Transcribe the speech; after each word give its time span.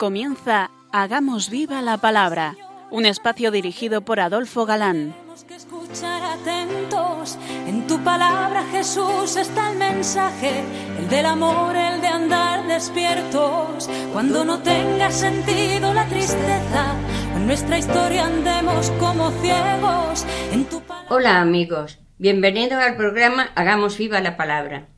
Comienza 0.00 0.70
Hagamos 0.92 1.50
viva 1.50 1.82
la 1.82 1.98
palabra, 1.98 2.56
un 2.90 3.04
espacio 3.04 3.50
dirigido 3.50 4.00
por 4.00 4.18
Adolfo 4.18 4.64
Galán. 4.64 5.12
Tenemos 5.12 5.44
que 5.44 5.56
escuchar 5.56 6.22
atentos. 6.22 7.36
En 7.66 7.86
tu 7.86 8.02
palabra, 8.02 8.64
Jesús, 8.72 9.36
está 9.36 9.72
el 9.72 9.76
mensaje, 9.76 10.64
el 10.98 11.06
del 11.10 11.26
amor, 11.26 11.76
el 11.76 12.00
de 12.00 12.06
andar 12.06 12.66
despiertos. 12.66 13.90
Cuando 14.14 14.42
no 14.42 14.60
tenga 14.60 15.10
sentido 15.10 15.92
la 15.92 16.08
tristeza, 16.08 16.94
en 17.36 17.46
nuestra 17.46 17.76
historia 17.76 18.24
andemos 18.24 18.90
como 18.92 19.30
ciegos. 19.42 20.24
En 20.50 20.64
tu 20.64 20.80
palabra. 20.80 21.14
Hola 21.14 21.40
amigos, 21.42 21.98
bienvenidos 22.16 22.82
al 22.82 22.96
programa 22.96 23.50
Hagamos 23.54 23.98
viva 23.98 24.22
la 24.22 24.38
palabra. 24.38 24.88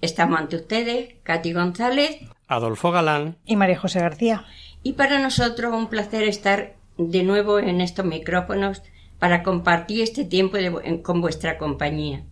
Estamos 0.00 0.40
ante 0.40 0.56
ustedes, 0.56 1.14
Katy 1.22 1.52
González, 1.52 2.18
Adolfo 2.48 2.90
Galán. 2.90 3.36
y 3.44 3.56
María 3.56 3.78
José 3.78 4.00
García. 4.00 4.44
y 4.82 4.92
para 4.94 5.18
nosotros 5.18 5.72
un 5.74 5.88
placer 5.88 6.22
estar 6.24 6.74
de 6.96 7.22
nuevo 7.22 7.58
en 7.58 7.80
estos 7.80 8.04
micrófonos 8.04 8.82
para 9.18 9.42
compartir 9.42 10.00
este 10.02 10.24
tiempo 10.24 10.56
de 10.56 10.72
vu- 10.72 10.80
en- 10.84 11.02
con 11.02 11.20
vuestra 11.20 11.58
compañía, 11.58 12.24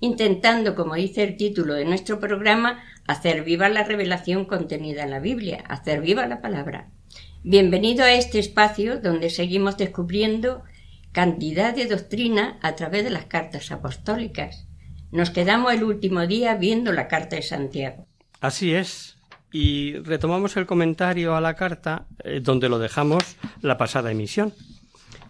intentando, 0.00 0.74
como 0.74 0.94
dice 0.94 1.22
el 1.24 1.36
título 1.36 1.74
de 1.74 1.84
nuestro 1.84 2.20
programa, 2.20 2.82
hacer 3.06 3.42
viva 3.44 3.68
la 3.68 3.82
revelación 3.84 4.44
contenida 4.44 5.02
en 5.02 5.10
la 5.10 5.18
Biblia, 5.20 5.64
hacer 5.68 6.00
viva 6.00 6.26
la 6.26 6.40
palabra. 6.40 6.88
Bienvenido 7.42 8.04
a 8.04 8.12
este 8.12 8.38
espacio 8.38 9.00
donde 9.00 9.30
seguimos 9.30 9.76
descubriendo 9.76 10.62
cantidad 11.12 11.74
de 11.74 11.86
doctrina 11.86 12.58
a 12.62 12.76
través 12.76 13.02
de 13.04 13.10
las 13.10 13.24
cartas 13.26 13.70
apostólicas. 13.72 14.66
Nos 15.10 15.30
quedamos 15.30 15.72
el 15.72 15.82
último 15.82 16.26
día 16.26 16.54
viendo 16.54 16.92
la 16.92 17.08
carta 17.08 17.34
de 17.36 17.42
Santiago. 17.42 18.06
Así 18.40 18.72
es. 18.74 19.16
Y 19.52 19.94
retomamos 19.98 20.56
el 20.56 20.66
comentario 20.66 21.34
a 21.34 21.40
la 21.40 21.54
carta 21.54 22.06
eh, 22.22 22.40
donde 22.40 22.68
lo 22.68 22.78
dejamos 22.78 23.36
la 23.62 23.76
pasada 23.78 24.10
emisión. 24.10 24.52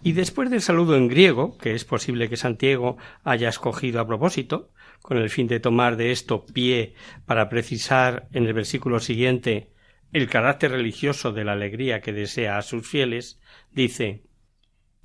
Y 0.03 0.13
después 0.13 0.49
del 0.49 0.61
saludo 0.61 0.95
en 0.95 1.07
griego, 1.07 1.57
que 1.57 1.73
es 1.75 1.85
posible 1.85 2.29
que 2.29 2.37
Santiago 2.37 2.97
haya 3.23 3.49
escogido 3.49 3.99
a 3.99 4.07
propósito, 4.07 4.69
con 5.01 5.17
el 5.17 5.29
fin 5.29 5.47
de 5.47 5.59
tomar 5.59 5.97
de 5.97 6.11
esto 6.11 6.45
pie 6.45 6.95
para 7.25 7.49
precisar 7.49 8.27
en 8.31 8.45
el 8.45 8.53
versículo 8.53 8.99
siguiente 8.99 9.71
el 10.13 10.29
carácter 10.29 10.71
religioso 10.71 11.31
de 11.31 11.43
la 11.43 11.53
alegría 11.53 12.01
que 12.01 12.13
desea 12.13 12.57
a 12.57 12.61
sus 12.61 12.87
fieles, 12.87 13.39
dice 13.71 14.23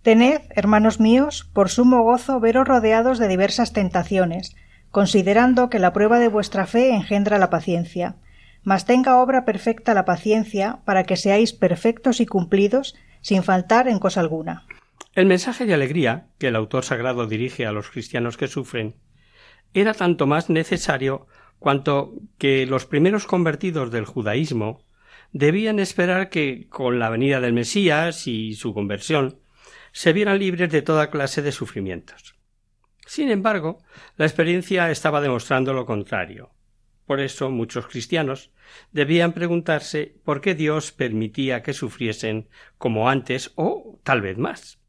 Tened, 0.02 0.42
hermanos 0.50 1.00
míos, 1.00 1.50
por 1.52 1.68
sumo 1.68 2.02
gozo 2.02 2.38
veros 2.38 2.66
rodeados 2.66 3.18
de 3.18 3.28
diversas 3.28 3.72
tentaciones, 3.72 4.54
considerando 4.90 5.68
que 5.68 5.78
la 5.78 5.92
prueba 5.92 6.18
de 6.18 6.28
vuestra 6.28 6.66
fe 6.66 6.94
engendra 6.94 7.38
la 7.38 7.50
paciencia. 7.50 8.16
Mas 8.66 8.84
tenga 8.84 9.20
obra 9.20 9.44
perfecta 9.44 9.94
la 9.94 10.04
paciencia, 10.04 10.80
para 10.84 11.04
que 11.04 11.16
seáis 11.16 11.52
perfectos 11.52 12.18
y 12.18 12.26
cumplidos, 12.26 12.96
sin 13.20 13.44
faltar 13.44 13.86
en 13.86 14.00
cosa 14.00 14.18
alguna. 14.18 14.66
El 15.14 15.26
mensaje 15.26 15.66
de 15.66 15.74
alegría 15.74 16.26
que 16.38 16.48
el 16.48 16.56
autor 16.56 16.84
sagrado 16.84 17.28
dirige 17.28 17.64
a 17.64 17.70
los 17.70 17.88
cristianos 17.90 18.36
que 18.36 18.48
sufren 18.48 18.96
era 19.72 19.94
tanto 19.94 20.26
más 20.26 20.50
necesario 20.50 21.28
cuanto 21.60 22.14
que 22.38 22.66
los 22.66 22.86
primeros 22.86 23.28
convertidos 23.28 23.92
del 23.92 24.04
judaísmo 24.04 24.82
debían 25.30 25.78
esperar 25.78 26.28
que 26.28 26.66
con 26.68 26.98
la 26.98 27.08
venida 27.08 27.40
del 27.40 27.52
Mesías 27.52 28.26
y 28.26 28.54
su 28.54 28.74
conversión 28.74 29.38
se 29.92 30.12
vieran 30.12 30.40
libres 30.40 30.72
de 30.72 30.82
toda 30.82 31.10
clase 31.10 31.40
de 31.40 31.52
sufrimientos. 31.52 32.34
Sin 33.06 33.30
embargo, 33.30 33.78
la 34.16 34.26
experiencia 34.26 34.90
estaba 34.90 35.20
demostrando 35.20 35.72
lo 35.72 35.86
contrario. 35.86 36.55
Por 37.06 37.20
eso 37.20 37.50
muchos 37.50 37.86
cristianos 37.86 38.50
debían 38.90 39.32
preguntarse 39.32 40.16
por 40.24 40.40
qué 40.40 40.54
Dios 40.54 40.90
permitía 40.92 41.62
que 41.62 41.72
sufriesen 41.72 42.48
como 42.78 43.08
antes 43.08 43.52
o 43.54 44.00
tal 44.02 44.20
vez 44.20 44.36
más. 44.36 44.80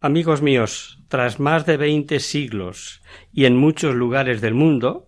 Amigos 0.00 0.42
míos, 0.42 1.02
tras 1.08 1.40
más 1.40 1.64
de 1.64 1.76
veinte 1.76 2.20
siglos 2.20 3.00
y 3.32 3.46
en 3.46 3.56
muchos 3.56 3.94
lugares 3.94 4.40
del 4.40 4.54
mundo, 4.54 5.06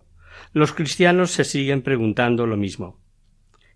los 0.53 0.73
cristianos 0.73 1.31
se 1.31 1.43
siguen 1.43 1.81
preguntando 1.83 2.47
lo 2.47 2.57
mismo. 2.57 2.99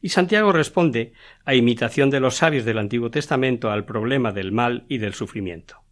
Y 0.01 0.09
Santiago 0.09 0.51
responde, 0.51 1.13
a 1.45 1.53
imitación 1.53 2.09
de 2.09 2.19
los 2.19 2.37
sabios 2.37 2.65
del 2.65 2.79
Antiguo 2.79 3.11
Testamento, 3.11 3.69
al 3.69 3.85
problema 3.85 4.31
del 4.31 4.51
mal 4.51 4.85
y 4.89 4.97
del 4.97 5.13
sufrimiento. 5.13 5.83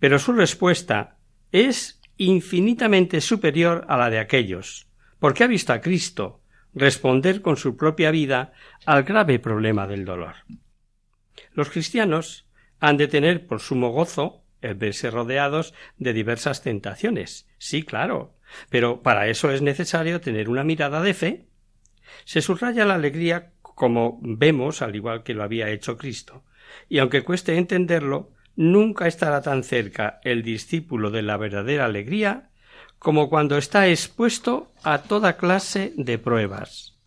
Pero 0.00 0.18
su 0.18 0.32
respuesta 0.32 1.18
es 1.52 2.00
infinitamente 2.16 3.20
superior 3.20 3.86
a 3.88 3.96
la 3.96 4.10
de 4.10 4.18
aquellos, 4.18 4.89
porque 5.20 5.44
ha 5.44 5.46
visto 5.46 5.72
a 5.72 5.80
Cristo 5.80 6.40
responder 6.74 7.42
con 7.42 7.56
su 7.56 7.76
propia 7.76 8.10
vida 8.10 8.52
al 8.86 9.04
grave 9.04 9.38
problema 9.38 9.86
del 9.86 10.04
dolor. 10.04 10.34
Los 11.52 11.70
cristianos 11.70 12.46
han 12.80 12.96
de 12.96 13.08
tener 13.08 13.46
por 13.46 13.60
sumo 13.60 13.90
gozo 13.90 14.44
el 14.60 14.74
verse 14.74 15.10
rodeados 15.10 15.74
de 15.98 16.12
diversas 16.12 16.62
tentaciones. 16.62 17.48
Sí, 17.58 17.82
claro, 17.82 18.34
pero 18.68 19.02
para 19.02 19.28
eso 19.28 19.50
es 19.50 19.62
necesario 19.62 20.20
tener 20.20 20.48
una 20.48 20.64
mirada 20.64 21.02
de 21.02 21.14
fe. 21.14 21.46
Se 22.24 22.42
subraya 22.42 22.84
la 22.84 22.94
alegría 22.94 23.52
como 23.62 24.18
vemos, 24.22 24.82
al 24.82 24.94
igual 24.94 25.22
que 25.22 25.34
lo 25.34 25.42
había 25.42 25.70
hecho 25.70 25.96
Cristo, 25.96 26.44
y 26.88 26.98
aunque 26.98 27.22
cueste 27.22 27.56
entenderlo, 27.56 28.32
nunca 28.54 29.06
estará 29.06 29.40
tan 29.40 29.64
cerca 29.64 30.20
el 30.22 30.42
discípulo 30.42 31.10
de 31.10 31.22
la 31.22 31.38
verdadera 31.38 31.86
alegría 31.86 32.49
como 33.00 33.30
cuando 33.30 33.56
está 33.56 33.88
expuesto 33.88 34.68
a 34.84 34.98
toda 34.98 35.38
clase 35.38 35.92
de 35.96 36.18
pruebas. 36.18 36.98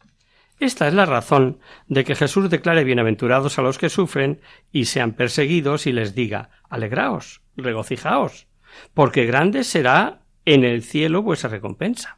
Esta 0.59 0.87
es 0.87 0.93
la 0.93 1.05
razón 1.05 1.59
de 1.87 2.03
que 2.03 2.15
Jesús 2.15 2.49
declare 2.49 2.83
bienaventurados 2.83 3.59
a 3.59 3.61
los 3.61 3.77
que 3.77 3.89
sufren 3.89 4.41
y 4.71 4.85
sean 4.85 5.13
perseguidos 5.13 5.85
y 5.85 5.91
les 5.91 6.15
diga 6.15 6.49
Alegraos, 6.67 7.41
regocijaos, 7.55 8.47
porque 8.95 9.25
grande 9.25 9.63
será 9.63 10.21
en 10.45 10.63
el 10.63 10.81
cielo 10.81 11.21
vuestra 11.21 11.51
recompensa. 11.51 12.17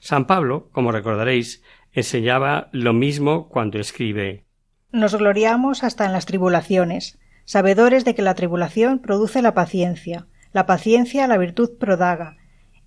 San 0.00 0.26
Pablo, 0.26 0.68
como 0.70 0.92
recordaréis, 0.92 1.62
enseñaba 1.92 2.68
lo 2.72 2.92
mismo 2.92 3.48
cuando 3.48 3.78
escribe 3.78 4.44
Nos 4.92 5.14
gloriamos 5.14 5.84
hasta 5.84 6.04
en 6.04 6.12
las 6.12 6.26
tribulaciones, 6.26 7.18
sabedores 7.46 8.04
de 8.04 8.14
que 8.14 8.22
la 8.22 8.34
tribulación 8.34 8.98
produce 8.98 9.40
la 9.40 9.54
paciencia, 9.54 10.26
la 10.52 10.66
paciencia 10.66 11.26
la 11.26 11.38
virtud 11.38 11.78
prodaga, 11.78 12.36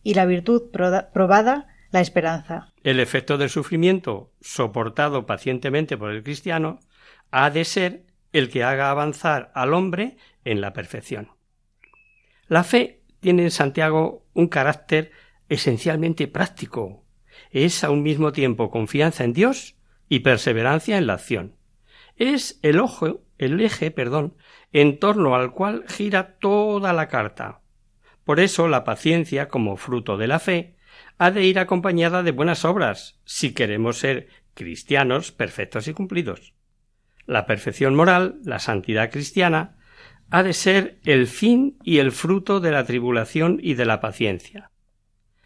y 0.03 0.13
la 0.13 0.25
virtud 0.25 0.71
probada 0.71 1.67
la 1.91 2.01
esperanza. 2.01 2.73
El 2.83 2.99
efecto 2.99 3.37
del 3.37 3.49
sufrimiento, 3.49 4.31
soportado 4.41 5.25
pacientemente 5.25 5.97
por 5.97 6.11
el 6.11 6.23
cristiano, 6.23 6.79
ha 7.31 7.49
de 7.49 7.65
ser 7.65 8.05
el 8.33 8.49
que 8.49 8.63
haga 8.63 8.89
avanzar 8.89 9.51
al 9.53 9.73
hombre 9.73 10.17
en 10.45 10.61
la 10.61 10.73
perfección. 10.73 11.29
La 12.47 12.63
fe 12.63 13.01
tiene 13.19 13.43
en 13.43 13.51
Santiago 13.51 14.25
un 14.33 14.47
carácter 14.47 15.11
esencialmente 15.49 16.27
práctico. 16.27 17.03
Es 17.51 17.83
a 17.83 17.89
un 17.89 18.03
mismo 18.03 18.31
tiempo 18.31 18.71
confianza 18.71 19.23
en 19.23 19.33
Dios 19.33 19.75
y 20.09 20.19
perseverancia 20.19 20.97
en 20.97 21.07
la 21.07 21.13
acción. 21.13 21.55
Es 22.15 22.59
el 22.61 22.79
ojo, 22.79 23.21
el 23.37 23.59
eje, 23.61 23.91
perdón, 23.91 24.35
en 24.71 24.99
torno 24.99 25.35
al 25.35 25.51
cual 25.51 25.85
gira 25.87 26.37
toda 26.39 26.93
la 26.93 27.07
carta. 27.07 27.60
Por 28.23 28.39
eso 28.39 28.67
la 28.67 28.83
paciencia, 28.83 29.47
como 29.47 29.77
fruto 29.77 30.17
de 30.17 30.27
la 30.27 30.39
fe, 30.39 30.75
ha 31.17 31.31
de 31.31 31.43
ir 31.43 31.59
acompañada 31.59 32.23
de 32.23 32.31
buenas 32.31 32.65
obras, 32.65 33.19
si 33.25 33.53
queremos 33.53 33.97
ser 33.97 34.27
cristianos 34.53 35.31
perfectos 35.31 35.87
y 35.87 35.93
cumplidos. 35.93 36.53
La 37.25 37.45
perfección 37.45 37.95
moral, 37.95 38.39
la 38.43 38.59
santidad 38.59 39.11
cristiana, 39.11 39.77
ha 40.29 40.43
de 40.43 40.53
ser 40.53 40.99
el 41.03 41.27
fin 41.27 41.77
y 41.83 41.99
el 41.99 42.11
fruto 42.11 42.59
de 42.59 42.71
la 42.71 42.85
tribulación 42.85 43.59
y 43.61 43.73
de 43.73 43.85
la 43.85 43.99
paciencia. 43.99 44.71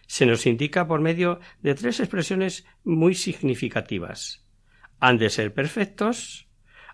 Se 0.08 0.26
nos 0.26 0.46
indica 0.46 0.88
por 0.88 1.02
medio 1.02 1.40
de 1.62 1.74
tres 1.74 2.00
expresiones 2.00 2.66
muy 2.84 3.16
significativas. 3.16 4.46
Han 5.00 5.18
de 5.18 5.30
ser 5.30 5.54
perfectos, 5.54 6.48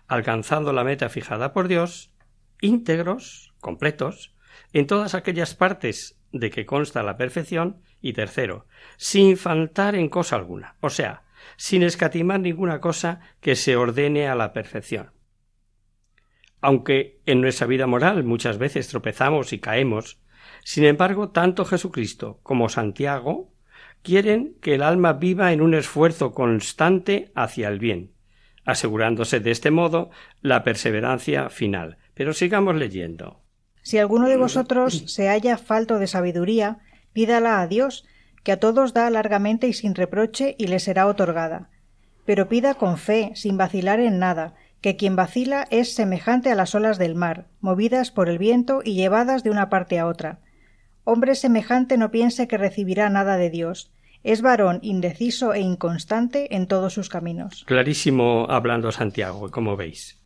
alcanzando 0.08 0.72
la 0.72 0.84
meta 0.84 1.08
fijada 1.08 1.52
por 1.52 1.68
Dios, 1.68 2.12
íntegros, 2.60 3.52
completos, 3.60 4.31
en 4.72 4.86
todas 4.86 5.14
aquellas 5.14 5.54
partes 5.54 6.18
de 6.32 6.50
que 6.50 6.66
consta 6.66 7.02
la 7.02 7.16
perfección, 7.16 7.82
y 8.02 8.12
tercero, 8.12 8.66
sin 8.96 9.36
faltar 9.36 9.94
en 9.94 10.08
cosa 10.08 10.36
alguna, 10.36 10.76
o 10.80 10.90
sea, 10.90 11.22
sin 11.56 11.82
escatimar 11.82 12.40
ninguna 12.40 12.80
cosa 12.80 13.20
que 13.40 13.54
se 13.56 13.76
ordene 13.76 14.28
a 14.28 14.34
la 14.34 14.52
perfección. 14.52 15.12
Aunque 16.60 17.20
en 17.26 17.40
nuestra 17.40 17.66
vida 17.66 17.86
moral 17.86 18.24
muchas 18.24 18.58
veces 18.58 18.88
tropezamos 18.88 19.52
y 19.52 19.60
caemos, 19.60 20.20
sin 20.64 20.84
embargo, 20.84 21.30
tanto 21.30 21.64
Jesucristo 21.64 22.40
como 22.42 22.68
Santiago 22.68 23.52
quieren 24.02 24.56
que 24.60 24.74
el 24.74 24.82
alma 24.82 25.14
viva 25.14 25.52
en 25.52 25.60
un 25.60 25.74
esfuerzo 25.74 26.32
constante 26.32 27.32
hacia 27.34 27.68
el 27.68 27.78
bien, 27.78 28.12
asegurándose 28.64 29.40
de 29.40 29.50
este 29.50 29.70
modo 29.70 30.10
la 30.40 30.62
perseverancia 30.62 31.50
final. 31.50 31.98
Pero 32.14 32.32
sigamos 32.32 32.76
leyendo. 32.76 33.41
Si 33.82 33.98
alguno 33.98 34.28
de 34.28 34.36
vosotros 34.36 35.04
se 35.06 35.28
halla 35.28 35.58
falto 35.58 35.98
de 35.98 36.06
sabiduría, 36.06 36.78
pídala 37.12 37.60
a 37.60 37.66
Dios, 37.66 38.06
que 38.42 38.52
a 38.52 38.60
todos 38.60 38.94
da 38.94 39.08
largamente 39.10 39.68
y 39.68 39.72
sin 39.72 39.94
reproche, 39.94 40.54
y 40.58 40.66
le 40.66 40.80
será 40.80 41.06
otorgada. 41.06 41.70
Pero 42.24 42.48
pida 42.48 42.74
con 42.74 42.98
fe, 42.98 43.32
sin 43.34 43.56
vacilar 43.56 44.00
en 44.00 44.18
nada, 44.18 44.54
que 44.80 44.96
quien 44.96 45.16
vacila 45.16 45.66
es 45.70 45.94
semejante 45.94 46.50
a 46.50 46.54
las 46.54 46.74
olas 46.74 46.98
del 46.98 47.14
mar, 47.14 47.46
movidas 47.60 48.10
por 48.10 48.28
el 48.28 48.38
viento 48.38 48.80
y 48.84 48.94
llevadas 48.94 49.44
de 49.44 49.50
una 49.50 49.70
parte 49.70 49.98
a 49.98 50.06
otra. 50.06 50.40
Hombre 51.04 51.34
semejante 51.34 51.96
no 51.96 52.10
piense 52.10 52.48
que 52.48 52.58
recibirá 52.58 53.08
nada 53.08 53.36
de 53.36 53.50
Dios. 53.50 53.92
Es 54.24 54.40
varón 54.40 54.78
indeciso 54.82 55.52
e 55.52 55.60
inconstante 55.60 56.54
en 56.54 56.68
todos 56.68 56.94
sus 56.94 57.08
caminos. 57.08 57.64
Clarísimo 57.66 58.46
hablando 58.48 58.92
Santiago, 58.92 59.50
como 59.50 59.76
veis. 59.76 60.20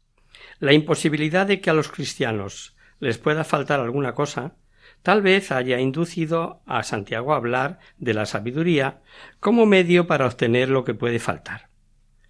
La 0.58 0.74
imposibilidad 0.74 1.46
de 1.46 1.60
que 1.60 1.70
a 1.70 1.74
los 1.74 1.88
cristianos 1.88 2.75
les 3.00 3.18
pueda 3.18 3.44
faltar 3.44 3.80
alguna 3.80 4.14
cosa 4.14 4.56
tal 5.02 5.22
vez 5.22 5.52
haya 5.52 5.78
inducido 5.78 6.62
a 6.66 6.82
Santiago 6.82 7.32
a 7.32 7.36
hablar 7.36 7.78
de 7.98 8.14
la 8.14 8.26
sabiduría 8.26 9.02
como 9.40 9.66
medio 9.66 10.06
para 10.06 10.26
obtener 10.26 10.68
lo 10.68 10.84
que 10.84 10.94
puede 10.94 11.18
faltar. 11.18 11.68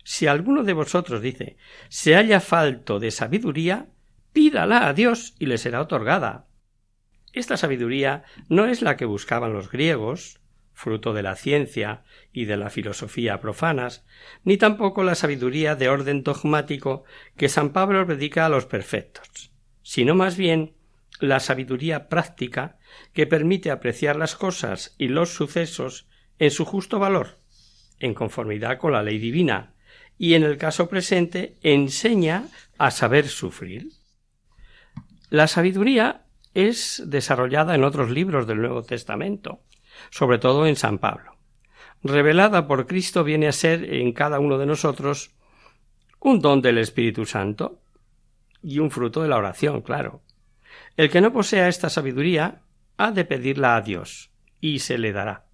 Si 0.04 0.26
alguno 0.26 0.62
de 0.62 0.72
vosotros 0.72 1.22
dice 1.22 1.56
se 1.88 2.16
haya 2.16 2.40
falto 2.40 2.98
de 3.00 3.10
sabiduría, 3.10 3.86
pídala 4.32 4.86
a 4.86 4.92
Dios 4.92 5.34
y 5.38 5.46
le 5.46 5.58
será 5.58 5.80
otorgada. 5.80 6.48
Esta 7.32 7.56
sabiduría 7.56 8.24
no 8.48 8.66
es 8.66 8.82
la 8.82 8.96
que 8.96 9.04
buscaban 9.04 9.52
los 9.52 9.70
griegos, 9.70 10.40
fruto 10.72 11.14
de 11.14 11.22
la 11.22 11.36
ciencia 11.36 12.04
y 12.32 12.44
de 12.44 12.58
la 12.58 12.68
filosofía 12.68 13.40
profanas, 13.40 14.04
ni 14.44 14.58
tampoco 14.58 15.02
la 15.02 15.14
sabiduría 15.14 15.74
de 15.74 15.88
orden 15.88 16.22
dogmático 16.22 17.04
que 17.36 17.48
San 17.48 17.70
Pablo 17.70 18.06
predica 18.06 18.44
a 18.44 18.50
los 18.50 18.66
perfectos, 18.66 19.50
sino 19.86 20.16
más 20.16 20.36
bien 20.36 20.74
la 21.20 21.38
sabiduría 21.38 22.08
práctica 22.08 22.76
que 23.12 23.24
permite 23.24 23.70
apreciar 23.70 24.16
las 24.16 24.34
cosas 24.34 24.96
y 24.98 25.06
los 25.06 25.32
sucesos 25.32 26.08
en 26.40 26.50
su 26.50 26.64
justo 26.64 26.98
valor, 26.98 27.38
en 28.00 28.12
conformidad 28.12 28.78
con 28.78 28.90
la 28.90 29.04
ley 29.04 29.18
divina, 29.18 29.74
y 30.18 30.34
en 30.34 30.42
el 30.42 30.58
caso 30.58 30.88
presente 30.88 31.54
enseña 31.62 32.48
a 32.78 32.90
saber 32.90 33.28
sufrir. 33.28 33.90
La 35.30 35.46
sabiduría 35.46 36.24
es 36.52 37.04
desarrollada 37.06 37.76
en 37.76 37.84
otros 37.84 38.10
libros 38.10 38.48
del 38.48 38.60
Nuevo 38.60 38.82
Testamento, 38.82 39.60
sobre 40.10 40.38
todo 40.38 40.66
en 40.66 40.74
San 40.74 40.98
Pablo. 40.98 41.36
Revelada 42.02 42.66
por 42.66 42.88
Cristo 42.88 43.22
viene 43.22 43.46
a 43.46 43.52
ser 43.52 43.94
en 43.94 44.12
cada 44.12 44.40
uno 44.40 44.58
de 44.58 44.66
nosotros 44.66 45.30
un 46.18 46.40
don 46.40 46.60
del 46.60 46.78
Espíritu 46.78 47.24
Santo 47.24 47.85
y 48.62 48.78
un 48.78 48.90
fruto 48.90 49.22
de 49.22 49.28
la 49.28 49.36
oración, 49.36 49.82
claro. 49.82 50.22
El 50.96 51.10
que 51.10 51.20
no 51.20 51.32
posea 51.32 51.68
esta 51.68 51.90
sabiduría 51.90 52.62
ha 52.96 53.12
de 53.12 53.24
pedirla 53.24 53.76
a 53.76 53.82
Dios, 53.82 54.30
y 54.60 54.80
se 54.80 54.98
le 54.98 55.12
dará. 55.12 55.46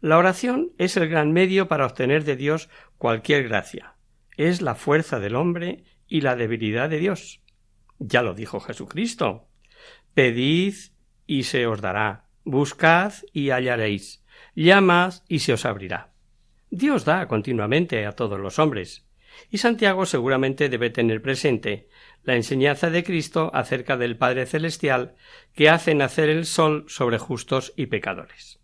La 0.00 0.18
oración 0.18 0.72
es 0.78 0.96
el 0.96 1.08
gran 1.08 1.32
medio 1.32 1.66
para 1.66 1.86
obtener 1.86 2.24
de 2.24 2.36
Dios 2.36 2.68
cualquier 2.98 3.48
gracia. 3.48 3.94
Es 4.36 4.62
la 4.62 4.76
fuerza 4.76 5.18
del 5.18 5.34
hombre 5.34 5.82
y 6.06 6.20
la 6.20 6.36
debilidad 6.36 6.88
de 6.88 6.98
Dios. 6.98 7.40
Ya 7.98 8.22
lo 8.22 8.34
dijo 8.34 8.60
Jesucristo. 8.60 9.48
Pedid 10.14 10.74
y 11.26 11.42
se 11.42 11.66
os 11.66 11.80
dará. 11.80 12.26
Buscad 12.44 13.12
y 13.32 13.50
hallaréis. 13.50 14.24
Llamad 14.54 15.14
y 15.28 15.40
se 15.40 15.52
os 15.52 15.66
abrirá. 15.66 16.12
Dios 16.70 17.04
da 17.04 17.26
continuamente 17.26 18.06
a 18.06 18.12
todos 18.12 18.38
los 18.38 18.58
hombres. 18.58 19.04
Y 19.50 19.58
Santiago 19.58 20.06
seguramente 20.06 20.68
debe 20.68 20.90
tener 20.90 21.22
presente 21.22 21.88
la 22.28 22.36
enseñanza 22.36 22.90
de 22.90 23.04
Cristo 23.04 23.50
acerca 23.54 23.96
del 23.96 24.18
Padre 24.18 24.44
Celestial 24.44 25.14
que 25.54 25.70
hace 25.70 25.94
nacer 25.94 26.28
el 26.28 26.44
sol 26.44 26.84
sobre 26.86 27.16
justos 27.16 27.72
y 27.74 27.86
pecadores. 27.86 28.60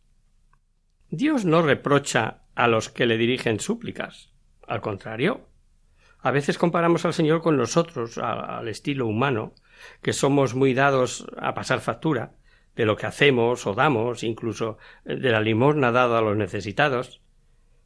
Dios 1.09 1.47
no 1.47 1.63
reprocha 1.63 2.43
a 2.55 2.69
los 2.69 2.91
que 2.91 3.07
le 3.07 3.17
dirigen 3.17 3.61
súplicas. 3.61 4.35
Al 4.69 4.83
contrario, 4.83 5.49
a 6.21 6.31
veces 6.31 6.59
comparamos 6.59 7.07
al 7.07 7.15
Señor 7.15 7.41
con 7.41 7.57
nosotros, 7.57 8.19
al 8.19 8.69
estilo 8.69 9.07
humano, 9.07 9.55
que 10.03 10.13
somos 10.13 10.55
muy 10.55 10.75
dados 10.75 11.27
a 11.39 11.55
pasar 11.55 11.81
factura 11.81 12.35
de 12.77 12.85
lo 12.85 12.97
que 12.97 13.07
hacemos 13.07 13.67
o 13.67 13.73
damos, 13.73 14.25
incluso 14.25 14.77
de 15.07 15.31
la 15.31 15.41
limosna 15.41 15.91
dada 15.91 16.19
a 16.19 16.23
los 16.23 16.37
necesitados. 16.37 17.23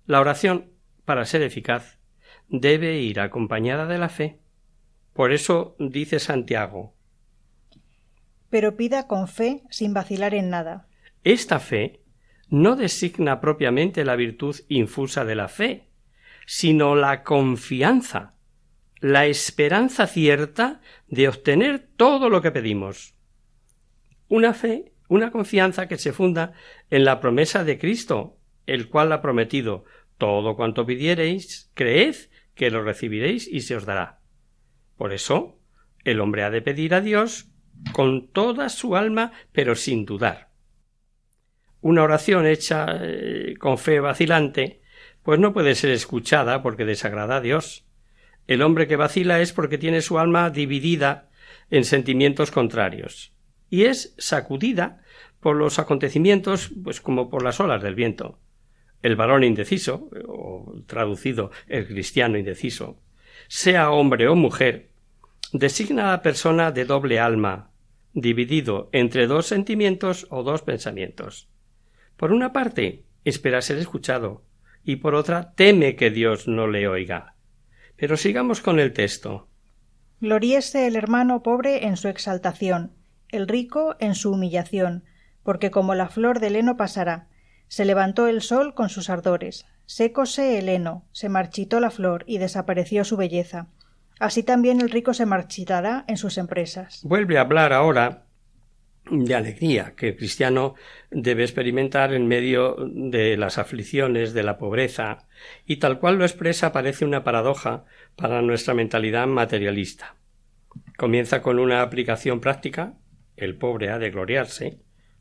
La 0.06 0.18
oración, 0.18 0.72
para 1.04 1.24
ser 1.24 1.42
eficaz, 1.42 2.00
debe 2.48 2.98
ir 2.98 3.20
acompañada 3.20 3.86
de 3.86 3.98
la 3.98 4.08
fe. 4.08 4.40
Por 5.18 5.32
eso 5.32 5.74
dice 5.80 6.20
Santiago 6.20 6.94
Pero 8.50 8.76
pida 8.76 9.08
con 9.08 9.26
fe 9.26 9.64
sin 9.68 9.92
vacilar 9.92 10.32
en 10.32 10.48
nada. 10.48 10.86
Esta 11.24 11.58
fe 11.58 12.04
no 12.50 12.76
designa 12.76 13.40
propiamente 13.40 14.04
la 14.04 14.14
virtud 14.14 14.54
infusa 14.68 15.24
de 15.24 15.34
la 15.34 15.48
fe, 15.48 15.88
sino 16.46 16.94
la 16.94 17.24
confianza, 17.24 18.36
la 19.00 19.26
esperanza 19.26 20.06
cierta 20.06 20.82
de 21.08 21.26
obtener 21.26 21.88
todo 21.96 22.30
lo 22.30 22.40
que 22.40 22.52
pedimos. 22.52 23.16
Una 24.28 24.54
fe, 24.54 24.92
una 25.08 25.32
confianza 25.32 25.88
que 25.88 25.98
se 25.98 26.12
funda 26.12 26.52
en 26.90 27.04
la 27.04 27.18
promesa 27.18 27.64
de 27.64 27.76
Cristo, 27.76 28.38
el 28.66 28.88
cual 28.88 29.10
ha 29.10 29.20
prometido 29.20 29.84
todo 30.16 30.54
cuanto 30.54 30.86
pidiereis, 30.86 31.72
creed 31.74 32.14
que 32.54 32.70
lo 32.70 32.84
recibiréis 32.84 33.48
y 33.48 33.62
se 33.62 33.74
os 33.74 33.84
dará. 33.84 34.17
Por 34.98 35.14
eso, 35.14 35.58
el 36.04 36.20
hombre 36.20 36.42
ha 36.42 36.50
de 36.50 36.60
pedir 36.60 36.92
a 36.92 37.00
Dios 37.00 37.48
con 37.92 38.28
toda 38.28 38.68
su 38.68 38.96
alma, 38.96 39.32
pero 39.52 39.74
sin 39.74 40.04
dudar 40.04 40.48
una 41.80 42.02
oración 42.02 42.46
hecha 42.46 42.86
eh, 43.00 43.54
con 43.58 43.78
fe 43.78 44.00
vacilante, 44.00 44.80
pues 45.22 45.38
no 45.38 45.52
puede 45.52 45.74
ser 45.74 45.90
escuchada 45.90 46.62
porque 46.62 46.84
desagrada 46.84 47.36
a 47.36 47.40
Dios. 47.40 47.86
El 48.46 48.62
hombre 48.62 48.86
que 48.86 48.96
vacila 48.96 49.40
es 49.40 49.52
porque 49.52 49.78
tiene 49.78 50.00
su 50.00 50.18
alma 50.18 50.50
dividida 50.50 51.30
en 51.70 51.84
sentimientos 51.84 52.50
contrarios 52.50 53.34
y 53.70 53.84
es 53.84 54.14
sacudida 54.18 55.02
por 55.40 55.56
los 55.56 55.78
acontecimientos, 55.78 56.72
pues 56.82 57.00
como 57.00 57.28
por 57.28 57.42
las 57.42 57.60
olas 57.60 57.82
del 57.82 57.94
viento. 57.94 58.40
El 59.02 59.14
varón 59.14 59.44
indeciso, 59.44 60.10
o 60.26 60.82
traducido 60.86 61.52
el 61.68 61.86
cristiano 61.86 62.36
indeciso, 62.36 63.00
sea 63.48 63.90
hombre 63.90 64.28
o 64.28 64.36
mujer, 64.36 64.90
designa 65.52 66.08
a 66.08 66.10
la 66.12 66.22
persona 66.22 66.70
de 66.70 66.84
doble 66.84 67.18
alma, 67.18 67.70
dividido 68.12 68.90
entre 68.92 69.26
dos 69.26 69.46
sentimientos 69.46 70.26
o 70.30 70.42
dos 70.42 70.62
pensamientos. 70.62 71.48
Por 72.16 72.32
una 72.32 72.52
parte, 72.52 73.04
espera 73.24 73.62
ser 73.62 73.78
escuchado, 73.78 74.42
y 74.84 74.96
por 74.96 75.14
otra, 75.14 75.52
teme 75.54 75.96
que 75.96 76.10
Dios 76.10 76.46
no 76.46 76.66
le 76.66 76.88
oiga. 76.88 77.34
Pero 77.96 78.16
sigamos 78.16 78.60
con 78.60 78.78
el 78.78 78.92
texto. 78.92 79.48
Gloriese 80.20 80.86
el 80.86 80.96
hermano 80.96 81.42
pobre 81.42 81.86
en 81.86 81.96
su 81.96 82.08
exaltación, 82.08 82.92
el 83.30 83.48
rico 83.48 83.96
en 83.98 84.14
su 84.14 84.32
humillación, 84.32 85.04
porque 85.42 85.70
como 85.70 85.94
la 85.94 86.08
flor 86.08 86.40
del 86.40 86.56
heno 86.56 86.76
pasará. 86.76 87.28
Se 87.68 87.84
levantó 87.84 88.28
el 88.28 88.42
sol 88.42 88.74
con 88.74 88.88
sus 88.88 89.10
ardores, 89.10 89.66
sécose 89.88 90.58
el 90.58 90.68
heno, 90.68 91.06
se 91.12 91.30
marchitó 91.30 91.80
la 91.80 91.90
flor 91.90 92.22
y 92.26 92.36
desapareció 92.36 93.04
su 93.04 93.16
belleza. 93.16 93.68
Así 94.20 94.42
también 94.42 94.82
el 94.82 94.90
rico 94.90 95.14
se 95.14 95.24
marchitará 95.24 96.04
en 96.08 96.18
sus 96.18 96.36
empresas. 96.36 97.00
Vuelve 97.04 97.38
a 97.38 97.40
hablar 97.40 97.72
ahora 97.72 98.26
de 99.10 99.34
alegría 99.34 99.94
que 99.96 100.08
el 100.08 100.16
cristiano 100.16 100.74
debe 101.10 101.42
experimentar 101.42 102.12
en 102.12 102.26
medio 102.26 102.76
de 102.78 103.38
las 103.38 103.56
aflicciones, 103.56 104.34
de 104.34 104.42
la 104.42 104.58
pobreza, 104.58 105.26
y 105.64 105.76
tal 105.76 105.98
cual 105.98 106.18
lo 106.18 106.24
expresa 106.26 106.70
parece 106.70 107.06
una 107.06 107.24
paradoja 107.24 107.86
para 108.14 108.42
nuestra 108.42 108.74
mentalidad 108.74 109.26
materialista. 109.26 110.16
Comienza 110.98 111.40
con 111.40 111.58
una 111.58 111.80
aplicación 111.80 112.40
práctica, 112.40 112.92
el 113.38 113.56
pobre 113.56 113.88
ha 113.90 113.98
de 113.98 114.10
gloriarse, 114.10 114.80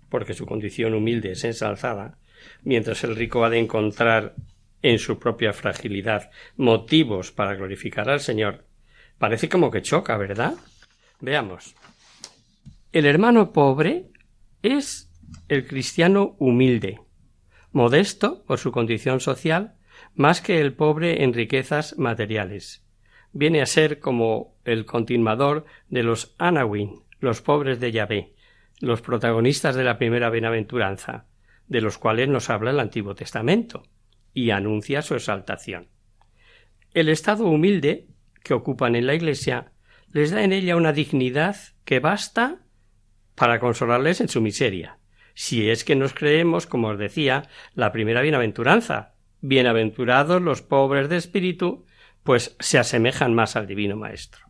porque 0.09 0.33
su 0.33 0.45
condición 0.45 0.93
humilde 0.93 1.31
es 1.31 1.45
ensalzada, 1.45 2.17
mientras 2.63 3.05
el 3.05 3.15
rico 3.15 3.45
ha 3.45 3.49
de 3.49 3.59
encontrar 3.59 4.35
en 4.81 4.99
su 4.99 5.19
propia 5.19 5.53
fragilidad 5.53 6.29
motivos 6.55 7.31
para 7.31 7.55
glorificar 7.55 8.09
al 8.09 8.19
Señor. 8.19 8.65
Parece 9.17 9.49
como 9.49 9.71
que 9.71 9.81
choca, 9.81 10.17
¿verdad? 10.17 10.55
Veamos. 11.19 11.75
El 12.91 13.05
hermano 13.05 13.51
pobre 13.51 14.11
es 14.61 15.11
el 15.49 15.67
cristiano 15.67 16.35
humilde, 16.39 17.01
modesto 17.71 18.43
por 18.45 18.59
su 18.59 18.71
condición 18.71 19.19
social, 19.19 19.75
más 20.15 20.41
que 20.41 20.61
el 20.61 20.73
pobre 20.73 21.23
en 21.23 21.33
riquezas 21.33 21.97
materiales. 21.97 22.85
Viene 23.33 23.61
a 23.61 23.65
ser 23.65 23.99
como 23.99 24.55
el 24.63 24.85
continuador 24.85 25.65
de 25.89 26.03
los 26.03 26.35
Anawin, 26.37 27.01
los 27.19 27.41
pobres 27.41 27.79
de 27.79 27.91
Yahvé, 27.91 28.33
los 28.79 29.01
protagonistas 29.01 29.75
de 29.75 29.83
la 29.83 29.97
primera 29.97 30.29
bienaventuranza, 30.29 31.25
de 31.67 31.81
los 31.81 31.97
cuales 31.97 32.29
nos 32.29 32.49
habla 32.49 32.71
el 32.71 32.79
Antiguo 32.79 33.15
Testamento, 33.15 33.83
y 34.37 34.51
anuncia 34.51 35.01
su 35.01 35.15
exaltación. 35.15 35.87
El 36.93 37.09
estado 37.09 37.45
humilde 37.45 38.05
que 38.43 38.53
ocupan 38.53 38.95
en 38.95 39.07
la 39.07 39.15
Iglesia 39.15 39.71
les 40.11 40.29
da 40.29 40.43
en 40.43 40.53
ella 40.53 40.75
una 40.75 40.93
dignidad 40.93 41.55
que 41.85 41.99
basta 41.99 42.59
para 43.33 43.59
consolarles 43.59 44.21
en 44.21 44.29
su 44.29 44.39
miseria, 44.39 44.99
si 45.33 45.71
es 45.71 45.83
que 45.83 45.95
nos 45.95 46.13
creemos, 46.13 46.67
como 46.67 46.89
os 46.89 46.99
decía, 46.99 47.49
la 47.73 47.91
primera 47.91 48.21
bienaventuranza, 48.21 49.15
Bienaventurados 49.41 50.39
los 50.39 50.61
pobres 50.61 51.09
de 51.09 51.17
espíritu, 51.17 51.85
pues 52.21 52.55
se 52.59 52.77
asemejan 52.77 53.33
más 53.33 53.55
al 53.55 53.65
Divino 53.65 53.95
Maestro. 53.95 54.45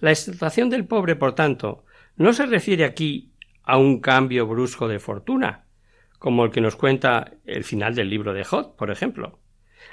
La 0.00 0.10
exaltación 0.10 0.70
del 0.70 0.86
pobre, 0.86 1.14
por 1.14 1.36
tanto, 1.36 1.84
no 2.16 2.32
se 2.32 2.46
refiere 2.46 2.84
aquí 2.84 3.32
a 3.62 3.78
un 3.78 4.00
cambio 4.00 4.48
brusco 4.48 4.88
de 4.88 4.98
fortuna, 4.98 5.66
como 6.22 6.44
el 6.44 6.52
que 6.52 6.60
nos 6.60 6.76
cuenta 6.76 7.32
el 7.46 7.64
final 7.64 7.96
del 7.96 8.08
libro 8.08 8.32
de 8.32 8.44
Jod, 8.44 8.76
por 8.76 8.92
ejemplo, 8.92 9.40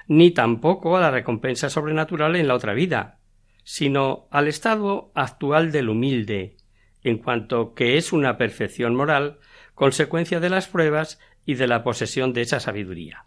ni 0.08 0.30
tampoco 0.30 0.96
a 0.96 1.02
la 1.02 1.10
recompensa 1.10 1.72
sobrenatural 1.72 2.36
en 2.36 2.48
la 2.48 2.54
otra 2.54 2.76
vida, 2.76 3.18
sino 3.64 4.28
al 4.30 4.48
estado 4.48 5.12
actual 5.16 5.72
del 5.72 5.90
humilde, 5.90 6.58
en 7.04 7.18
cuanto 7.18 7.74
que 7.74 7.98
es 7.98 8.14
una 8.14 8.38
perfección 8.38 8.94
moral, 8.94 9.40
consecuencia 9.74 10.40
de 10.40 10.52
las 10.52 10.68
pruebas 10.68 11.20
y 11.48 11.56
de 11.56 11.66
la 11.66 11.84
posesión 11.84 12.32
de 12.32 12.42
esa 12.42 12.60
sabiduría. 12.60 13.26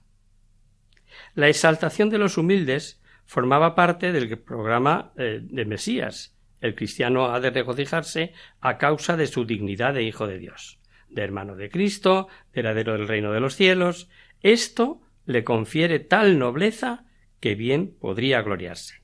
La 1.35 1.49
exaltación 1.49 2.09
de 2.09 2.19
los 2.19 2.39
humildes 2.39 3.03
formaba 3.27 3.75
parte 3.75 4.13
del 4.13 4.39
programa 4.39 5.13
eh, 5.17 5.41
de 5.43 5.65
Mesías. 5.65 6.39
El 6.61 6.77
cristiano 6.77 7.35
ha 7.35 7.41
de 7.41 7.51
regocijarse 7.51 8.33
a 8.61 8.79
causa 8.79 9.17
de 9.17 9.27
su 9.27 9.45
dignidad 9.45 9.93
de 9.93 10.05
hijo 10.05 10.29
de 10.29 10.39
Dios, 10.39 10.79
de 11.13 11.23
hermano 11.23 11.57
de 11.57 11.71
Cristo, 11.71 12.29
de 12.53 12.61
heredero 12.61 12.93
del 12.95 13.09
reino 13.09 13.33
de 13.33 13.41
los 13.41 13.57
cielos. 13.57 14.09
Esto 14.41 15.01
le 15.25 15.45
confiere 15.45 15.99
tal 16.01 16.39
nobleza 16.39 17.05
que 17.41 17.55
bien 17.55 17.97
podría 18.01 18.43
gloriarse. 18.43 19.03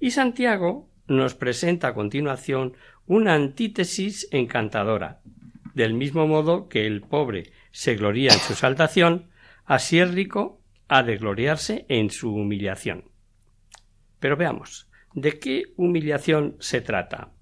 Y 0.00 0.10
Santiago 0.12 0.90
nos 1.06 1.34
presenta 1.34 1.88
a 1.88 1.94
continuación 1.94 2.76
una 3.06 3.34
antítesis 3.34 4.28
encantadora. 4.30 5.20
Del 5.74 5.94
mismo 5.94 6.26
modo 6.26 6.68
que 6.68 6.86
el 6.86 7.00
pobre 7.00 7.52
se 7.70 7.96
gloria 7.96 8.32
en 8.32 8.38
su 8.38 8.52
exaltación, 8.52 9.30
así 9.64 9.98
el 9.98 10.12
rico 10.12 10.60
ha 10.88 11.02
de 11.02 11.16
gloriarse 11.16 11.86
en 11.88 12.10
su 12.10 12.34
humillación. 12.34 13.10
Pero 14.18 14.36
veamos, 14.36 14.90
¿de 15.14 15.38
qué 15.38 15.64
humillación 15.76 16.56
se 16.58 16.80
trata? 16.80 17.32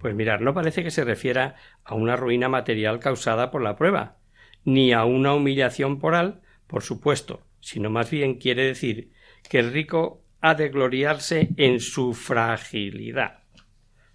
Pues 0.00 0.14
mirar, 0.14 0.40
no 0.40 0.54
parece 0.54 0.82
que 0.82 0.90
se 0.90 1.04
refiera 1.04 1.56
a 1.84 1.94
una 1.94 2.16
ruina 2.16 2.48
material 2.48 3.00
causada 3.00 3.50
por 3.50 3.60
la 3.60 3.76
prueba, 3.76 4.16
ni 4.64 4.94
a 4.94 5.04
una 5.04 5.34
humillación 5.34 5.98
moral, 5.98 6.40
por 6.66 6.82
supuesto, 6.82 7.42
sino 7.60 7.90
más 7.90 8.10
bien 8.10 8.36
quiere 8.36 8.64
decir 8.64 9.12
que 9.46 9.58
el 9.58 9.70
rico 9.70 10.24
ha 10.40 10.54
de 10.54 10.70
gloriarse 10.70 11.50
en 11.58 11.80
su 11.80 12.14
fragilidad. 12.14 13.40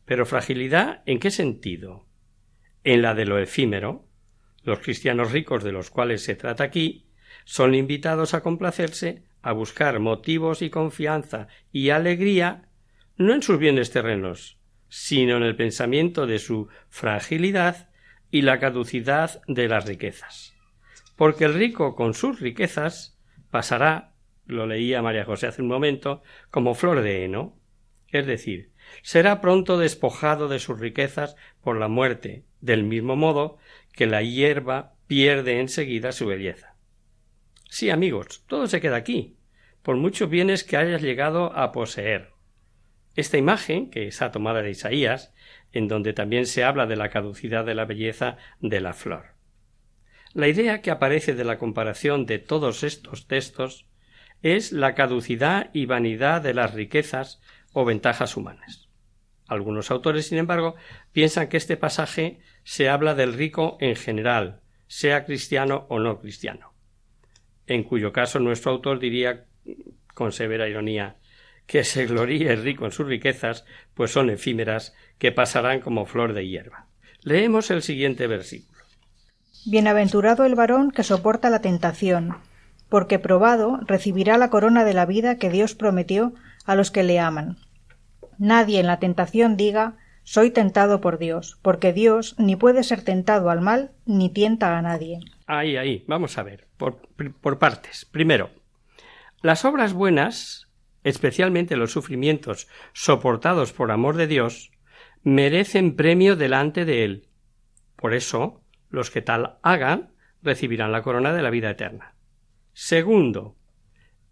Pero 0.05 0.25
fragilidad 0.25 1.03
¿en 1.05 1.19
qué 1.19 1.29
sentido? 1.29 2.07
En 2.83 3.03
la 3.03 3.13
de 3.13 3.25
lo 3.25 3.37
efímero. 3.37 4.07
Los 4.63 4.79
cristianos 4.79 5.31
ricos 5.31 5.63
de 5.63 5.71
los 5.71 5.91
cuales 5.91 6.23
se 6.23 6.35
trata 6.35 6.63
aquí 6.63 7.11
son 7.43 7.75
invitados 7.75 8.33
a 8.33 8.41
complacerse, 8.41 9.21
a 9.43 9.51
buscar 9.51 9.99
motivos 9.99 10.63
y 10.63 10.71
confianza 10.71 11.47
y 11.71 11.91
alegría 11.91 12.69
no 13.17 13.35
en 13.35 13.43
sus 13.43 13.59
bienes 13.59 13.91
terrenos, 13.91 14.57
sino 14.89 15.37
en 15.37 15.43
el 15.43 15.55
pensamiento 15.55 16.27
de 16.27 16.39
su 16.39 16.67
fragilidad 16.89 17.89
y 18.31 18.41
la 18.41 18.59
caducidad 18.59 19.41
de 19.47 19.67
las 19.67 19.85
riquezas. 19.85 20.55
Porque 21.15 21.45
el 21.45 21.53
rico 21.53 21.95
con 21.95 22.13
sus 22.13 22.39
riquezas 22.39 23.17
pasará, 23.49 24.13
lo 24.45 24.67
leía 24.67 25.01
María 25.01 25.25
José 25.25 25.47
hace 25.47 25.61
un 25.61 25.67
momento, 25.67 26.21
como 26.51 26.75
flor 26.75 27.01
de 27.01 27.23
heno, 27.23 27.57
es 28.09 28.25
decir, 28.25 28.71
será 29.01 29.41
pronto 29.41 29.77
despojado 29.77 30.47
de 30.47 30.59
sus 30.59 30.79
riquezas 30.79 31.35
por 31.61 31.77
la 31.77 31.87
muerte, 31.87 32.45
del 32.61 32.83
mismo 32.83 33.15
modo 33.15 33.57
que 33.93 34.05
la 34.05 34.21
hierba 34.21 34.95
pierde 35.07 35.59
enseguida 35.59 36.11
su 36.11 36.27
belleza. 36.27 36.75
Sí, 37.69 37.89
amigos, 37.89 38.43
todo 38.47 38.67
se 38.67 38.81
queda 38.81 38.95
aquí, 38.95 39.37
por 39.81 39.97
muchos 39.97 40.29
bienes 40.29 40.63
que 40.63 40.77
hayas 40.77 41.01
llegado 41.01 41.55
a 41.57 41.71
poseer. 41.71 42.34
Esta 43.15 43.37
imagen, 43.37 43.89
que 43.89 44.07
está 44.07 44.31
tomada 44.31 44.61
de 44.61 44.71
Isaías, 44.71 45.33
en 45.71 45.87
donde 45.87 46.13
también 46.13 46.45
se 46.45 46.63
habla 46.63 46.85
de 46.85 46.97
la 46.97 47.09
caducidad 47.09 47.65
de 47.65 47.75
la 47.75 47.85
belleza 47.85 48.37
de 48.59 48.81
la 48.81 48.93
flor. 48.93 49.35
La 50.33 50.49
idea 50.49 50.81
que 50.81 50.91
aparece 50.91 51.33
de 51.33 51.45
la 51.45 51.57
comparación 51.57 52.25
de 52.25 52.39
todos 52.39 52.83
estos 52.83 53.27
textos 53.27 53.85
es 54.41 54.73
la 54.73 54.93
caducidad 54.93 55.69
y 55.73 55.85
vanidad 55.85 56.41
de 56.41 56.53
las 56.53 56.73
riquezas 56.73 57.41
o 57.71 57.85
ventajas 57.85 58.35
humanas. 58.35 58.89
Algunos 59.47 59.91
autores, 59.91 60.27
sin 60.27 60.37
embargo, 60.37 60.75
piensan 61.13 61.47
que 61.47 61.57
este 61.57 61.77
pasaje 61.77 62.39
se 62.63 62.89
habla 62.89 63.15
del 63.15 63.33
rico 63.33 63.77
en 63.79 63.95
general, 63.95 64.59
sea 64.87 65.23
cristiano 65.23 65.85
o 65.89 65.99
no 65.99 66.19
cristiano, 66.19 66.73
en 67.67 67.83
cuyo 67.83 68.11
caso 68.11 68.39
nuestro 68.39 68.71
autor 68.71 68.99
diría 68.99 69.45
con 70.13 70.31
severa 70.31 70.67
ironía 70.67 71.17
que 71.67 71.83
se 71.83 72.05
gloríe 72.05 72.55
rico 72.55 72.85
en 72.85 72.91
sus 72.91 73.07
riquezas, 73.07 73.65
pues 73.93 74.11
son 74.11 74.29
efímeras 74.29 74.95
que 75.17 75.31
pasarán 75.31 75.79
como 75.79 76.05
flor 76.05 76.33
de 76.33 76.47
hierba. 76.47 76.87
Leemos 77.21 77.71
el 77.71 77.81
siguiente 77.81 78.27
versículo. 78.27 78.79
Bienaventurado 79.65 80.45
el 80.45 80.55
varón 80.55 80.91
que 80.91 81.03
soporta 81.03 81.49
la 81.49 81.61
tentación, 81.61 82.37
porque 82.89 83.17
probado 83.17 83.79
recibirá 83.87 84.37
la 84.37 84.49
corona 84.49 84.83
de 84.85 84.93
la 84.93 85.05
vida 85.05 85.37
que 85.37 85.49
Dios 85.49 85.73
prometió 85.73 86.33
a 86.65 86.75
los 86.75 86.91
que 86.91 87.03
le 87.03 87.19
aman. 87.19 87.57
Nadie 88.37 88.79
en 88.79 88.87
la 88.87 88.99
tentación 88.99 89.57
diga 89.57 89.95
soy 90.25 90.49
tentado 90.49 91.01
por 91.01 91.19
Dios, 91.19 91.59
porque 91.61 91.93
Dios 91.93 92.35
ni 92.39 92.55
puede 92.55 92.83
ser 92.83 93.03
tentado 93.03 93.51
al 93.51 93.61
mal 93.61 93.91
ni 94.05 94.29
tienta 94.29 94.75
a 94.77 94.81
nadie. 94.81 95.19
Ahí, 95.45 95.77
ahí, 95.77 96.03
vamos 96.07 96.39
a 96.39 96.43
ver, 96.43 96.67
por, 96.77 96.97
por 97.41 97.59
partes. 97.59 98.05
Primero, 98.05 98.49
las 99.43 99.65
obras 99.65 99.93
buenas, 99.93 100.64
especialmente 101.05 101.77
los 101.77 101.91
sufrimientos 101.91 102.67
soportados 102.91 103.71
por 103.71 103.91
amor 103.91 104.17
de 104.17 104.25
Dios, 104.25 104.71
merecen 105.23 105.95
premio 105.95 106.35
delante 106.35 106.83
de 106.83 107.05
Él. 107.05 107.29
Por 107.95 108.15
eso, 108.15 108.63
los 108.89 109.11
que 109.11 109.21
tal 109.21 109.59
hagan 109.61 110.15
recibirán 110.41 110.91
la 110.91 111.03
corona 111.03 111.31
de 111.31 111.43
la 111.43 111.51
vida 111.51 111.69
eterna. 111.69 112.15
Segundo, 112.73 113.55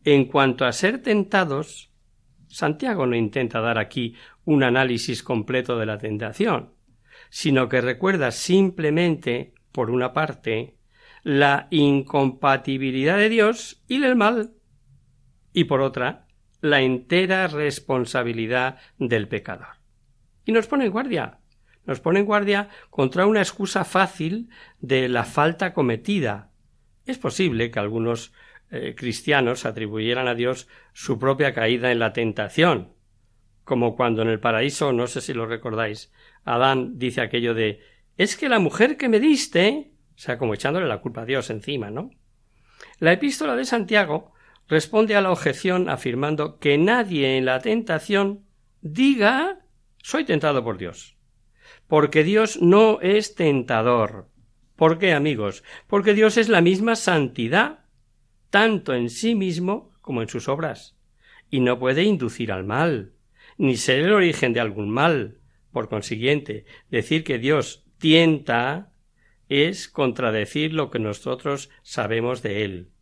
en 0.03 0.25
cuanto 0.25 0.65
a 0.65 0.71
ser 0.71 1.03
tentados, 1.03 1.91
Santiago 2.47 3.05
no 3.05 3.15
intenta 3.15 3.61
dar 3.61 3.77
aquí 3.77 4.15
un 4.43 4.63
análisis 4.63 5.21
completo 5.21 5.77
de 5.77 5.85
la 5.85 5.99
tentación, 5.99 6.73
sino 7.29 7.69
que 7.69 7.81
recuerda 7.81 8.31
simplemente, 8.31 9.53
por 9.71 9.91
una 9.91 10.11
parte, 10.11 10.79
la 11.21 11.67
incompatibilidad 11.69 13.17
de 13.17 13.29
Dios 13.29 13.83
y 13.87 13.99
del 13.99 14.15
mal, 14.15 14.53
y 15.53 15.65
por 15.65 15.81
otra, 15.81 16.23
la 16.63 16.81
entera 16.81 17.47
responsabilidad 17.47 18.77
del 18.97 19.27
pecador. 19.27 19.67
Y 20.45 20.53
nos 20.53 20.65
pone 20.65 20.85
en 20.85 20.93
guardia, 20.93 21.39
nos 21.85 21.99
pone 21.99 22.21
en 22.21 22.25
guardia 22.25 22.69
contra 22.89 23.25
una 23.25 23.41
excusa 23.41 23.83
fácil 23.83 24.49
de 24.79 25.09
la 25.09 25.25
falta 25.25 25.73
cometida. 25.73 26.51
Es 27.05 27.17
posible 27.17 27.69
que 27.69 27.79
algunos 27.79 28.31
eh, 28.71 28.95
cristianos 28.97 29.65
atribuyeran 29.65 30.29
a 30.29 30.35
Dios 30.35 30.69
su 30.93 31.19
propia 31.19 31.53
caída 31.53 31.91
en 31.91 31.99
la 31.99 32.13
tentación, 32.13 32.93
como 33.65 33.97
cuando 33.97 34.21
en 34.21 34.29
el 34.29 34.39
paraíso, 34.39 34.93
no 34.93 35.07
sé 35.07 35.19
si 35.19 35.33
lo 35.33 35.45
recordáis, 35.45 36.13
Adán 36.45 36.97
dice 36.97 37.19
aquello 37.19 37.53
de 37.53 37.81
es 38.15 38.37
que 38.37 38.47
la 38.47 38.59
mujer 38.59 38.95
que 38.95 39.09
me 39.09 39.19
diste, 39.19 39.91
o 40.15 40.17
sea, 40.17 40.37
como 40.37 40.53
echándole 40.53 40.87
la 40.87 41.01
culpa 41.01 41.23
a 41.23 41.25
Dios 41.25 41.49
encima, 41.49 41.89
¿no? 41.89 42.11
La 42.99 43.11
epístola 43.11 43.57
de 43.57 43.65
Santiago 43.65 44.33
responde 44.67 45.15
a 45.15 45.21
la 45.21 45.31
objeción 45.31 45.89
afirmando 45.89 46.59
que 46.59 46.77
nadie 46.77 47.37
en 47.37 47.45
la 47.45 47.59
tentación 47.59 48.45
diga 48.81 49.59
soy 50.03 50.25
tentado 50.25 50.63
por 50.63 50.77
Dios. 50.77 51.17
Porque 51.87 52.23
Dios 52.23 52.61
no 52.61 52.99
es 53.01 53.35
tentador. 53.35 54.29
¿Por 54.75 54.99
qué, 54.99 55.13
amigos? 55.13 55.63
Porque 55.87 56.13
Dios 56.13 56.37
es 56.37 56.49
la 56.49 56.61
misma 56.61 56.95
santidad 56.95 57.83
tanto 58.49 58.93
en 58.93 59.09
sí 59.09 59.33
mismo 59.33 59.93
como 60.01 60.21
en 60.21 60.27
sus 60.27 60.47
obras, 60.47 60.95
y 61.49 61.59
no 61.59 61.79
puede 61.79 62.03
inducir 62.03 62.51
al 62.51 62.63
mal, 62.63 63.13
ni 63.57 63.77
ser 63.77 64.01
el 64.01 64.13
origen 64.13 64.53
de 64.53 64.59
algún 64.59 64.91
mal. 64.91 65.39
Por 65.71 65.89
consiguiente, 65.89 66.65
decir 66.91 67.23
que 67.23 67.39
Dios 67.39 67.87
tienta 67.97 68.93
es 69.49 69.87
contradecir 69.87 70.73
lo 70.73 70.91
que 70.91 70.99
nosotros 70.99 71.71
sabemos 71.81 72.43
de 72.43 72.63
Él. 72.63 72.92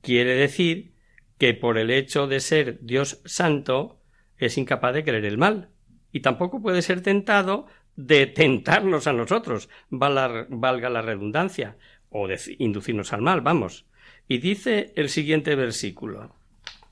Quiere 0.00 0.34
decir 0.34 0.92
que 1.38 1.54
por 1.54 1.78
el 1.78 1.90
hecho 1.90 2.26
de 2.26 2.40
ser 2.40 2.78
Dios 2.80 3.20
santo 3.24 4.00
es 4.38 4.58
incapaz 4.58 4.94
de 4.94 5.04
querer 5.04 5.24
el 5.24 5.38
mal, 5.38 5.70
y 6.12 6.20
tampoco 6.20 6.62
puede 6.62 6.82
ser 6.82 7.02
tentado 7.02 7.66
de 7.96 8.26
tentarnos 8.26 9.06
a 9.06 9.12
nosotros, 9.12 9.68
valga 9.90 10.90
la 10.90 11.02
redundancia, 11.02 11.76
o 12.10 12.28
de 12.28 12.38
inducirnos 12.58 13.12
al 13.12 13.22
mal, 13.22 13.40
vamos. 13.40 13.86
Y 14.28 14.38
dice 14.38 14.92
el 14.96 15.08
siguiente 15.08 15.54
versículo. 15.54 16.34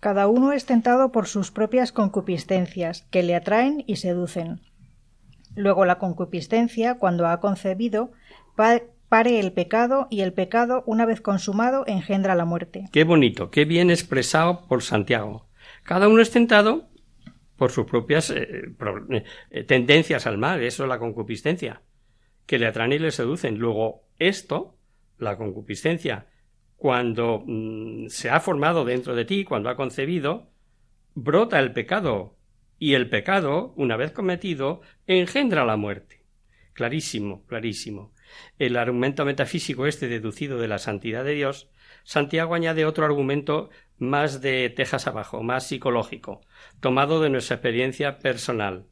Cada 0.00 0.26
uno 0.26 0.52
es 0.52 0.66
tentado 0.66 1.12
por 1.12 1.26
sus 1.26 1.50
propias 1.50 1.92
concupiscencias, 1.92 3.06
que 3.10 3.22
le 3.22 3.34
atraen 3.34 3.84
y 3.86 3.96
seducen. 3.96 4.60
Luego 5.56 5.84
la 5.84 5.98
concupiscencia, 5.98 6.98
cuando 6.98 7.26
ha 7.26 7.40
concebido, 7.40 8.12
pare 9.08 9.40
el 9.40 9.52
pecado 9.52 10.08
y 10.10 10.20
el 10.20 10.32
pecado, 10.32 10.82
una 10.86 11.06
vez 11.06 11.20
consumado, 11.20 11.84
engendra 11.86 12.34
la 12.34 12.44
muerte. 12.44 12.88
Qué 12.92 13.04
bonito, 13.04 13.50
qué 13.50 13.64
bien 13.64 13.90
expresado 13.90 14.66
por 14.66 14.82
Santiago. 14.82 15.48
Cada 15.82 16.08
uno 16.08 16.22
es 16.22 16.30
tentado 16.30 16.88
por 17.56 17.70
sus 17.70 17.86
propias 17.86 18.30
eh, 18.30 18.74
eh, 19.50 19.64
tendencias 19.64 20.26
al 20.26 20.38
mal, 20.38 20.62
eso 20.62 20.84
es 20.84 20.88
la 20.88 20.98
concupiscencia, 20.98 21.82
que 22.46 22.58
le 22.58 22.66
atraen 22.66 22.92
y 22.92 22.98
le 22.98 23.10
seducen. 23.10 23.58
Luego, 23.58 24.04
esto, 24.18 24.76
la 25.18 25.36
concupiscencia, 25.36 26.26
cuando 26.76 27.44
mm, 27.46 28.08
se 28.08 28.30
ha 28.30 28.40
formado 28.40 28.84
dentro 28.84 29.14
de 29.14 29.24
ti, 29.24 29.44
cuando 29.44 29.68
ha 29.68 29.76
concebido, 29.76 30.50
brota 31.14 31.60
el 31.60 31.72
pecado, 31.72 32.36
y 32.78 32.94
el 32.94 33.08
pecado, 33.08 33.72
una 33.76 33.96
vez 33.96 34.12
cometido, 34.12 34.80
engendra 35.06 35.64
la 35.64 35.76
muerte. 35.76 36.24
Clarísimo, 36.72 37.44
clarísimo. 37.46 38.12
El 38.58 38.76
argumento 38.76 39.24
metafísico 39.24 39.86
este 39.86 40.08
deducido 40.08 40.58
de 40.58 40.68
la 40.68 40.78
santidad 40.78 41.24
de 41.24 41.34
Dios, 41.34 41.68
Santiago 42.04 42.54
añade 42.54 42.84
otro 42.84 43.04
argumento 43.04 43.70
más 43.98 44.40
de 44.40 44.70
tejas 44.70 45.06
abajo, 45.06 45.42
más 45.42 45.66
psicológico, 45.66 46.40
tomado 46.80 47.20
de 47.22 47.30
nuestra 47.30 47.56
experiencia 47.56 48.18
personal. 48.18 48.86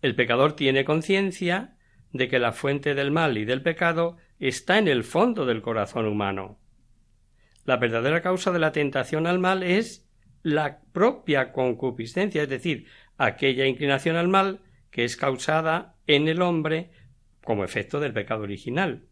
El 0.00 0.14
pecador 0.14 0.54
tiene 0.54 0.84
conciencia 0.84 1.76
de 2.12 2.28
que 2.28 2.38
la 2.38 2.52
fuente 2.52 2.94
del 2.94 3.10
mal 3.10 3.36
y 3.36 3.44
del 3.44 3.62
pecado 3.62 4.16
está 4.38 4.78
en 4.78 4.88
el 4.88 5.04
fondo 5.04 5.44
del 5.44 5.62
corazón 5.62 6.06
humano. 6.06 6.58
La 7.64 7.76
verdadera 7.76 8.22
causa 8.22 8.50
de 8.50 8.58
la 8.58 8.72
tentación 8.72 9.26
al 9.26 9.38
mal 9.38 9.62
es 9.62 10.08
la 10.42 10.80
propia 10.92 11.52
concupiscencia, 11.52 12.42
es 12.42 12.48
decir, 12.48 12.86
aquella 13.18 13.66
inclinación 13.66 14.16
al 14.16 14.28
mal 14.28 14.60
que 14.90 15.04
es 15.04 15.16
causada 15.16 15.96
en 16.06 16.28
el 16.28 16.40
hombre 16.40 16.90
como 17.48 17.64
efecto 17.64 17.98
del 17.98 18.12
pecado 18.12 18.42
original, 18.42 19.08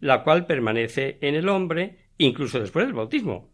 la 0.00 0.24
cual 0.24 0.46
permanece 0.46 1.18
en 1.20 1.34
el 1.34 1.50
hombre 1.50 2.08
incluso 2.16 2.58
después 2.58 2.86
del 2.86 2.94
bautismo. 2.94 3.52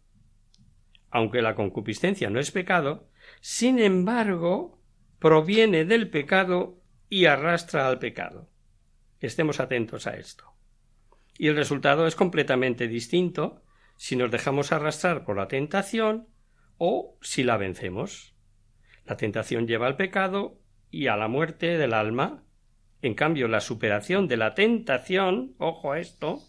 Aunque 1.09 1.41
la 1.41 1.53
concupiscencia 1.53 2.29
no 2.29 2.39
es 2.39 2.49
pecado, 2.49 3.09
sin 3.41 3.77
embargo, 3.77 4.81
proviene 5.19 5.83
del 5.83 6.09
pecado 6.09 6.81
y 7.09 7.25
arrastra 7.25 7.89
al 7.89 7.99
pecado. 7.99 8.49
Estemos 9.19 9.59
atentos 9.59 10.07
a 10.07 10.15
esto. 10.15 10.45
Y 11.37 11.49
el 11.49 11.57
resultado 11.57 12.07
es 12.07 12.15
completamente 12.15 12.87
distinto 12.87 13.65
si 13.97 14.15
nos 14.15 14.31
dejamos 14.31 14.71
arrastrar 14.71 15.25
por 15.25 15.35
la 15.35 15.49
tentación 15.49 16.29
o 16.77 17.17
si 17.19 17.43
la 17.43 17.57
vencemos. 17.57 18.33
La 19.03 19.17
tentación 19.17 19.67
lleva 19.67 19.87
al 19.87 19.97
pecado 19.97 20.57
y 20.89 21.07
a 21.07 21.17
la 21.17 21.27
muerte 21.27 21.77
del 21.77 21.93
alma. 21.93 22.45
En 23.01 23.13
cambio, 23.15 23.47
la 23.47 23.61
superación 23.61 24.27
de 24.27 24.37
la 24.37 24.53
tentación, 24.53 25.55
ojo 25.57 25.91
a 25.91 25.99
esto, 25.99 26.41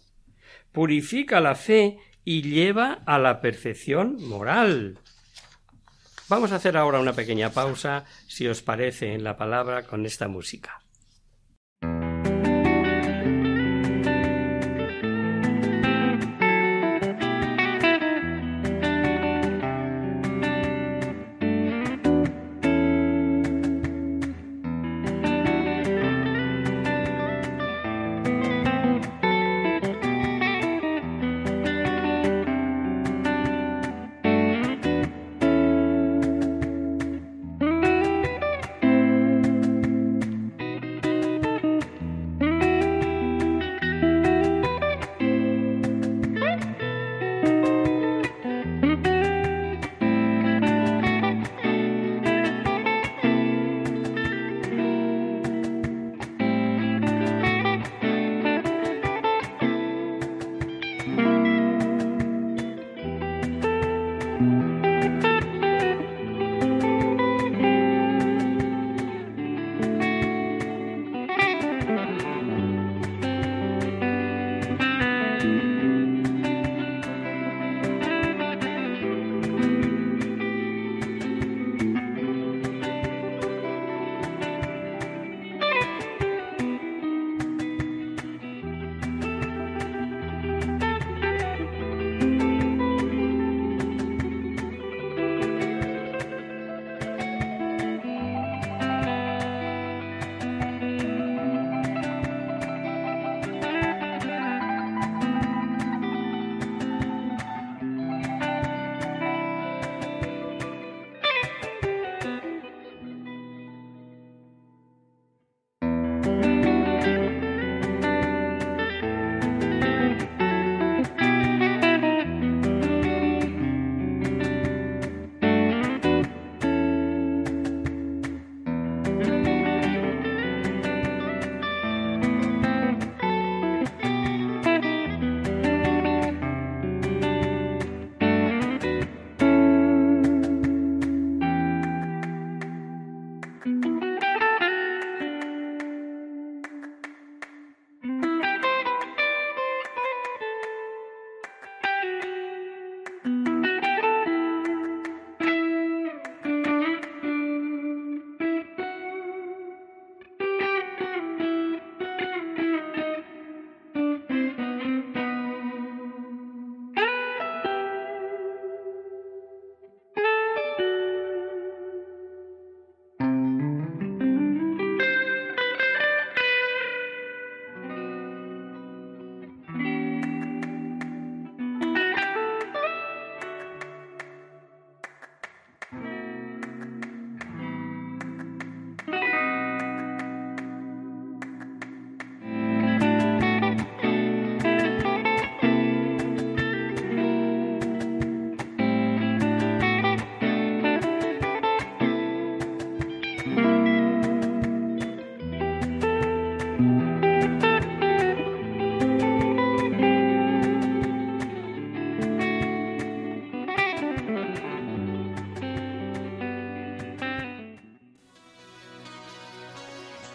purifica 0.71 1.39
la 1.39 1.55
fe 1.55 1.97
y 2.23 2.41
lleva 2.43 3.01
a 3.05 3.17
la 3.19 3.41
perfección 3.41 4.17
moral. 4.27 4.99
Vamos 6.29 6.51
a 6.51 6.55
hacer 6.55 6.77
ahora 6.77 6.99
una 6.99 7.13
pequeña 7.13 7.49
pausa, 7.49 8.05
si 8.27 8.47
os 8.47 8.61
parece, 8.61 9.13
en 9.13 9.23
la 9.23 9.35
palabra 9.35 9.83
con 9.83 10.05
esta 10.05 10.27
música. 10.27 10.82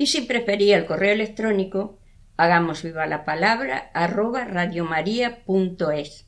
Y 0.00 0.06
si 0.06 0.22
prefería 0.22 0.78
el 0.78 0.86
correo 0.86 1.12
electrónico, 1.12 1.98
hagamos 2.38 2.82
viva 2.82 3.04
la 3.06 3.26
palabra 3.26 3.90
arroba 3.92 4.46
radiomaria.es. 4.46 6.26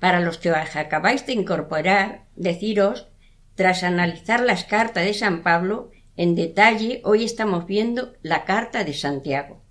Para 0.00 0.18
los 0.18 0.38
que 0.38 0.50
os 0.50 0.74
acabáis 0.74 1.24
de 1.24 1.34
incorporar, 1.34 2.24
deciros, 2.34 3.06
tras 3.54 3.84
analizar 3.84 4.40
las 4.40 4.64
cartas 4.64 5.04
de 5.04 5.14
San 5.14 5.44
Pablo, 5.44 5.92
en 6.16 6.34
detalle 6.34 7.00
hoy 7.04 7.22
estamos 7.22 7.64
viendo 7.64 8.14
la 8.22 8.44
carta 8.44 8.82
de 8.82 8.92
Santiago. 8.92 9.62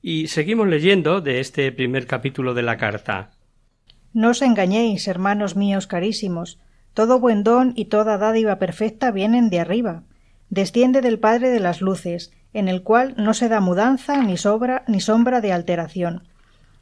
Y 0.00 0.28
seguimos 0.28 0.68
leyendo 0.68 1.20
de 1.20 1.38
este 1.38 1.70
primer 1.70 2.06
capítulo 2.06 2.54
de 2.54 2.62
la 2.62 2.78
carta. 2.78 3.32
No 4.14 4.30
os 4.30 4.40
engañéis, 4.40 5.06
hermanos 5.06 5.54
míos 5.54 5.86
carísimos, 5.86 6.58
todo 6.94 7.20
buen 7.20 7.44
don 7.44 7.74
y 7.76 7.86
toda 7.90 8.16
dádiva 8.16 8.58
perfecta 8.58 9.10
vienen 9.10 9.50
de 9.50 9.60
arriba, 9.60 10.04
desciende 10.52 11.00
del 11.00 11.18
Padre 11.18 11.48
de 11.48 11.60
las 11.60 11.80
Luces, 11.80 12.30
en 12.52 12.68
el 12.68 12.82
cual 12.82 13.14
no 13.16 13.32
se 13.32 13.48
da 13.48 13.62
mudanza 13.62 14.22
ni 14.22 14.36
sobra 14.36 14.84
ni 14.86 15.00
sombra 15.00 15.40
de 15.40 15.50
alteración. 15.50 16.28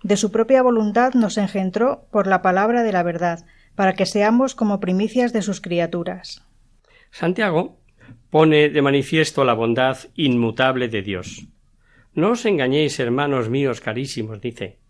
De 0.03 0.17
su 0.17 0.33
propia 0.33 0.61
voluntad 0.61 1.15
nos 1.15 1.39
engendró 1.39 2.09
por 2.11 2.27
la 2.27 2.43
palabra 2.43 2.83
de 2.83 2.91
la 2.91 3.05
verdad, 3.05 3.47
para 3.77 3.95
que 3.95 4.07
seamos 4.07 4.57
como 4.57 4.81
primicias 4.81 5.33
de 5.33 5.43
sus 5.43 5.61
criaturas. 5.61 6.45
Santiago 7.13 7.79
pone 8.29 8.71
de 8.71 8.83
manifiesto 8.83 9.45
la 9.45 9.55
bondad 9.55 9.99
inmutable 10.17 10.89
de 10.89 11.03
Dios. 11.03 11.47
No 12.13 12.31
os 12.31 12.47
engañéis, 12.47 12.99
hermanos 12.99 13.51
míos 13.51 13.81
carísimos, 13.81 14.41
dice, 14.41 14.81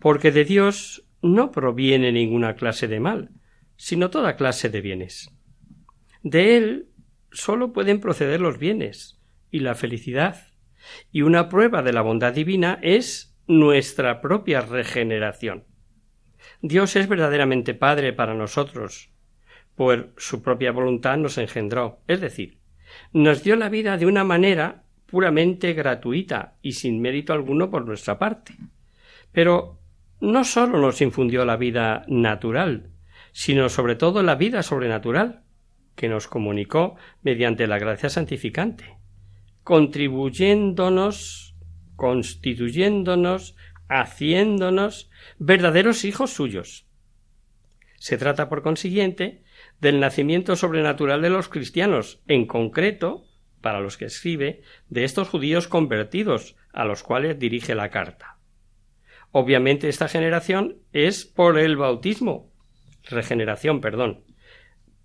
porque 0.00 0.32
de 0.32 0.44
Dios 0.44 1.04
no 1.22 1.52
proviene 1.52 2.10
ninguna 2.10 2.56
clase 2.56 2.88
de 2.88 2.98
mal, 2.98 3.30
sino 3.76 4.10
toda 4.10 4.34
clase 4.34 4.70
de 4.70 4.80
bienes. 4.80 5.30
De 6.24 6.56
Él 6.56 6.87
sólo 7.32 7.72
pueden 7.72 8.00
proceder 8.00 8.40
los 8.40 8.58
bienes 8.58 9.20
y 9.50 9.60
la 9.60 9.74
felicidad, 9.74 10.48
y 11.12 11.22
una 11.22 11.48
prueba 11.48 11.82
de 11.82 11.92
la 11.92 12.02
bondad 12.02 12.32
divina 12.32 12.78
es 12.82 13.36
nuestra 13.46 14.20
propia 14.20 14.60
regeneración. 14.60 15.64
Dios 16.60 16.96
es 16.96 17.08
verdaderamente 17.08 17.74
Padre 17.74 18.12
para 18.12 18.34
nosotros, 18.34 19.10
por 19.74 20.12
su 20.16 20.42
propia 20.42 20.72
voluntad 20.72 21.16
nos 21.16 21.38
engendró, 21.38 22.00
es 22.08 22.20
decir, 22.20 22.58
nos 23.12 23.42
dio 23.44 23.56
la 23.56 23.68
vida 23.68 23.96
de 23.96 24.06
una 24.06 24.24
manera 24.24 24.84
puramente 25.06 25.72
gratuita 25.72 26.56
y 26.62 26.72
sin 26.72 27.00
mérito 27.00 27.32
alguno 27.32 27.70
por 27.70 27.86
nuestra 27.86 28.18
parte. 28.18 28.54
Pero 29.32 29.78
no 30.20 30.44
sólo 30.44 30.78
nos 30.78 31.00
infundió 31.00 31.44
la 31.44 31.56
vida 31.56 32.04
natural, 32.08 32.90
sino 33.32 33.68
sobre 33.68 33.94
todo 33.94 34.22
la 34.22 34.34
vida 34.34 34.62
sobrenatural, 34.62 35.42
que 35.98 36.08
nos 36.08 36.28
comunicó 36.28 36.94
mediante 37.22 37.66
la 37.66 37.80
gracia 37.80 38.08
santificante, 38.08 38.96
contribuyéndonos, 39.64 41.56
constituyéndonos, 41.96 43.56
haciéndonos 43.88 45.10
verdaderos 45.40 46.04
hijos 46.04 46.30
suyos. 46.30 46.86
Se 47.96 48.16
trata, 48.16 48.48
por 48.48 48.62
consiguiente, 48.62 49.42
del 49.80 49.98
nacimiento 49.98 50.54
sobrenatural 50.54 51.20
de 51.20 51.30
los 51.30 51.48
cristianos, 51.48 52.22
en 52.28 52.46
concreto, 52.46 53.24
para 53.60 53.80
los 53.80 53.96
que 53.96 54.04
escribe, 54.04 54.62
de 54.88 55.02
estos 55.02 55.28
judíos 55.28 55.66
convertidos, 55.66 56.54
a 56.72 56.84
los 56.84 57.02
cuales 57.02 57.40
dirige 57.40 57.74
la 57.74 57.90
carta. 57.90 58.38
Obviamente 59.32 59.88
esta 59.88 60.06
generación 60.06 60.76
es 60.92 61.24
por 61.24 61.58
el 61.58 61.76
bautismo, 61.76 62.52
regeneración, 63.02 63.80
perdón, 63.80 64.27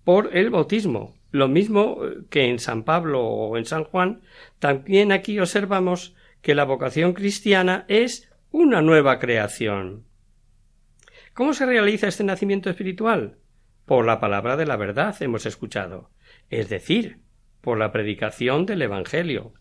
por 0.04 0.36
el 0.36 0.50
bautismo. 0.50 1.14
Lo 1.30 1.48
mismo 1.48 1.98
que 2.30 2.48
en 2.48 2.58
San 2.58 2.84
Pablo 2.84 3.24
o 3.24 3.56
en 3.56 3.64
San 3.64 3.84
Juan, 3.84 4.20
también 4.58 5.10
aquí 5.10 5.38
observamos 5.40 6.14
que 6.42 6.54
la 6.54 6.64
vocación 6.64 7.14
cristiana 7.14 7.84
es 7.88 8.30
una 8.50 8.82
nueva 8.82 9.18
creación. 9.18 10.04
¿Cómo 11.32 11.54
se 11.54 11.66
realiza 11.66 12.06
este 12.06 12.22
nacimiento 12.22 12.70
espiritual? 12.70 13.38
Por 13.86 14.06
la 14.06 14.20
palabra 14.20 14.56
de 14.56 14.66
la 14.66 14.76
verdad 14.76 15.16
hemos 15.20 15.46
escuchado, 15.46 16.10
es 16.50 16.68
decir, 16.68 17.18
por 17.60 17.78
la 17.78 17.90
predicación 17.90 18.66
del 18.66 18.82
Evangelio. 18.82 19.54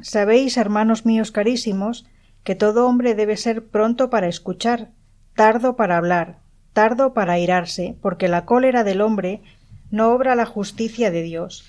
Sabéis, 0.00 0.56
hermanos 0.56 1.04
míos 1.04 1.32
carísimos, 1.32 2.06
que 2.44 2.54
todo 2.54 2.86
hombre 2.86 3.14
debe 3.14 3.36
ser 3.36 3.66
pronto 3.66 4.10
para 4.10 4.28
escuchar, 4.28 4.92
tardo 5.34 5.76
para 5.76 5.96
hablar, 5.96 6.38
tardo 6.72 7.12
para 7.14 7.34
airarse, 7.34 7.96
porque 8.00 8.28
la 8.28 8.44
cólera 8.44 8.84
del 8.84 9.00
hombre 9.00 9.40
no 9.90 10.12
obra 10.12 10.34
la 10.34 10.46
justicia 10.46 11.10
de 11.10 11.22
Dios. 11.22 11.64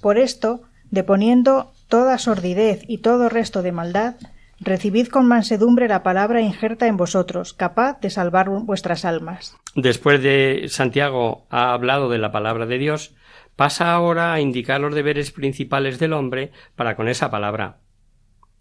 Por 0.00 0.18
esto, 0.18 0.62
deponiendo 0.90 1.72
toda 1.88 2.18
sordidez 2.18 2.82
y 2.86 2.98
todo 2.98 3.28
resto 3.28 3.62
de 3.62 3.72
maldad, 3.72 4.16
recibid 4.60 5.08
con 5.08 5.26
mansedumbre 5.26 5.88
la 5.88 6.02
palabra 6.02 6.40
injerta 6.40 6.86
en 6.86 6.96
vosotros, 6.96 7.52
capaz 7.52 8.00
de 8.00 8.10
salvar 8.10 8.48
vuestras 8.48 9.04
almas. 9.04 9.56
Después 9.74 10.22
de 10.22 10.66
Santiago 10.68 11.46
ha 11.50 11.72
hablado 11.72 12.08
de 12.08 12.18
la 12.18 12.32
palabra 12.32 12.66
de 12.66 12.78
Dios, 12.78 13.14
pasa 13.56 13.92
ahora 13.92 14.32
a 14.32 14.40
indicar 14.40 14.80
los 14.80 14.94
deberes 14.94 15.32
principales 15.32 15.98
del 15.98 16.12
hombre 16.12 16.52
para 16.76 16.96
con 16.96 17.08
esa 17.08 17.30
palabra. 17.30 17.78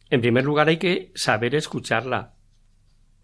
En 0.10 0.22
primer 0.22 0.46
lugar 0.46 0.70
hay 0.70 0.78
que 0.78 1.12
saber 1.16 1.56
escucharla. 1.56 2.34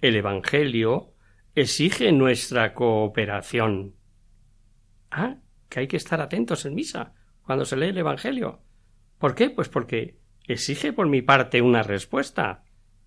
El 0.01 0.15
Evangelio 0.15 1.12
exige 1.55 2.11
nuestra 2.11 2.73
cooperación. 2.73 3.95
Ah, 5.11 5.37
que 5.69 5.81
hay 5.81 5.87
que 5.87 5.97
estar 5.97 6.21
atentos 6.21 6.65
en 6.65 6.75
misa 6.75 7.13
cuando 7.43 7.65
se 7.65 7.77
lee 7.77 7.87
el 7.87 7.97
Evangelio. 7.97 8.61
¿Por 9.19 9.35
qué? 9.35 9.49
Pues 9.49 9.69
porque 9.69 10.19
exige 10.47 10.93
por 10.93 11.07
mi 11.07 11.21
parte 11.21 11.61
una 11.61 11.83
respuesta, 11.83 12.63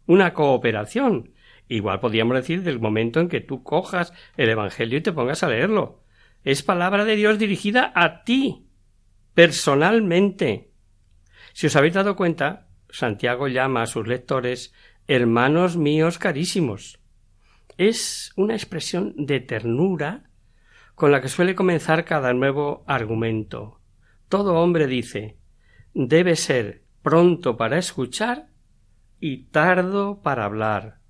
una 0.06 0.32
cooperación. 0.32 1.32
Igual 1.68 1.98
podríamos 2.00 2.36
decir 2.36 2.62
del 2.62 2.78
momento 2.78 3.20
en 3.20 3.28
que 3.28 3.40
tú 3.40 3.62
cojas 3.62 4.12
el 4.36 4.48
Evangelio 4.48 4.98
y 4.98 5.02
te 5.02 5.12
pongas 5.12 5.42
a 5.42 5.48
leerlo. 5.48 6.04
Es 6.44 6.62
palabra 6.62 7.04
de 7.04 7.16
Dios 7.16 7.38
dirigida 7.38 7.92
a 7.94 8.22
ti, 8.22 8.68
personalmente. 9.34 10.70
Si 11.52 11.66
os 11.66 11.74
habéis 11.74 11.94
dado 11.94 12.14
cuenta, 12.14 12.68
Santiago 12.88 13.48
llama 13.48 13.82
a 13.82 13.86
sus 13.86 14.06
lectores 14.06 14.72
hermanos 15.08 15.76
míos 15.76 16.18
carísimos 16.18 17.00
es 17.76 18.32
una 18.36 18.54
expresión 18.54 19.14
de 19.16 19.40
ternura 19.40 20.30
con 20.94 21.12
la 21.12 21.20
que 21.20 21.28
suele 21.28 21.54
comenzar 21.54 22.04
cada 22.04 22.32
nuevo 22.32 22.84
argumento. 22.86 23.80
Todo 24.28 24.54
hombre 24.54 24.86
dice 24.86 25.36
debe 25.94 26.36
ser 26.36 26.84
pronto 27.02 27.56
para 27.56 27.78
escuchar 27.78 28.48
y 29.20 29.44
tardo 29.44 30.20
para 30.22 30.44
hablar. 30.44 31.00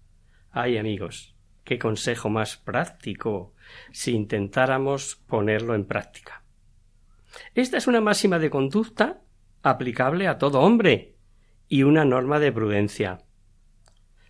Ay 0.50 0.79
amigos, 0.79 1.37
qué 1.64 1.79
consejo 1.79 2.31
más 2.31 2.57
práctico 2.57 3.55
si 3.92 4.12
intentáramos 4.12 5.16
ponerlo 5.26 5.74
en 5.74 5.87
práctica. 5.87 6.44
Esta 7.55 7.76
es 7.76 7.87
una 7.87 8.00
máxima 8.00 8.38
de 8.38 8.50
conducta 8.50 9.22
aplicable 9.62 10.29
a 10.29 10.38
todo 10.38 10.61
hombre 10.61 11.16
y 11.68 11.83
una 11.83 12.05
norma 12.05 12.38
de 12.38 12.52
prudencia. 12.52 13.18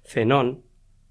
Zenón, 0.04 0.65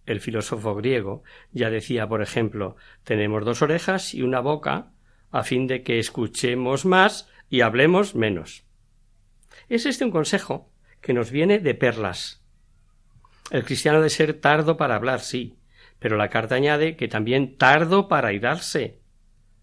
el 0.06 0.22
filósofo 0.22 0.76
griego, 0.76 1.24
ya 1.52 1.70
decía, 1.70 2.08
por 2.08 2.22
ejemplo, 2.22 2.76
tenemos 3.04 3.44
dos 3.44 3.62
orejas 3.62 4.13
y 4.13 4.22
una 4.22 4.39
boca, 4.39 4.91
a 5.32 5.44
fin 5.44 5.68
de 5.68 5.84
que 5.84 6.00
escuchemos 6.00 6.86
más 6.86 7.30
y 7.50 7.62
hablemos 7.62 8.15
menos. 8.15 8.65
Es 9.68 9.86
este 9.86 10.06
un 10.06 10.12
consejo 10.12 10.72
que 11.02 11.13
nos 11.13 11.32
viene 11.32 11.60
de 11.60 11.74
perlas. 11.76 12.44
El 13.52 13.63
cristiano 13.63 14.00
debe 14.00 14.10
ser 14.10 14.39
tardo 14.39 14.78
para 14.78 14.96
hablar, 14.96 15.20
sí, 15.20 15.60
pero 16.00 16.18
la 16.18 16.30
carta 16.30 16.56
añade 16.56 16.96
que 16.96 17.08
también 17.08 17.58
tardo 17.58 18.08
para 18.08 18.34
irarse 18.34 19.02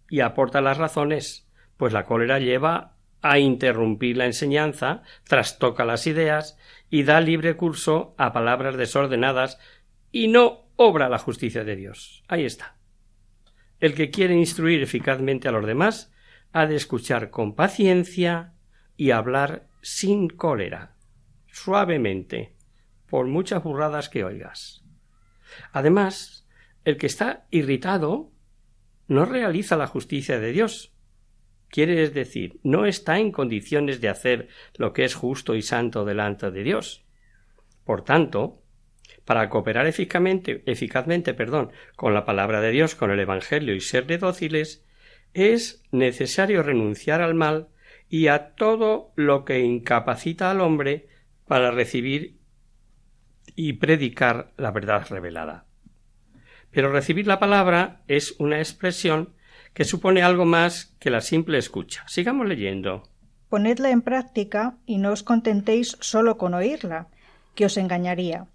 y 0.08 0.20
aporta 0.20 0.60
las 0.60 0.78
razones, 0.78 1.48
pues 1.76 1.92
la 1.92 2.04
cólera 2.04 2.38
lleva 2.38 2.96
a 3.22 3.38
interrumpir 3.38 4.16
la 4.16 4.26
enseñanza, 4.26 5.02
trastoca 5.24 5.84
las 5.84 6.06
ideas 6.06 6.58
y 6.90 7.04
da 7.04 7.20
libre 7.20 7.56
curso 7.56 8.14
a 8.18 8.32
palabras 8.32 8.76
desordenadas 8.76 9.58
y 10.12 10.28
no 10.28 10.68
obra 10.76 11.08
la 11.08 11.18
justicia 11.18 11.64
de 11.64 11.74
Dios. 11.74 12.22
Ahí 12.28 12.44
está. 12.44 12.76
El 13.80 13.94
que 13.94 14.10
quiere 14.10 14.36
instruir 14.36 14.82
eficazmente 14.82 15.48
a 15.48 15.52
los 15.52 15.66
demás 15.66 16.12
ha 16.52 16.66
de 16.66 16.76
escuchar 16.76 17.30
con 17.30 17.54
paciencia 17.54 18.54
y 18.96 19.10
hablar 19.10 19.68
sin 19.80 20.28
cólera. 20.28 20.94
suavemente, 21.54 22.54
por 23.06 23.26
muchas 23.26 23.62
burradas 23.62 24.08
que 24.08 24.24
oigas. 24.24 24.84
Además, 25.72 26.48
el 26.84 26.96
que 26.96 27.06
está 27.06 27.46
irritado 27.50 28.32
no 29.06 29.26
realiza 29.26 29.76
la 29.76 29.86
justicia 29.86 30.40
de 30.40 30.52
Dios. 30.52 30.94
Quiere 31.68 32.08
decir, 32.08 32.58
no 32.62 32.86
está 32.86 33.18
en 33.18 33.32
condiciones 33.32 34.00
de 34.00 34.08
hacer 34.08 34.48
lo 34.76 34.94
que 34.94 35.04
es 35.04 35.14
justo 35.14 35.54
y 35.54 35.60
santo 35.60 36.06
delante 36.06 36.50
de 36.50 36.62
Dios. 36.62 37.04
Por 37.84 38.02
tanto, 38.02 38.61
para 39.24 39.48
cooperar 39.48 39.86
eficazmente, 39.86 41.34
perdón, 41.34 41.72
con 41.96 42.14
la 42.14 42.24
palabra 42.24 42.60
de 42.60 42.70
Dios, 42.70 42.94
con 42.94 43.10
el 43.10 43.20
Evangelio 43.20 43.74
y 43.74 43.80
serle 43.80 44.18
dóciles, 44.18 44.84
es 45.34 45.82
necesario 45.92 46.62
renunciar 46.62 47.22
al 47.22 47.34
mal 47.34 47.68
y 48.08 48.26
a 48.26 48.54
todo 48.54 49.12
lo 49.16 49.44
que 49.44 49.60
incapacita 49.60 50.50
al 50.50 50.60
hombre 50.60 51.08
para 51.46 51.70
recibir 51.70 52.38
y 53.54 53.74
predicar 53.74 54.52
la 54.56 54.70
verdad 54.70 55.06
revelada. 55.08 55.66
Pero 56.70 56.90
recibir 56.90 57.26
la 57.26 57.38
palabra 57.38 58.02
es 58.08 58.34
una 58.38 58.58
expresión 58.58 59.34
que 59.74 59.84
supone 59.84 60.22
algo 60.22 60.44
más 60.44 60.94
que 60.98 61.10
la 61.10 61.20
simple 61.20 61.58
escucha. 61.58 62.04
Sigamos 62.06 62.46
leyendo. 62.46 63.04
Ponedla 63.48 63.90
en 63.90 64.02
práctica 64.02 64.76
y 64.86 64.98
no 64.98 65.12
os 65.12 65.22
contentéis 65.22 65.96
solo 66.00 66.38
con 66.38 66.54
oírla, 66.54 67.08
que 67.54 67.66
os 67.66 67.76
engañaría. 67.76 68.46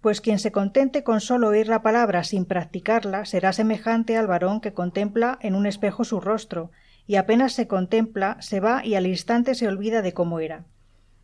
Pues 0.00 0.20
quien 0.20 0.38
se 0.38 0.50
contente 0.50 1.02
con 1.04 1.20
solo 1.20 1.48
oír 1.48 1.68
la 1.68 1.82
palabra 1.82 2.24
sin 2.24 2.46
practicarla 2.46 3.26
será 3.26 3.52
semejante 3.52 4.16
al 4.16 4.26
varón 4.26 4.60
que 4.60 4.72
contempla 4.72 5.38
en 5.42 5.54
un 5.54 5.66
espejo 5.66 6.04
su 6.04 6.20
rostro, 6.20 6.70
y 7.06 7.16
apenas 7.16 7.52
se 7.52 7.66
contempla, 7.66 8.36
se 8.40 8.60
va 8.60 8.84
y 8.84 8.94
al 8.94 9.06
instante 9.06 9.54
se 9.54 9.68
olvida 9.68 10.00
de 10.00 10.14
cómo 10.14 10.40
era. 10.40 10.64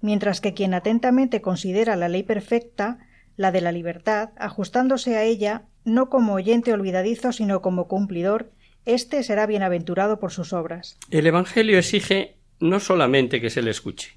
Mientras 0.01 0.41
que 0.41 0.53
quien 0.53 0.75
atentamente 0.75 1.41
considera 1.41 1.97
la 1.97 2.09
ley 2.09 2.23
perfecta, 2.23 2.99
la 3.37 3.51
de 3.51 3.61
la 3.61 3.73
libertad, 3.73 4.31
ajustándose 4.37 5.17
a 5.17 5.23
ella, 5.23 5.63
no 5.85 6.11
como 6.11 6.35
oyente 6.35 6.73
olvidadizo, 6.73 7.33
sino 7.33 7.63
como 7.63 7.89
cumplidor, 7.89 8.51
éste 8.85 9.23
será 9.23 9.47
bienaventurado 9.47 10.19
por 10.19 10.33
sus 10.33 10.53
obras. 10.53 10.99
El 11.11 11.27
Evangelio 11.27 11.79
exige 11.79 12.37
no 12.61 12.81
solamente 12.81 13.41
que 13.41 13.51
se 13.51 13.63
le 13.63 13.71
escuche, 13.71 14.15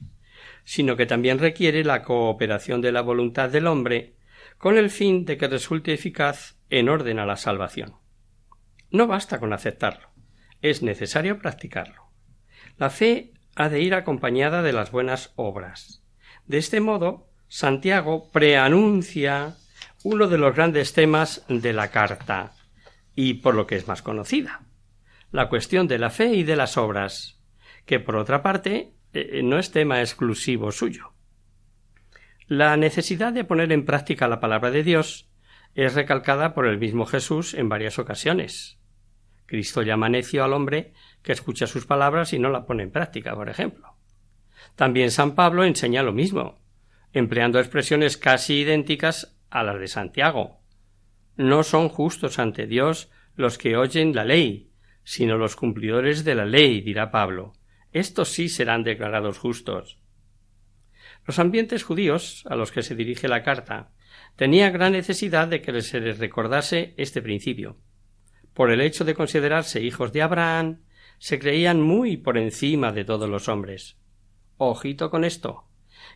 sino 0.63 0.97
que 0.97 1.05
también 1.05 1.39
requiere 1.39 1.83
la 1.83 2.03
cooperación 2.03 2.81
de 2.81 2.91
la 2.91 3.01
voluntad 3.01 3.49
del 3.49 3.67
hombre 3.67 4.13
con 4.59 4.77
el 4.77 4.91
fin 4.91 5.25
de 5.25 5.37
que 5.37 5.47
resulte 5.47 5.93
eficaz 5.93 6.57
en 6.69 6.89
orden 6.89 7.17
a 7.17 7.25
la 7.25 7.37
salvación. 7.37 7.95
No 8.91 9.07
basta 9.07 9.39
con 9.39 9.53
aceptarlo, 9.53 10.09
es 10.61 10.83
necesario 10.83 11.39
practicarlo. 11.39 12.11
La 12.77 12.89
fe 12.89 13.33
ha 13.55 13.69
de 13.69 13.81
ir 13.81 13.95
acompañada 13.95 14.61
de 14.61 14.73
las 14.73 14.91
buenas 14.91 15.31
obras. 15.35 16.03
De 16.45 16.57
este 16.57 16.81
modo, 16.81 17.29
Santiago 17.47 18.29
preanuncia 18.31 19.55
uno 20.03 20.27
de 20.27 20.37
los 20.37 20.53
grandes 20.53 20.93
temas 20.93 21.45
de 21.47 21.73
la 21.73 21.89
carta, 21.89 22.53
y 23.15 23.35
por 23.35 23.55
lo 23.55 23.65
que 23.65 23.75
es 23.75 23.87
más 23.87 24.01
conocida, 24.01 24.61
la 25.31 25.49
cuestión 25.49 25.87
de 25.87 25.99
la 25.99 26.09
fe 26.09 26.33
y 26.33 26.43
de 26.43 26.55
las 26.55 26.77
obras, 26.77 27.39
que 27.85 27.99
por 27.99 28.17
otra 28.17 28.43
parte 28.43 28.93
eh, 29.13 29.41
no 29.43 29.57
es 29.57 29.71
tema 29.71 30.01
exclusivo 30.01 30.71
suyo. 30.71 31.13
La 32.49 32.77
necesidad 32.77 33.31
de 33.31 33.43
poner 33.43 33.71
en 33.71 33.85
práctica 33.85 34.27
la 34.27 34.39
palabra 34.39 34.71
de 34.71 34.81
Dios 34.81 35.29
es 35.75 35.93
recalcada 35.93 36.55
por 36.55 36.65
el 36.65 36.79
mismo 36.79 37.05
Jesús 37.05 37.53
en 37.53 37.69
varias 37.69 37.99
ocasiones. 37.99 38.79
Cristo 39.45 39.83
llama 39.83 40.09
necio 40.09 40.43
al 40.43 40.53
hombre 40.53 40.93
que 41.21 41.31
escucha 41.31 41.67
sus 41.67 41.85
palabras 41.85 42.33
y 42.33 42.39
no 42.39 42.49
la 42.49 42.65
pone 42.65 42.81
en 42.81 42.91
práctica, 42.91 43.35
por 43.35 43.49
ejemplo. 43.49 43.93
También 44.75 45.11
San 45.11 45.35
Pablo 45.35 45.63
enseña 45.63 46.01
lo 46.01 46.11
mismo, 46.11 46.59
empleando 47.13 47.59
expresiones 47.59 48.17
casi 48.17 48.61
idénticas 48.61 49.37
a 49.51 49.61
las 49.61 49.79
de 49.79 49.87
Santiago. 49.87 50.59
No 51.37 51.61
son 51.61 51.87
justos 51.87 52.39
ante 52.39 52.65
Dios 52.65 53.11
los 53.35 53.59
que 53.59 53.77
oyen 53.77 54.15
la 54.15 54.25
ley, 54.25 54.71
sino 55.03 55.37
los 55.37 55.55
cumplidores 55.55 56.23
de 56.23 56.33
la 56.33 56.45
ley, 56.45 56.81
dirá 56.81 57.11
Pablo. 57.11 57.53
Estos 57.91 58.29
sí 58.29 58.49
serán 58.49 58.83
declarados 58.83 59.37
justos. 59.37 59.99
Los 61.29 61.37
ambientes 61.37 61.83
judíos 61.83 62.43
a 62.49 62.55
los 62.55 62.71
que 62.71 62.81
se 62.81 62.95
dirige 62.95 63.27
la 63.27 63.43
carta 63.43 63.91
tenían 64.35 64.73
gran 64.73 64.93
necesidad 64.93 65.47
de 65.47 65.61
que 65.61 65.79
se 65.83 65.99
les 65.99 66.17
recordase 66.17 66.95
este 66.97 67.21
principio. 67.21 67.77
Por 68.55 68.71
el 68.71 68.81
hecho 68.81 69.05
de 69.05 69.13
considerarse 69.13 69.79
hijos 69.79 70.11
de 70.11 70.23
Abraham, 70.23 70.79
se 71.19 71.37
creían 71.37 71.81
muy 71.81 72.17
por 72.17 72.39
encima 72.39 72.91
de 72.91 73.05
todos 73.05 73.29
los 73.29 73.47
hombres. 73.47 73.99
Ojito 74.57 75.11
con 75.11 75.23
esto, 75.23 75.65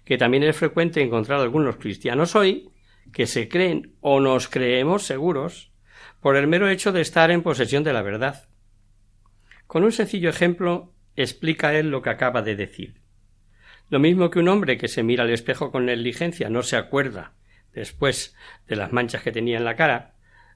que 0.03 0.17
también 0.17 0.41
es 0.41 0.57
frecuente 0.57 1.03
encontrar 1.03 1.41
algunos 1.41 1.75
cristianos 1.75 2.35
hoy 2.35 2.71
que 3.11 3.27
se 3.27 3.47
creen 3.47 3.93
o 4.01 4.19
nos 4.19 4.47
creemos 4.47 5.03
seguros 5.03 5.71
por 6.21 6.37
el 6.37 6.47
mero 6.47 6.67
hecho 6.69 6.91
de 6.91 7.01
estar 7.01 7.29
en 7.29 7.43
posesión 7.43 7.83
de 7.83 7.93
la 7.93 8.01
verdad. 8.01 8.49
Con 9.67 9.83
un 9.83 9.91
sencillo 9.91 10.31
ejemplo 10.31 10.91
explica 11.15 11.75
él 11.75 11.91
lo 11.91 12.01
que 12.01 12.09
acaba 12.09 12.41
de 12.41 12.55
decir. 12.55 13.02
Lo 13.93 13.99
mismo 13.99 14.31
que 14.31 14.39
un 14.39 14.47
hombre 14.47 14.79
que 14.79 14.87
se 14.87 15.03
mira 15.03 15.23
al 15.23 15.29
espejo 15.29 15.71
con 15.71 15.85
negligencia 15.85 16.49
no 16.49 16.63
se 16.63 16.77
acuerda 16.77 17.33
después 17.73 18.35
de 18.67 18.75
las 18.75 18.91
manchas 18.91 19.21
que 19.21 19.31
tenía 19.31 19.55
en 19.55 19.65
la 19.65 19.75
cara 19.75 20.15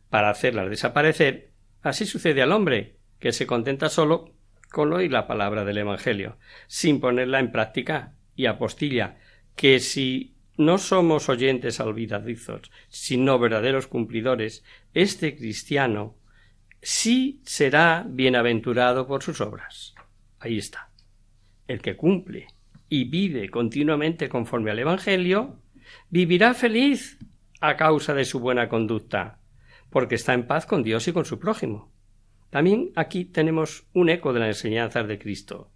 para 0.09 0.31
hacerlas 0.31 0.71
desaparecer, 0.71 1.51
así 1.83 2.07
sucede 2.07 2.41
al 2.41 2.51
hombre 2.51 2.95
que 3.19 3.31
se 3.31 3.45
contenta 3.45 3.89
solo 3.89 4.33
con 4.71 4.91
oír 4.91 5.11
la 5.11 5.27
palabra 5.27 5.65
del 5.65 5.77
Evangelio, 5.77 6.39
sin 6.65 6.99
ponerla 6.99 7.39
en 7.39 7.51
práctica 7.51 8.15
y 8.35 8.47
apostilla 8.47 9.19
que 9.55 9.79
si 9.81 10.35
no 10.57 10.79
somos 10.79 11.29
oyentes 11.29 11.79
olvidadizos, 11.79 12.71
sino 12.89 13.37
verdaderos 13.37 13.85
cumplidores, 13.85 14.63
este 14.95 15.37
cristiano 15.37 16.15
sí 16.81 17.39
será 17.45 18.03
bienaventurado 18.09 19.05
por 19.05 19.21
sus 19.21 19.41
obras. 19.41 19.93
Ahí 20.39 20.57
está. 20.57 20.89
El 21.67 21.83
que 21.83 21.95
cumple 21.95 22.47
y 22.89 23.05
vive 23.05 23.49
continuamente 23.49 24.29
conforme 24.29 24.71
al 24.71 24.79
Evangelio, 24.79 25.59
vivirá 26.09 26.53
feliz 26.53 27.19
a 27.59 27.75
causa 27.75 28.13
de 28.13 28.25
su 28.25 28.39
buena 28.39 28.69
conducta, 28.69 29.39
porque 29.89 30.15
está 30.15 30.33
en 30.33 30.47
paz 30.47 30.65
con 30.65 30.83
Dios 30.83 31.07
y 31.07 31.13
con 31.13 31.25
su 31.25 31.39
prójimo. 31.39 31.91
También 32.49 32.91
aquí 32.95 33.25
tenemos 33.25 33.87
un 33.93 34.09
eco 34.09 34.33
de 34.33 34.39
las 34.39 34.49
enseñanzas 34.49 35.07
de 35.07 35.19
Cristo. 35.19 35.71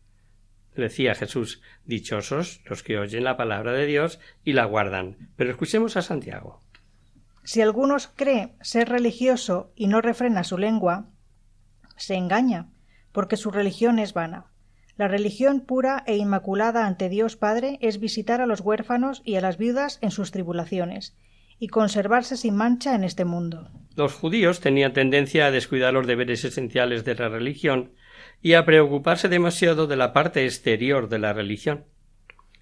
Decía 0.75 1.15
Jesús, 1.15 1.61
dichosos 1.85 2.61
los 2.65 2.81
que 2.81 2.97
oyen 2.97 3.25
la 3.25 3.35
palabra 3.35 3.73
de 3.73 3.85
Dios 3.85 4.19
y 4.43 4.53
la 4.53 4.65
guardan. 4.65 5.17
Pero 5.35 5.51
escuchemos 5.51 5.97
a 5.97 6.01
Santiago. 6.01 6.61
Si 7.43 7.61
algunos 7.61 8.07
cree 8.07 8.55
ser 8.61 8.87
religioso 8.87 9.73
y 9.75 9.87
no 9.87 9.99
refrena 9.99 10.43
su 10.43 10.57
lengua, 10.57 11.09
se 11.97 12.15
engaña, 12.15 12.69
porque 13.11 13.35
su 13.35 13.51
religión 13.51 13.99
es 13.99 14.13
vana. 14.13 14.50
La 15.01 15.07
religión 15.07 15.61
pura 15.61 16.03
e 16.05 16.15
inmaculada 16.15 16.85
ante 16.85 17.09
Dios 17.09 17.35
Padre 17.35 17.79
es 17.81 17.99
visitar 17.99 18.39
a 18.39 18.45
los 18.45 18.61
huérfanos 18.61 19.23
y 19.25 19.33
a 19.33 19.41
las 19.41 19.57
viudas 19.57 19.97
en 20.03 20.11
sus 20.11 20.29
tribulaciones, 20.29 21.17
y 21.57 21.69
conservarse 21.69 22.37
sin 22.37 22.55
mancha 22.55 22.93
en 22.93 23.03
este 23.03 23.25
mundo. 23.25 23.71
Los 23.95 24.13
judíos 24.13 24.59
tenían 24.59 24.93
tendencia 24.93 25.47
a 25.47 25.51
descuidar 25.51 25.91
los 25.91 26.05
deberes 26.05 26.45
esenciales 26.45 27.03
de 27.03 27.15
la 27.15 27.29
religión 27.29 27.93
y 28.43 28.53
a 28.53 28.63
preocuparse 28.63 29.27
demasiado 29.27 29.87
de 29.87 29.95
la 29.95 30.13
parte 30.13 30.45
exterior 30.45 31.09
de 31.09 31.17
la 31.17 31.33
religión. 31.33 31.85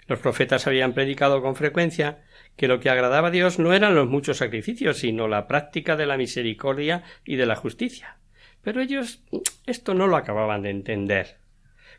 Los 0.08 0.20
profetas 0.20 0.66
habían 0.66 0.94
predicado 0.94 1.42
con 1.42 1.58
frecuencia 1.58 2.24
que 2.56 2.70
lo 2.70 2.80
que 2.80 2.90
agradaba 2.90 3.28
a 3.28 3.32
Dios 3.32 3.60
no 3.60 3.74
eran 3.74 3.96
los 3.96 4.08
muchos 4.08 4.38
sacrificios, 4.38 5.00
sino 5.00 5.28
la 5.28 5.46
práctica 5.46 5.98
de 5.98 6.06
la 6.06 6.16
misericordia 6.16 7.04
y 7.26 7.36
de 7.36 7.46
la 7.46 7.58
justicia. 7.58 8.16
Pero 8.62 8.80
ellos 8.80 9.26
esto 9.66 9.94
no 9.94 10.08
lo 10.08 10.16
acababan 10.16 10.62
de 10.62 10.70
entender. 10.70 11.39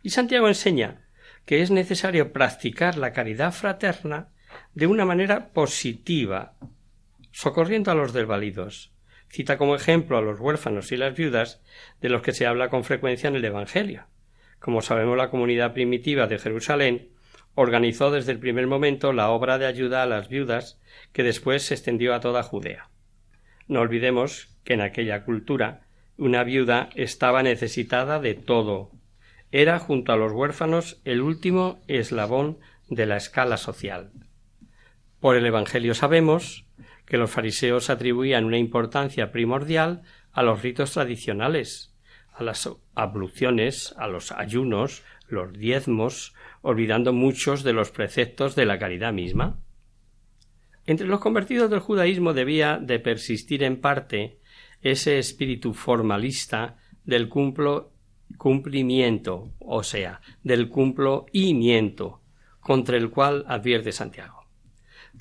Y 0.02 0.10
Santiago 0.10 0.48
enseña 0.48 1.06
que 1.44 1.62
es 1.62 1.70
necesario 1.70 2.32
practicar 2.32 2.96
la 2.96 3.12
caridad 3.12 3.52
fraterna 3.52 4.28
de 4.74 4.86
una 4.86 5.04
manera 5.04 5.48
positiva, 5.48 6.54
socorriendo 7.32 7.90
a 7.90 7.94
los 7.94 8.12
desvalidos. 8.12 8.92
Cita 9.28 9.58
como 9.58 9.76
ejemplo 9.76 10.18
a 10.18 10.22
los 10.22 10.40
huérfanos 10.40 10.90
y 10.92 10.96
las 10.96 11.16
viudas, 11.16 11.62
de 12.00 12.08
los 12.08 12.22
que 12.22 12.32
se 12.32 12.46
habla 12.46 12.68
con 12.68 12.84
frecuencia 12.84 13.28
en 13.28 13.36
el 13.36 13.44
Evangelio. 13.44 14.06
Como 14.58 14.82
sabemos, 14.82 15.16
la 15.16 15.30
comunidad 15.30 15.72
primitiva 15.72 16.26
de 16.26 16.38
Jerusalén 16.38 17.08
organizó 17.54 18.10
desde 18.10 18.32
el 18.32 18.38
primer 18.38 18.66
momento 18.66 19.12
la 19.12 19.30
obra 19.30 19.58
de 19.58 19.66
ayuda 19.66 20.02
a 20.02 20.06
las 20.06 20.28
viudas, 20.28 20.80
que 21.12 21.22
después 21.22 21.62
se 21.62 21.74
extendió 21.74 22.14
a 22.14 22.20
toda 22.20 22.42
Judea. 22.42 22.90
No 23.68 23.80
olvidemos 23.80 24.48
que 24.64 24.74
en 24.74 24.80
aquella 24.80 25.24
cultura 25.24 25.82
una 26.16 26.44
viuda 26.44 26.90
estaba 26.94 27.42
necesitada 27.42 28.20
de 28.20 28.34
todo, 28.34 28.90
era, 29.52 29.78
junto 29.78 30.12
a 30.12 30.16
los 30.16 30.32
huérfanos, 30.32 31.00
el 31.04 31.20
último 31.20 31.80
eslabón 31.88 32.58
de 32.88 33.06
la 33.06 33.16
escala 33.16 33.56
social. 33.56 34.12
Por 35.20 35.36
el 35.36 35.46
Evangelio 35.46 35.94
sabemos 35.94 36.66
que 37.06 37.18
los 37.18 37.30
fariseos 37.30 37.90
atribuían 37.90 38.44
una 38.44 38.58
importancia 38.58 39.32
primordial 39.32 40.02
a 40.32 40.42
los 40.42 40.62
ritos 40.62 40.92
tradicionales, 40.92 41.94
a 42.32 42.44
las 42.44 42.70
abluciones, 42.94 43.94
a 43.98 44.06
los 44.06 44.32
ayunos, 44.32 45.02
los 45.28 45.52
diezmos, 45.52 46.34
olvidando 46.62 47.12
muchos 47.12 47.62
de 47.64 47.72
los 47.72 47.90
preceptos 47.90 48.54
de 48.54 48.66
la 48.66 48.78
caridad 48.78 49.12
misma. 49.12 49.60
Entre 50.86 51.06
los 51.06 51.20
convertidos 51.20 51.70
del 51.70 51.80
judaísmo 51.80 52.32
debía 52.32 52.78
de 52.80 52.98
persistir 52.98 53.62
en 53.62 53.80
parte 53.80 54.38
ese 54.82 55.18
espíritu 55.18 55.74
formalista 55.74 56.78
del 57.04 57.28
cumplo 57.28 57.89
cumplimiento, 58.36 59.52
o 59.58 59.82
sea, 59.82 60.20
del 60.42 60.68
cumplo 60.68 61.26
y 61.32 61.54
miento, 61.54 62.20
contra 62.60 62.96
el 62.96 63.10
cual 63.10 63.44
advierte 63.48 63.92
Santiago. 63.92 64.46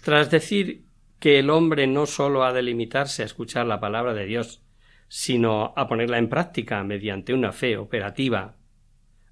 Tras 0.03 0.31
decir 0.31 0.85
que 1.19 1.39
el 1.39 1.49
hombre 1.49 1.87
no 1.87 2.05
sólo 2.05 2.43
ha 2.43 2.53
de 2.53 2.61
limitarse 2.61 3.23
a 3.23 3.25
escuchar 3.25 3.65
la 3.65 3.79
palabra 3.79 4.13
de 4.13 4.25
Dios, 4.25 4.63
sino 5.07 5.73
a 5.75 5.87
ponerla 5.87 6.17
en 6.17 6.29
práctica 6.29 6.83
mediante 6.83 7.33
una 7.33 7.51
fe 7.51 7.77
operativa, 7.77 8.55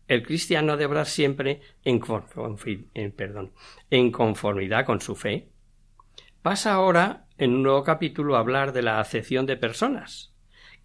el 0.08 0.24
cristiano 0.24 0.78
deberá 0.78 1.06
siempre 1.06 1.62
en 1.84 2.00
conformidad 4.12 4.86
con 4.86 5.02
su 5.02 5.16
fe. 5.16 5.50
Pasa 6.42 6.74
ahora 6.74 7.28
en 7.38 7.54
un 7.54 7.64
nuevo 7.64 7.84
capítulo 7.84 8.36
a 8.36 8.40
hablar 8.40 8.72
de 8.72 8.82
la 8.82 9.00
acepción 9.00 9.46
de 9.46 9.58
personas, 9.58 10.34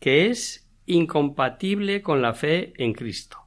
que 0.00 0.26
es 0.26 0.61
incompatible 0.86 2.02
con 2.02 2.22
la 2.22 2.34
fe 2.34 2.72
en 2.76 2.92
Cristo. 2.92 3.38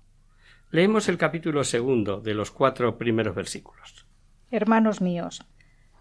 Leemos 0.71 1.09
el 1.09 1.17
capítulo 1.17 1.63
segundo 1.63 2.21
de 2.21 2.33
los 2.33 2.51
cuatro 2.51 2.97
primeros 2.97 3.35
versículos. 3.35 4.05
Hermanos 4.51 5.01
míos, 5.01 5.45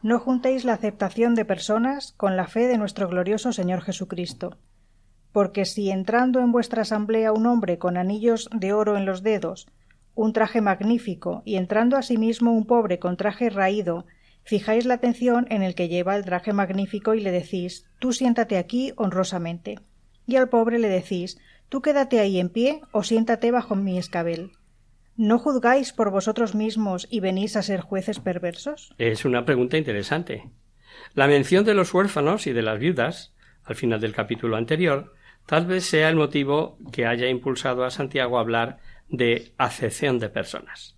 no 0.03 0.19
juntéis 0.19 0.65
la 0.65 0.75
aceptación 0.75 1.35
de 1.35 1.45
personas 1.45 2.13
con 2.17 2.37
la 2.37 2.47
fe 2.47 2.67
de 2.67 2.79
nuestro 2.79 3.09
glorioso 3.09 3.53
Señor 3.53 3.83
Jesucristo. 3.83 4.59
Porque 5.33 5.65
si 5.65 5.91
entrando 5.91 6.41
en 6.41 6.53
vuestra 6.53 6.83
asamblea 6.83 7.33
un 7.33 7.47
hombre 7.47 7.79
con 7.79 7.97
anillos 7.97 8.49
de 8.53 8.73
oro 8.73 8.97
en 8.97 9.07
los 9.07 9.23
dedos, 9.23 9.67
un 10.15 10.33
traje 10.33 10.61
magnífico, 10.61 11.43
y 11.45 11.57
entrando 11.57 11.97
asimismo 11.97 12.53
un 12.53 12.67
pobre 12.67 13.01
con 13.01 13.17
traje 13.17 13.51
raído, 13.51 14.07
fijáis 14.45 14.87
la 14.87 14.95
atención 14.95 15.47
en 15.51 15.63
el 15.63 15.75
que 15.75 15.89
lleva 15.89 16.15
el 16.15 16.25
traje 16.25 16.53
magnífico 16.53 17.15
y 17.15 17.21
le 17.21 17.33
decís 17.33 17.87
tú 17.99 18.13
siéntate 18.13 18.59
aquí 18.59 18.93
honrosamente 18.97 19.81
y 20.27 20.37
al 20.37 20.49
pobre 20.49 20.79
le 20.79 20.89
decís 20.89 21.39
tú 21.69 21.83
quédate 21.83 22.21
ahí 22.21 22.39
en 22.39 22.51
pie 22.51 22.81
o 22.93 23.03
siéntate 23.03 23.51
bajo 23.51 23.75
mi 23.75 23.99
escabel. 23.99 24.53
¿No 25.17 25.39
juzgáis 25.39 25.93
por 25.93 26.11
vosotros 26.11 26.55
mismos 26.55 27.07
y 27.11 27.21
venís 27.21 27.57
a 27.57 27.63
ser 27.63 27.81
jueces 27.81 28.19
perversos? 28.19 28.95
Es 28.99 29.25
una 29.25 29.45
pregunta 29.45 29.77
interesante. 29.77 30.51
La 31.15 31.29
mención 31.29 31.65
de 31.65 31.75
los 31.75 31.93
huérfanos 31.95 32.47
y 32.47 32.53
de 32.53 32.63
las 32.63 32.79
viudas, 32.79 33.35
al 33.65 33.77
final 33.77 34.01
del 34.01 34.13
capítulo 34.13 34.57
anterior, 34.57 35.15
tal 35.47 35.67
vez 35.67 35.85
sea 35.85 36.09
el 36.09 36.17
motivo 36.17 36.79
que 36.93 37.07
haya 37.07 37.29
impulsado 37.29 37.85
a 37.85 37.91
Santiago 37.91 38.39
a 38.39 38.41
hablar 38.41 38.79
de 39.09 39.53
acepción 39.57 40.19
de 40.19 40.31
personas. 40.31 40.97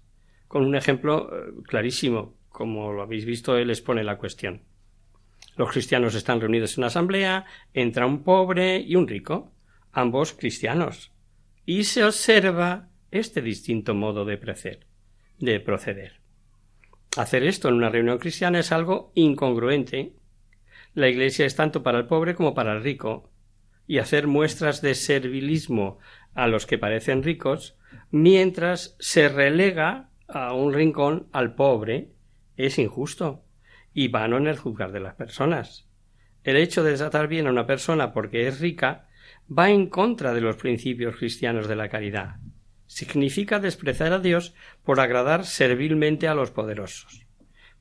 Con 0.49 0.65
un 0.65 0.77
ejemplo 0.77 1.29
eh, 1.31 1.53
clarísimo, 1.65 2.35
como 2.49 2.93
lo 2.93 3.03
habéis 3.03 3.27
visto, 3.27 3.57
él 3.59 3.69
expone 3.69 4.05
la 4.05 4.17
cuestión. 4.17 4.63
Los 5.57 5.71
cristianos 5.71 6.15
están 6.15 6.41
reunidos 6.41 6.75
en 6.75 6.81
una 6.81 6.89
asamblea, 6.89 7.47
entra 7.73 8.07
un 8.07 8.23
pobre 8.23 8.79
y 8.79 8.95
un 8.95 9.09
rico, 9.09 9.53
ambos 9.91 10.35
cristianos, 10.35 11.13
y 11.65 11.85
se 11.85 12.05
observa 12.05 12.91
este 13.11 13.41
distinto 13.41 13.95
modo 13.95 14.27
de, 14.27 14.39
de 15.39 15.61
proceder. 15.61 16.21
Hacer 17.17 17.45
esto 17.45 17.69
en 17.69 17.75
una 17.75 17.89
reunión 17.89 18.19
cristiana 18.19 18.59
es 18.59 18.71
algo 18.71 19.13
incongruente. 19.15 20.13
La 20.93 21.09
Iglesia 21.09 21.47
es 21.47 21.57
tanto 21.57 21.83
para 21.83 21.99
el 21.99 22.07
pobre 22.07 22.35
como 22.35 22.53
para 22.53 22.75
el 22.75 22.83
rico, 22.83 23.31
y 23.87 23.99
hacer 23.99 24.27
muestras 24.27 24.83
de 24.83 24.95
servilismo 24.95 25.99
a 26.35 26.49
los 26.49 26.67
que 26.67 26.77
parecen 26.77 27.23
ricos, 27.23 27.79
mientras 28.11 28.95
se 28.99 29.31
relega 29.31 30.11
a 30.29 30.53
un 30.53 30.75
rincón 30.75 31.29
al 31.33 31.55
pobre, 31.55 32.11
es 32.59 32.79
injusto 32.79 33.46
y 33.97 34.09
vano 34.09 34.37
en 34.37 34.47
el 34.47 34.59
juzgar 34.59 34.93
de 34.93 35.01
las 35.01 35.15
personas. 35.15 35.89
El 36.45 36.59
hecho 36.59 36.85
de 36.85 36.91
desatar 36.91 37.29
bien 37.29 37.47
a 37.47 37.51
una 37.51 37.67
persona 37.67 38.13
porque 38.13 38.47
es 38.47 38.61
rica 38.61 39.09
va 39.51 39.71
en 39.71 39.89
contra 39.89 40.35
de 40.35 40.43
los 40.43 40.57
principios 40.57 41.17
cristianos 41.17 41.67
de 41.67 41.77
la 41.77 41.89
caridad. 41.89 42.37
Significa 42.87 43.59
despreciar 43.59 44.13
a 44.13 44.19
Dios 44.19 44.55
por 44.85 45.01
agradar 45.01 45.47
servilmente 45.47 46.29
a 46.29 46.35
los 46.35 46.51
poderosos. 46.51 47.27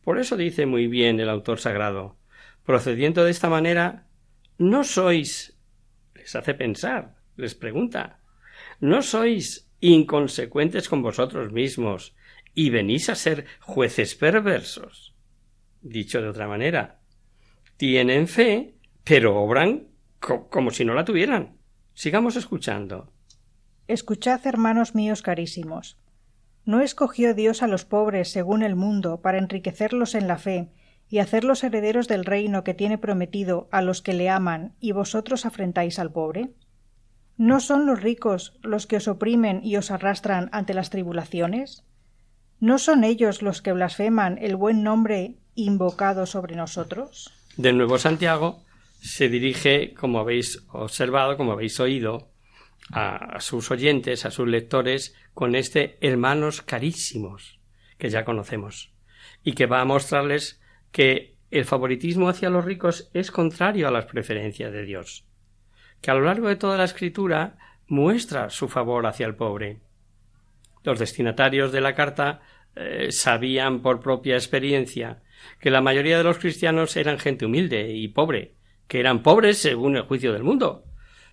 Por 0.05 0.17
eso 0.17 0.37
dice 0.37 0.65
muy 0.65 0.87
bien 0.87 1.19
el 1.19 1.27
autor 1.27 1.59
sagrado 1.59 2.17
procediendo 2.63 3.25
de 3.25 3.31
esta 3.31 3.49
manera, 3.49 4.07
no 4.57 4.85
sois 4.85 5.59
les 6.15 6.33
hace 6.33 6.53
pensar, 6.53 7.17
les 7.35 7.55
pregunta 7.55 8.21
¿no 8.79 9.01
sois 9.01 9.69
inconsecuentes 9.81 10.87
con 10.87 11.01
vosotros 11.01 11.51
mismos 11.51 12.15
y 12.53 12.69
venís 12.69 13.09
a 13.09 13.15
ser 13.15 13.45
jueces 13.59 14.15
perversos? 14.15 15.14
Dicho 15.85 16.19
de 16.19 16.29
otra 16.29 16.47
manera, 16.47 16.97
tienen 17.77 18.27
fe, 18.27 18.73
pero 19.03 19.39
obran 19.39 19.89
como 20.49 20.71
si 20.71 20.83
no 20.83 20.95
la 20.95 21.05
tuvieran. 21.05 21.57
Sigamos 21.93 22.35
escuchando. 22.37 23.13
Escuchad, 23.87 24.47
hermanos 24.47 24.95
míos 24.95 25.21
carísimos. 25.21 25.99
¿No 26.65 26.81
escogió 26.81 27.35
Dios 27.35 27.61
a 27.61 27.67
los 27.67 27.85
pobres 27.85 28.31
según 28.31 28.63
el 28.63 28.75
mundo 28.75 29.21
para 29.21 29.37
enriquecerlos 29.37 30.15
en 30.15 30.27
la 30.27 30.39
fe 30.39 30.71
y 31.07 31.19
hacerlos 31.19 31.63
herederos 31.63 32.07
del 32.07 32.25
reino 32.25 32.63
que 32.63 32.73
tiene 32.73 32.97
prometido 32.97 33.69
a 33.71 33.83
los 33.83 34.01
que 34.01 34.13
le 34.13 34.27
aman 34.27 34.73
y 34.79 34.91
vosotros 34.91 35.45
afrentáis 35.45 35.99
al 35.99 36.11
pobre? 36.11 36.55
¿No 37.37 37.59
son 37.59 37.85
los 37.85 38.01
ricos 38.01 38.57
los 38.63 38.87
que 38.87 38.95
os 38.95 39.07
oprimen 39.07 39.63
y 39.63 39.77
os 39.77 39.91
arrastran 39.91 40.49
ante 40.51 40.73
las 40.73 40.89
tribulaciones? 40.89 41.85
¿No 42.59 42.79
son 42.79 43.03
ellos 43.03 43.43
los 43.43 43.61
que 43.61 43.71
blasfeman 43.71 44.39
el 44.39 44.55
buen 44.55 44.81
nombre 44.81 45.37
invocado 45.55 46.25
sobre 46.25 46.55
nosotros? 46.55 47.33
De 47.57 47.73
nuevo 47.73 47.97
Santiago 47.97 48.63
se 48.99 49.29
dirige, 49.29 49.93
como 49.93 50.19
habéis 50.19 50.63
observado, 50.71 51.37
como 51.37 51.53
habéis 51.53 51.79
oído, 51.79 52.29
a, 52.91 53.39
sus 53.39 53.71
oyentes, 53.71 54.25
a 54.25 54.31
sus 54.31 54.47
lectores, 54.47 55.15
con 55.33 55.55
este 55.55 55.97
hermanos 56.01 56.61
carísimos 56.61 57.59
que 57.97 58.09
ya 58.09 58.25
conocemos, 58.25 58.91
y 59.43 59.53
que 59.53 59.65
va 59.65 59.81
a 59.81 59.85
mostrarles 59.85 60.61
que 60.91 61.35
el 61.51 61.65
favoritismo 61.65 62.29
hacia 62.29 62.49
los 62.49 62.65
ricos 62.65 63.09
es 63.13 63.31
contrario 63.31 63.87
a 63.87 63.91
las 63.91 64.05
preferencias 64.05 64.71
de 64.71 64.83
Dios, 64.83 65.25
que 66.01 66.11
a 66.11 66.15
lo 66.15 66.21
largo 66.21 66.47
de 66.47 66.55
toda 66.55 66.77
la 66.77 66.83
escritura 66.83 67.57
muestra 67.87 68.49
su 68.49 68.67
favor 68.67 69.05
hacia 69.05 69.27
el 69.27 69.35
pobre. 69.35 69.79
Los 70.83 70.99
destinatarios 70.99 71.71
de 71.71 71.81
la 71.81 71.95
carta 71.95 72.41
eh, 72.75 73.07
sabían 73.11 73.81
por 73.81 74.01
propia 74.01 74.35
experiencia 74.35 75.21
que 75.59 75.71
la 75.71 75.81
mayoría 75.81 76.17
de 76.17 76.23
los 76.23 76.39
cristianos 76.39 76.95
eran 76.97 77.19
gente 77.19 77.45
humilde 77.45 77.91
y 77.91 78.07
pobre, 78.07 78.55
que 78.87 78.99
eran 78.99 79.23
pobres 79.23 79.57
según 79.57 79.97
el 79.97 80.03
juicio 80.03 80.33
del 80.33 80.43
mundo, 80.43 80.85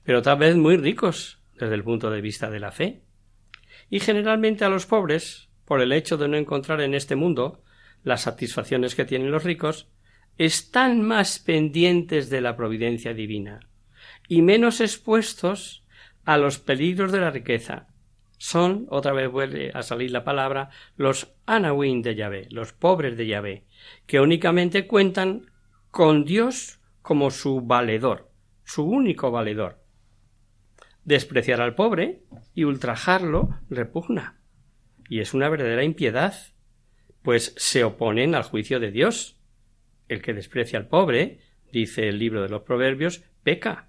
pero 0.05 0.23
tal 0.23 0.39
vez 0.39 0.57
muy 0.57 0.77
ricos 0.77 1.43
desde 1.55 1.75
el 1.75 1.85
punto 1.85 2.11
de 2.11 2.21
vista 2.21 2.51
de 2.51 2.61
la 2.61 2.73
fe. 2.73 3.03
Y 3.91 4.01
generalmente 4.01 4.65
a 4.65 4.69
los 4.69 4.87
pobres, 4.87 5.49
por 5.65 5.81
el 5.81 5.93
hecho 5.93 6.17
de 6.17 6.29
no 6.29 6.37
encontrar 6.37 6.81
en 6.81 6.95
este 6.95 7.17
mundo 7.17 7.63
las 8.03 8.23
satisfacciones 8.23 8.95
que 8.95 9.05
tienen 9.05 9.31
los 9.31 9.45
ricos, 9.45 9.89
están 10.39 11.03
más 11.03 11.39
pendientes 11.39 12.31
de 12.31 12.41
la 12.41 12.57
providencia 12.57 13.15
divina 13.15 13.69
y 14.29 14.43
menos 14.43 14.81
expuestos 14.81 15.85
a 16.25 16.39
los 16.39 16.59
peligros 16.59 17.13
de 17.13 17.21
la 17.21 17.31
riqueza. 17.31 17.89
Son, 18.39 18.87
otra 18.91 19.13
vez 19.13 19.31
vuelve 19.31 19.71
a 19.73 19.83
salir 19.83 20.11
la 20.11 20.25
palabra, 20.25 20.71
los 20.97 21.35
anawin 21.47 22.03
de 22.03 22.17
Yahvé, 22.17 22.49
los 22.51 22.73
pobres 22.73 23.17
de 23.17 23.27
Yahvé, 23.27 23.67
que 24.07 24.21
únicamente 24.21 24.87
cuentan 24.87 25.51
con 25.91 26.25
Dios 26.25 26.81
como 27.03 27.31
su 27.31 27.61
valedor, 27.61 28.31
su 28.65 28.85
único 28.85 29.31
valedor. 29.31 29.83
Despreciar 31.05 31.61
al 31.61 31.75
pobre 31.75 32.23
y 32.55 32.65
ultrajarlo 32.65 33.61
repugna. 33.69 34.39
Y 35.09 35.21
es 35.21 35.35
una 35.35 35.49
verdadera 35.49 35.85
impiedad, 35.85 36.35
pues 37.23 37.55
se 37.57 37.85
oponen 37.85 38.35
al 38.35 38.45
juicio 38.45 38.81
de 38.81 38.91
Dios. 38.91 39.39
El 40.09 40.23
que 40.23 40.33
desprecia 40.33 40.79
al 40.79 40.89
pobre, 40.89 41.41
dice 41.73 42.09
el 42.09 42.19
libro 42.19 42.43
de 42.43 42.49
los 42.49 42.63
Proverbios, 42.63 43.25
peca. 43.43 43.89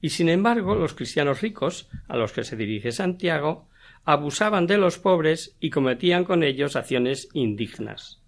Y 0.00 0.10
sin 0.10 0.28
embargo, 0.28 0.74
los 0.74 0.94
cristianos 0.94 1.42
ricos, 1.42 1.90
a 2.08 2.16
los 2.16 2.32
que 2.32 2.44
se 2.44 2.56
dirige 2.56 2.92
Santiago, 2.92 3.68
abusaban 4.04 4.66
de 4.66 4.78
los 4.78 4.98
pobres 4.98 5.56
y 5.60 5.68
cometían 5.70 6.24
con 6.24 6.42
ellos 6.42 6.76
acciones 6.76 7.28
indignas 7.34 8.19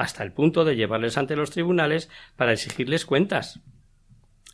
hasta 0.00 0.22
el 0.22 0.32
punto 0.32 0.64
de 0.64 0.76
llevarles 0.76 1.18
ante 1.18 1.36
los 1.36 1.50
tribunales 1.50 2.08
para 2.34 2.54
exigirles 2.54 3.04
cuentas. 3.04 3.60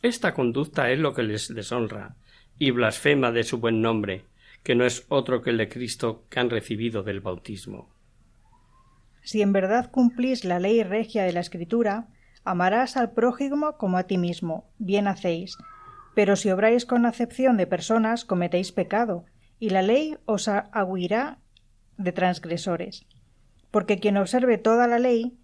Esta 0.01 0.33
conducta 0.33 0.91
es 0.91 0.99
lo 0.99 1.13
que 1.13 1.23
les 1.23 1.55
deshonra 1.55 2.17
y 2.59 2.71
blasfema 2.71 3.31
de 3.31 3.43
su 3.43 3.59
buen 3.59 3.81
nombre, 3.81 4.25
que 4.61 4.75
no 4.75 4.83
es 4.83 5.05
otro 5.07 5.41
que 5.41 5.51
el 5.51 5.57
de 5.57 5.69
Cristo 5.69 6.25
que 6.29 6.41
han 6.41 6.49
recibido 6.49 7.01
del 7.01 7.21
bautismo. 7.21 7.87
Si 9.21 9.41
en 9.41 9.53
verdad 9.53 9.89
cumplís 9.89 10.43
la 10.43 10.59
ley 10.59 10.83
regia 10.83 11.23
de 11.23 11.31
la 11.31 11.39
Escritura, 11.39 12.09
amarás 12.43 12.97
al 12.97 13.13
prójimo 13.13 13.77
como 13.77 13.97
a 13.97 14.03
ti 14.03 14.17
mismo, 14.17 14.69
bien 14.79 15.07
hacéis. 15.07 15.57
Pero 16.13 16.35
si 16.35 16.51
obráis 16.51 16.85
con 16.85 17.05
acepción 17.05 17.55
de 17.55 17.67
personas, 17.67 18.25
cometéis 18.25 18.73
pecado, 18.73 19.23
y 19.59 19.69
la 19.69 19.81
ley 19.81 20.17
os 20.25 20.49
agüirá 20.49 21.39
de 21.95 22.11
transgresores 22.11 23.07
porque 23.71 23.99
quien 23.99 24.17
observe 24.17 24.57
toda 24.57 24.87
la 24.87 24.99
ley 24.99 25.37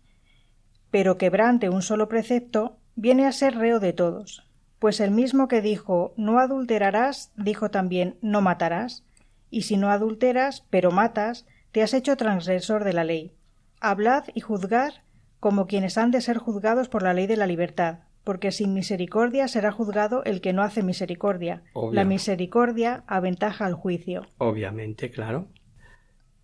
pero 0.93 1.17
quebrante 1.17 1.69
un 1.69 1.81
solo 1.81 2.07
precepto, 2.07 2.77
viene 2.95 3.25
a 3.25 3.31
ser 3.31 3.55
reo 3.55 3.79
de 3.79 3.93
todos, 3.93 4.47
pues 4.77 4.99
el 4.99 5.09
mismo 5.09 5.47
que 5.47 5.59
dijo 5.59 6.13
no 6.17 6.37
adulterarás, 6.37 7.31
dijo 7.35 7.71
también 7.71 8.19
no 8.21 8.41
matarás, 8.41 9.03
y 9.49 9.63
si 9.63 9.75
no 9.75 9.89
adulteras, 9.89 10.67
pero 10.69 10.91
matas, 10.91 11.47
te 11.71 11.81
has 11.81 11.95
hecho 11.95 12.15
transgresor 12.15 12.83
de 12.83 12.93
la 12.93 13.03
ley. 13.03 13.31
Hablad 13.79 14.25
y 14.35 14.41
juzgad 14.41 14.93
como 15.39 15.65
quienes 15.65 15.97
han 15.97 16.11
de 16.11 16.21
ser 16.21 16.37
juzgados 16.37 16.89
por 16.89 17.01
la 17.01 17.15
ley 17.15 17.25
de 17.25 17.37
la 17.37 17.47
libertad, 17.47 18.01
porque 18.23 18.51
sin 18.51 18.75
misericordia 18.75 19.47
será 19.47 19.71
juzgado 19.71 20.23
el 20.25 20.41
que 20.41 20.53
no 20.53 20.61
hace 20.61 20.83
misericordia. 20.83 21.63
La 21.91 22.05
misericordia 22.05 23.03
aventaja 23.07 23.65
al 23.65 23.73
juicio. 23.73 24.27
Obviamente, 24.37 25.09
claro. 25.09 25.47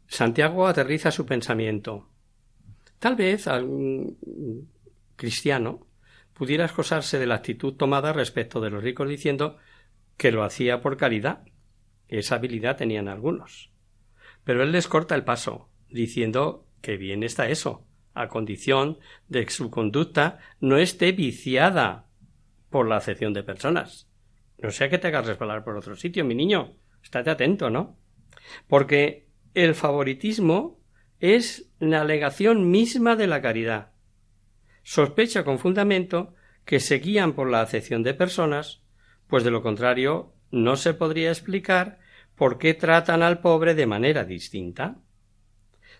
Santiago 0.09 0.67
aterriza 0.67 1.11
su 1.11 1.27
pensamiento. 1.27 2.09
Tal 2.97 3.15
vez 3.15 3.47
algún 3.47 4.17
cristiano 5.15 5.85
pudiera 6.33 6.65
excusarse 6.65 7.19
de 7.19 7.27
la 7.27 7.35
actitud 7.35 7.75
tomada 7.75 8.11
respecto 8.11 8.59
de 8.59 8.71
los 8.71 8.83
ricos 8.83 9.07
diciendo 9.07 9.57
que 10.17 10.31
lo 10.31 10.43
hacía 10.43 10.81
por 10.81 10.97
caridad. 10.97 11.43
Esa 12.07 12.35
habilidad 12.35 12.75
tenían 12.75 13.07
algunos. 13.07 13.71
Pero 14.43 14.63
él 14.63 14.71
les 14.71 14.87
corta 14.87 15.13
el 15.13 15.23
paso, 15.23 15.69
diciendo 15.89 16.65
que 16.81 16.97
bien 16.97 17.21
está 17.21 17.47
eso, 17.47 17.85
a 18.15 18.29
condición 18.29 18.97
de 19.27 19.45
que 19.45 19.51
su 19.51 19.69
conducta 19.69 20.39
no 20.59 20.77
esté 20.77 21.11
viciada 21.11 22.07
por 22.71 22.87
la 22.87 22.97
acepción 22.97 23.33
de 23.33 23.43
personas. 23.43 24.09
No 24.57 24.71
sea 24.71 24.89
que 24.89 24.97
te 24.97 25.07
hagas 25.07 25.27
resbalar 25.27 25.63
por 25.63 25.77
otro 25.77 25.95
sitio, 25.95 26.25
mi 26.25 26.33
niño. 26.33 26.73
Estate 27.03 27.29
atento, 27.29 27.69
¿no? 27.69 27.95
Porque 28.67 29.28
el 29.53 29.75
favoritismo 29.75 30.79
es 31.19 31.71
la 31.79 32.01
alegación 32.01 32.69
misma 32.69 33.15
de 33.15 33.27
la 33.27 33.41
caridad 33.41 33.91
sospecha 34.89 35.43
con 35.43 35.59
fundamento 35.59 36.33
que 36.65 36.79
se 36.79 36.97
guían 36.97 37.33
por 37.33 37.47
la 37.47 37.61
acepción 37.61 38.01
de 38.01 38.15
personas, 38.15 38.81
pues 39.27 39.43
de 39.43 39.51
lo 39.51 39.61
contrario 39.61 40.33
no 40.49 40.77
se 40.77 40.95
podría 40.95 41.29
explicar 41.29 41.99
por 42.35 42.57
qué 42.57 42.73
tratan 42.73 43.21
al 43.21 43.39
pobre 43.39 43.75
de 43.75 43.85
manera 43.85 44.23
distinta. 44.23 44.97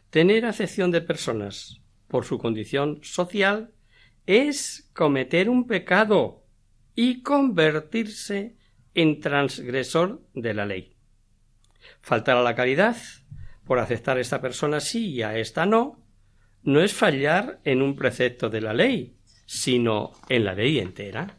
Tener 0.10 0.44
acepción 0.44 0.90
de 0.90 1.02
personas 1.02 1.82
por 2.08 2.26
su 2.26 2.40
condición 2.40 3.00
social 3.04 3.76
es 4.26 4.90
cometer 4.94 5.52
un 5.52 5.68
pecado 5.68 6.44
y 6.96 7.22
convertirse 7.22 8.56
en 8.96 9.20
transgresor 9.20 10.24
de 10.34 10.56
la 10.56 10.66
ley. 10.66 10.96
Faltar 12.02 12.38
a 12.38 12.42
la 12.42 12.56
caridad 12.56 12.98
por 13.70 13.78
aceptar 13.78 14.18
a 14.18 14.22
esta 14.22 14.42
persona 14.42 14.80
sí 14.80 15.12
y 15.12 15.22
a 15.22 15.38
esta 15.38 15.68
no 15.68 16.04
no 16.64 16.82
es 16.82 16.92
fallar 16.92 17.60
en 17.64 17.84
un 17.84 17.96
precepto 17.96 18.50
de 18.50 18.62
la 18.62 18.74
ley, 18.74 19.16
sino 19.46 20.14
en 20.28 20.44
la 20.44 20.56
ley 20.56 20.80
entera. 20.80 21.38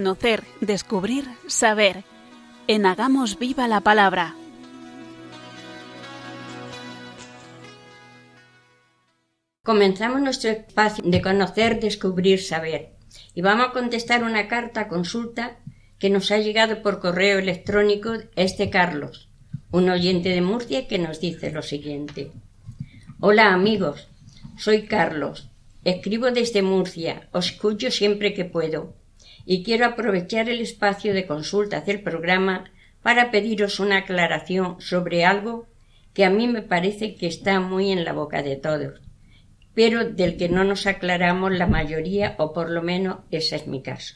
Conocer, 0.00 0.44
descubrir, 0.62 1.26
saber. 1.46 2.04
En 2.68 2.86
Hagamos 2.86 3.38
Viva 3.38 3.68
la 3.68 3.82
Palabra. 3.82 4.34
Comenzamos 9.62 10.22
nuestro 10.22 10.52
espacio 10.52 11.04
de 11.06 11.20
conocer, 11.20 11.80
descubrir, 11.80 12.40
saber. 12.40 12.94
Y 13.34 13.42
vamos 13.42 13.66
a 13.66 13.72
contestar 13.72 14.24
una 14.24 14.48
carta 14.48 14.88
consulta 14.88 15.58
que 15.98 16.08
nos 16.08 16.30
ha 16.30 16.38
llegado 16.38 16.80
por 16.80 17.00
correo 17.00 17.38
electrónico 17.38 18.14
este 18.36 18.70
Carlos, 18.70 19.28
un 19.70 19.90
oyente 19.90 20.30
de 20.30 20.40
Murcia 20.40 20.88
que 20.88 20.98
nos 20.98 21.20
dice 21.20 21.50
lo 21.50 21.60
siguiente. 21.60 22.32
Hola 23.20 23.52
amigos, 23.52 24.08
soy 24.56 24.86
Carlos. 24.86 25.50
Escribo 25.84 26.30
desde 26.30 26.62
Murcia, 26.62 27.28
os 27.32 27.50
escucho 27.52 27.90
siempre 27.90 28.32
que 28.32 28.46
puedo 28.46 28.98
y 29.52 29.64
quiero 29.64 29.84
aprovechar 29.84 30.48
el 30.48 30.60
espacio 30.60 31.12
de 31.12 31.26
consulta 31.26 31.80
del 31.80 32.02
programa 32.02 32.70
para 33.02 33.32
pediros 33.32 33.80
una 33.80 33.96
aclaración 33.96 34.80
sobre 34.80 35.24
algo 35.24 35.66
que 36.14 36.24
a 36.24 36.30
mí 36.30 36.46
me 36.46 36.62
parece 36.62 37.16
que 37.16 37.26
está 37.26 37.58
muy 37.58 37.90
en 37.90 38.04
la 38.04 38.12
boca 38.12 38.44
de 38.44 38.54
todos, 38.54 39.00
pero 39.74 40.08
del 40.08 40.36
que 40.36 40.48
no 40.48 40.62
nos 40.62 40.86
aclaramos 40.86 41.50
la 41.50 41.66
mayoría, 41.66 42.36
o 42.38 42.52
por 42.52 42.70
lo 42.70 42.80
menos 42.80 43.22
ese 43.32 43.56
es 43.56 43.66
mi 43.66 43.82
caso. 43.82 44.14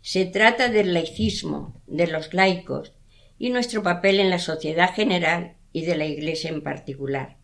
Se 0.00 0.26
trata 0.26 0.68
del 0.68 0.94
laicismo, 0.94 1.82
de 1.88 2.06
los 2.06 2.32
laicos, 2.32 2.92
y 3.36 3.50
nuestro 3.50 3.82
papel 3.82 4.20
en 4.20 4.30
la 4.30 4.38
sociedad 4.38 4.94
general 4.94 5.54
y 5.72 5.84
de 5.86 5.96
la 5.96 6.06
Iglesia 6.06 6.50
en 6.50 6.62
particular. 6.62 7.36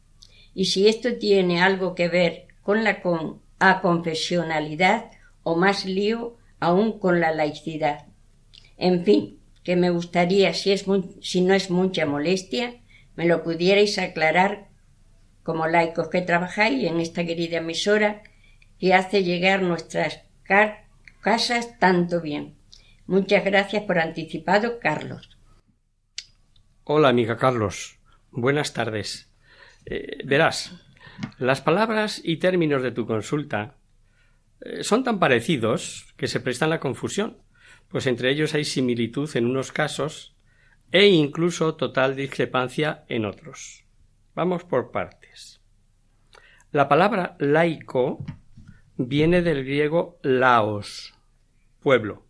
Y 0.54 0.66
si 0.66 0.86
esto 0.86 1.16
tiene 1.16 1.60
algo 1.60 1.96
que 1.96 2.06
ver 2.08 2.46
con 2.62 2.84
la 2.84 3.02
con 3.02 3.42
aconfesionalidad 3.58 5.10
o 5.42 5.56
más 5.56 5.84
lío 5.84 6.36
aún 6.66 6.98
con 6.98 7.20
la 7.20 7.32
laicidad. 7.32 8.06
En 8.76 9.04
fin, 9.04 9.38
que 9.62 9.76
me 9.76 9.90
gustaría, 9.90 10.52
si, 10.52 10.72
es 10.72 10.84
si 11.20 11.40
no 11.40 11.54
es 11.54 11.70
mucha 11.70 12.06
molestia, 12.06 12.82
me 13.14 13.24
lo 13.24 13.44
pudierais 13.44 13.98
aclarar 13.98 14.66
como 15.44 15.68
laicos 15.68 16.08
que 16.08 16.22
trabajáis 16.22 16.82
en 16.82 16.98
esta 16.98 17.24
querida 17.24 17.58
emisora 17.58 18.24
que 18.80 18.94
hace 18.94 19.22
llegar 19.22 19.62
nuestras 19.62 20.22
casas 21.20 21.78
tanto 21.78 22.20
bien. 22.20 22.56
Muchas 23.06 23.44
gracias 23.44 23.84
por 23.84 24.00
anticipado, 24.00 24.80
Carlos. 24.80 25.38
Hola, 26.82 27.10
amiga 27.10 27.36
Carlos. 27.36 28.00
Buenas 28.32 28.72
tardes. 28.72 29.32
Eh, 29.84 30.18
verás, 30.24 30.72
las 31.38 31.60
palabras 31.60 32.20
y 32.24 32.38
términos 32.38 32.82
de 32.82 32.90
tu 32.90 33.06
consulta 33.06 33.76
son 34.82 35.04
tan 35.04 35.18
parecidos 35.18 36.12
que 36.16 36.28
se 36.28 36.40
prestan 36.40 36.70
la 36.70 36.80
confusión, 36.80 37.38
pues 37.88 38.06
entre 38.06 38.30
ellos 38.30 38.54
hay 38.54 38.64
similitud 38.64 39.30
en 39.36 39.46
unos 39.46 39.72
casos 39.72 40.36
e 40.92 41.06
incluso 41.06 41.74
total 41.76 42.16
discrepancia 42.16 43.04
en 43.08 43.24
otros. 43.24 43.84
Vamos 44.34 44.64
por 44.64 44.90
partes. 44.90 45.60
La 46.72 46.88
palabra 46.88 47.36
laico 47.38 48.24
viene 48.96 49.42
del 49.42 49.64
griego 49.64 50.18
laos, 50.22 51.14
pueblo. 51.80 52.26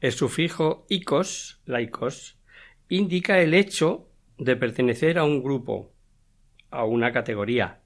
El 0.00 0.12
sufijo 0.12 0.86
ikos, 0.88 1.60
laicos, 1.64 2.38
indica 2.88 3.40
el 3.40 3.54
hecho 3.54 4.10
de 4.38 4.56
pertenecer 4.56 5.18
a 5.18 5.24
un 5.24 5.42
grupo, 5.42 5.92
a 6.70 6.84
una 6.84 7.12
categoría. 7.12 7.80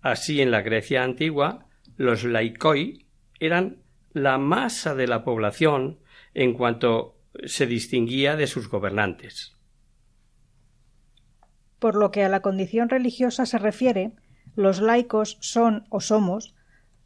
Así 0.00 0.40
en 0.40 0.50
la 0.50 0.62
Grecia 0.62 1.02
antigua 1.02 1.67
los 1.98 2.24
laikoi 2.24 3.04
eran 3.40 3.82
la 4.12 4.38
masa 4.38 4.94
de 4.94 5.06
la 5.06 5.24
población 5.24 5.98
en 6.32 6.54
cuanto 6.54 7.18
se 7.44 7.66
distinguía 7.66 8.36
de 8.36 8.46
sus 8.46 8.70
gobernantes. 8.70 9.56
Por 11.78 11.96
lo 11.96 12.10
que 12.10 12.24
a 12.24 12.28
la 12.28 12.40
condición 12.40 12.88
religiosa 12.88 13.46
se 13.46 13.58
refiere, 13.58 14.12
los 14.54 14.80
laicos 14.80 15.38
son 15.40 15.86
o 15.90 16.00
somos 16.00 16.54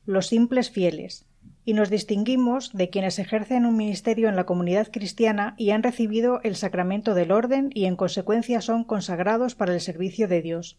los 0.04 0.26
simples 0.26 0.70
fieles, 0.70 1.26
y 1.64 1.74
nos 1.74 1.88
distinguimos 1.90 2.72
de 2.72 2.90
quienes 2.90 3.18
ejercen 3.18 3.66
un 3.66 3.76
ministerio 3.76 4.28
en 4.28 4.36
la 4.36 4.44
comunidad 4.44 4.88
cristiana 4.90 5.54
y 5.56 5.70
han 5.70 5.82
recibido 5.82 6.40
el 6.42 6.56
sacramento 6.56 7.14
del 7.14 7.32
orden 7.32 7.70
y 7.72 7.84
en 7.86 7.96
consecuencia 7.96 8.60
son 8.60 8.84
consagrados 8.84 9.54
para 9.54 9.72
el 9.72 9.80
servicio 9.80 10.28
de 10.28 10.42
Dios. 10.42 10.78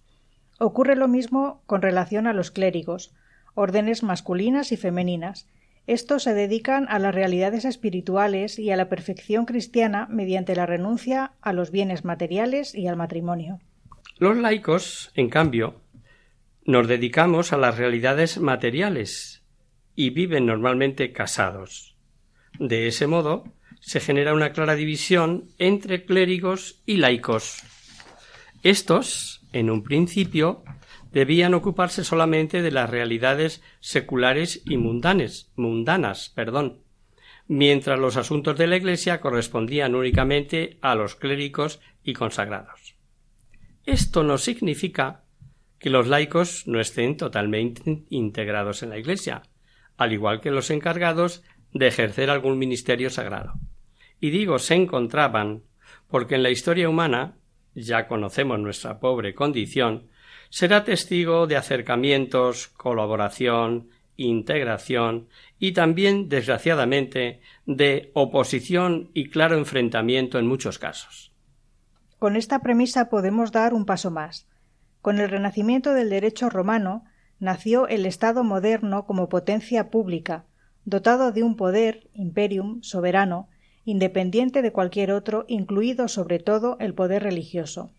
Ocurre 0.60 0.96
lo 0.96 1.08
mismo 1.08 1.64
con 1.66 1.82
relación 1.82 2.28
a 2.28 2.34
los 2.34 2.52
clérigos, 2.52 3.14
órdenes 3.56 4.04
masculinas 4.04 4.72
y 4.72 4.78
femeninas. 4.78 5.48
Estos 5.86 6.24
se 6.24 6.34
dedican 6.34 6.88
a 6.90 6.98
las 7.00 7.14
realidades 7.14 7.66
espirituales 7.66 8.58
y 8.58 8.72
a 8.72 8.78
la 8.78 8.88
perfección 8.88 9.46
cristiana 9.46 10.08
mediante 10.10 10.56
la 10.56 10.66
renuncia 10.66 11.34
a 11.42 11.52
los 11.54 11.72
bienes 11.72 12.06
materiales 12.06 12.74
y 12.74 12.88
al 12.88 12.96
matrimonio. 12.96 13.60
Los 14.18 14.38
laicos, 14.38 15.12
en 15.16 15.30
cambio, 15.30 15.82
nos 16.66 16.88
dedicamos 16.88 17.52
a 17.52 17.58
las 17.58 17.78
realidades 17.78 18.40
materiales 18.40 19.44
y 19.96 20.12
viven 20.12 20.46
normalmente 20.46 21.12
casados. 21.12 21.98
De 22.60 22.88
ese 22.88 23.08
modo, 23.08 23.44
se 23.82 24.00
genera 24.00 24.34
una 24.34 24.54
clara 24.54 24.76
división 24.76 25.50
entre 25.58 26.06
clérigos 26.06 26.82
y 26.86 26.98
laicos. 26.98 27.62
Estos, 28.64 29.42
en 29.52 29.70
un 29.70 29.84
principio, 29.84 30.64
debían 31.14 31.54
ocuparse 31.54 32.04
solamente 32.04 32.64
de 32.64 32.72
las 32.72 32.90
realidades 32.90 33.62
seculares 33.80 34.64
y 34.66 34.78
mundanes, 34.78 35.52
mundanas, 35.56 36.30
perdón, 36.30 36.82
mientras 37.48 38.00
los 38.00 38.18
asuntos 38.18 38.58
de 38.58 38.66
la 38.66 38.78
Iglesia 38.78 39.22
correspondían 39.22 39.94
únicamente 39.94 40.80
a 40.82 40.96
los 40.96 41.16
clérigos 41.16 41.80
y 42.04 42.14
consagrados. 42.14 42.96
Esto 43.86 44.24
no 44.24 44.40
significa 44.40 45.24
que 45.78 45.92
los 45.92 46.08
laicos 46.08 46.66
no 46.66 46.80
estén 46.80 47.16
totalmente 47.16 48.06
integrados 48.10 48.82
en 48.82 48.90
la 48.90 48.98
Iglesia, 48.98 49.44
al 49.98 50.14
igual 50.14 50.42
que 50.42 50.50
los 50.50 50.72
encargados 50.72 51.44
de 51.74 51.88
ejercer 51.88 52.32
algún 52.32 52.58
ministerio 52.58 53.12
sagrado. 53.12 53.54
Y 54.20 54.32
digo 54.32 54.58
se 54.58 54.74
encontraban 54.74 55.62
porque 56.08 56.36
en 56.36 56.44
la 56.44 56.50
historia 56.50 56.90
humana 56.90 57.38
ya 57.76 58.08
conocemos 58.08 58.60
nuestra 58.60 59.00
pobre 59.00 59.36
condición, 59.36 60.08
será 60.54 60.84
testigo 60.84 61.48
de 61.48 61.58
acercamientos, 61.58 62.68
colaboración, 62.68 63.90
integración 64.18 65.28
y 65.58 65.72
también, 65.72 66.30
desgraciadamente, 66.30 67.42
de 67.66 68.12
oposición 68.14 69.10
y 69.16 69.32
claro 69.32 69.58
enfrentamiento 69.58 70.38
en 70.38 70.46
muchos 70.46 70.78
casos. 70.78 71.32
Con 72.20 72.36
esta 72.36 72.60
premisa 72.60 73.10
podemos 73.10 73.52
dar 73.52 73.74
un 73.74 73.88
paso 73.88 74.12
más. 74.12 74.46
Con 75.02 75.20
el 75.20 75.28
renacimiento 75.28 75.96
del 75.96 76.12
derecho 76.12 76.52
romano 76.52 77.04
nació 77.40 77.88
el 77.88 78.06
Estado 78.06 78.44
moderno 78.44 79.08
como 79.08 79.30
potencia 79.30 79.90
pública, 79.90 80.46
dotado 80.86 81.32
de 81.32 81.42
un 81.42 81.56
poder, 81.56 82.12
imperium, 82.14 82.84
soberano, 82.84 83.50
independiente 83.86 84.62
de 84.62 84.72
cualquier 84.72 85.14
otro, 85.14 85.46
incluido 85.48 86.08
sobre 86.08 86.38
todo 86.38 86.78
el 86.80 86.94
poder 86.94 87.24
religioso. 87.24 87.90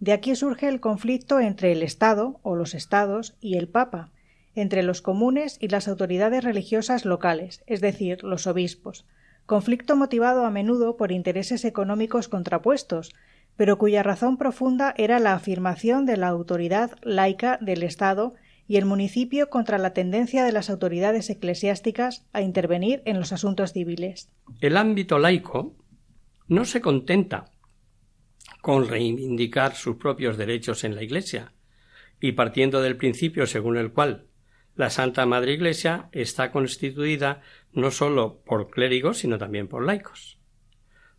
De 0.00 0.12
aquí 0.12 0.34
surge 0.34 0.66
el 0.66 0.80
conflicto 0.80 1.40
entre 1.40 1.72
el 1.72 1.82
Estado 1.82 2.40
o 2.42 2.56
los 2.56 2.74
Estados 2.74 3.36
y 3.40 3.58
el 3.58 3.68
Papa, 3.68 4.10
entre 4.54 4.82
los 4.82 5.02
comunes 5.02 5.58
y 5.60 5.68
las 5.68 5.88
autoridades 5.88 6.42
religiosas 6.42 7.04
locales, 7.04 7.62
es 7.66 7.82
decir, 7.82 8.24
los 8.24 8.46
obispos, 8.46 9.06
conflicto 9.44 9.96
motivado 9.96 10.46
a 10.46 10.50
menudo 10.50 10.96
por 10.96 11.12
intereses 11.12 11.66
económicos 11.66 12.28
contrapuestos, 12.28 13.12
pero 13.56 13.76
cuya 13.76 14.02
razón 14.02 14.38
profunda 14.38 14.94
era 14.96 15.18
la 15.18 15.34
afirmación 15.34 16.06
de 16.06 16.16
la 16.16 16.28
autoridad 16.28 16.92
laica 17.02 17.58
del 17.60 17.82
Estado 17.82 18.34
y 18.66 18.76
el 18.76 18.86
municipio 18.86 19.50
contra 19.50 19.76
la 19.76 19.92
tendencia 19.92 20.44
de 20.44 20.52
las 20.52 20.70
autoridades 20.70 21.28
eclesiásticas 21.28 22.24
a 22.32 22.40
intervenir 22.40 23.02
en 23.04 23.18
los 23.18 23.32
asuntos 23.32 23.74
civiles. 23.74 24.30
El 24.62 24.78
ámbito 24.78 25.18
laico 25.18 25.74
no 26.48 26.64
se 26.64 26.80
contenta 26.80 27.50
con 28.60 28.88
reivindicar 28.88 29.74
sus 29.74 29.96
propios 29.96 30.36
derechos 30.36 30.84
en 30.84 30.94
la 30.94 31.02
Iglesia, 31.02 31.52
y 32.20 32.32
partiendo 32.32 32.82
del 32.82 32.96
principio 32.96 33.46
según 33.46 33.76
el 33.76 33.92
cual 33.92 34.26
la 34.76 34.90
Santa 34.90 35.26
Madre 35.26 35.52
Iglesia 35.52 36.08
está 36.12 36.50
constituida 36.50 37.42
no 37.72 37.90
sólo 37.90 38.42
por 38.44 38.70
clérigos, 38.70 39.18
sino 39.18 39.38
también 39.38 39.68
por 39.68 39.84
laicos. 39.84 40.38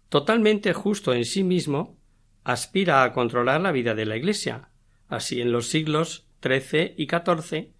Totalmente 0.09 0.73
justo 0.73 1.13
en 1.13 1.25
sí 1.25 1.43
mismo, 1.43 1.97
aspira 2.43 3.03
a 3.03 3.13
controlar 3.13 3.61
la 3.61 3.71
vida 3.71 3.93
de 3.93 4.05
la 4.05 4.17
Iglesia. 4.17 4.69
Así 5.07 5.41
en 5.41 5.51
los 5.51 5.67
siglos 5.67 6.27
XIII 6.41 6.95
y 6.97 7.07
XIV 7.07 7.73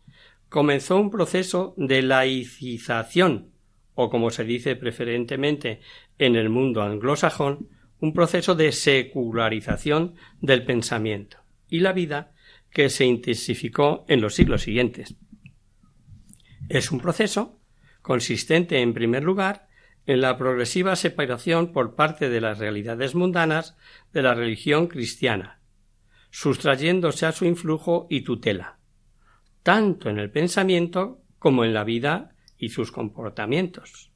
comenzó 0.50 0.98
un 0.98 1.10
proceso 1.10 1.74
de 1.78 2.02
laicización, 2.02 3.52
o 3.96 4.10
como 4.10 4.30
se 4.30 4.44
dice 4.44 4.76
preferentemente 4.76 5.82
en 6.20 6.36
el 6.36 6.50
mundo 6.50 6.84
anglosajón, 6.84 7.70
un 8.02 8.14
proceso 8.14 8.56
de 8.56 8.72
secularización 8.72 10.16
del 10.42 10.66
pensamiento 10.66 11.38
y 11.70 11.80
la 11.80 11.94
vida 11.94 12.34
que 12.72 12.90
se 12.90 13.06
intensificó 13.06 14.06
en 14.08 14.22
los 14.22 14.36
siglos 14.36 14.64
siguientes. 14.64 15.16
Es 16.68 16.92
un 16.92 17.00
proceso 17.00 17.60
consistente, 18.02 18.82
en 18.82 18.94
primer 18.94 19.24
lugar, 19.24 19.68
en 20.08 20.20
la 20.20 20.38
progresiva 20.38 20.96
separación 20.96 21.72
por 21.72 21.96
parte 21.96 22.30
de 22.30 22.42
las 22.42 22.58
realidades 22.58 23.14
mundanas 23.14 23.78
de 24.14 24.24
la 24.24 24.34
religión 24.34 24.88
cristiana, 24.88 25.62
sustrayéndose 26.32 27.28
a 27.28 27.32
su 27.32 27.46
influjo 27.46 28.08
y 28.10 28.22
tutela, 28.22 28.80
tanto 29.62 30.10
en 30.10 30.18
el 30.18 30.32
pensamiento 30.32 31.22
como 31.38 31.64
en 31.66 31.74
la 31.74 31.84
vida 31.84 32.36
y 32.58 32.70
sus 32.70 32.92
comportamientos. 32.92 34.11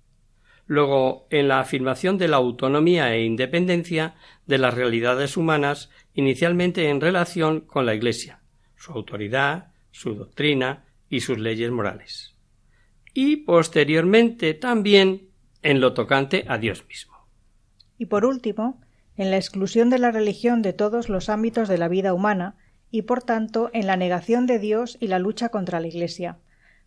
Luego, 0.67 1.27
en 1.29 1.47
la 1.47 1.59
afirmación 1.59 2.17
de 2.17 2.27
la 2.27 2.37
autonomía 2.37 3.13
e 3.13 3.23
independencia 3.23 4.15
de 4.47 4.57
las 4.57 4.73
realidades 4.73 5.37
humanas, 5.37 5.89
inicialmente 6.13 6.89
en 6.89 7.01
relación 7.01 7.61
con 7.61 7.85
la 7.85 7.93
Iglesia, 7.93 8.41
su 8.75 8.91
autoridad, 8.93 9.71
su 9.91 10.15
doctrina 10.15 10.85
y 11.09 11.21
sus 11.21 11.37
leyes 11.37 11.71
morales. 11.71 12.35
Y 13.13 13.37
posteriormente 13.37 14.53
también 14.55 15.29
en 15.61 15.81
lo 15.81 15.93
tocante 15.93 16.45
a 16.47 16.57
Dios 16.57 16.85
mismo. 16.87 17.15
Y 17.97 18.07
por 18.07 18.25
último, 18.25 18.81
en 19.17 19.31
la 19.31 19.37
exclusión 19.37 19.89
de 19.89 19.99
la 19.99 20.11
religión 20.11 20.61
de 20.61 20.73
todos 20.73 21.09
los 21.09 21.29
ámbitos 21.29 21.69
de 21.69 21.77
la 21.77 21.87
vida 21.87 22.13
humana 22.13 22.55
y 22.91 23.03
por 23.03 23.23
tanto 23.23 23.69
en 23.73 23.87
la 23.87 23.97
negación 23.97 24.45
de 24.45 24.59
Dios 24.59 24.97
y 24.99 25.07
la 25.07 25.19
lucha 25.19 25.49
contra 25.49 25.79
la 25.79 25.87
Iglesia. 25.87 26.37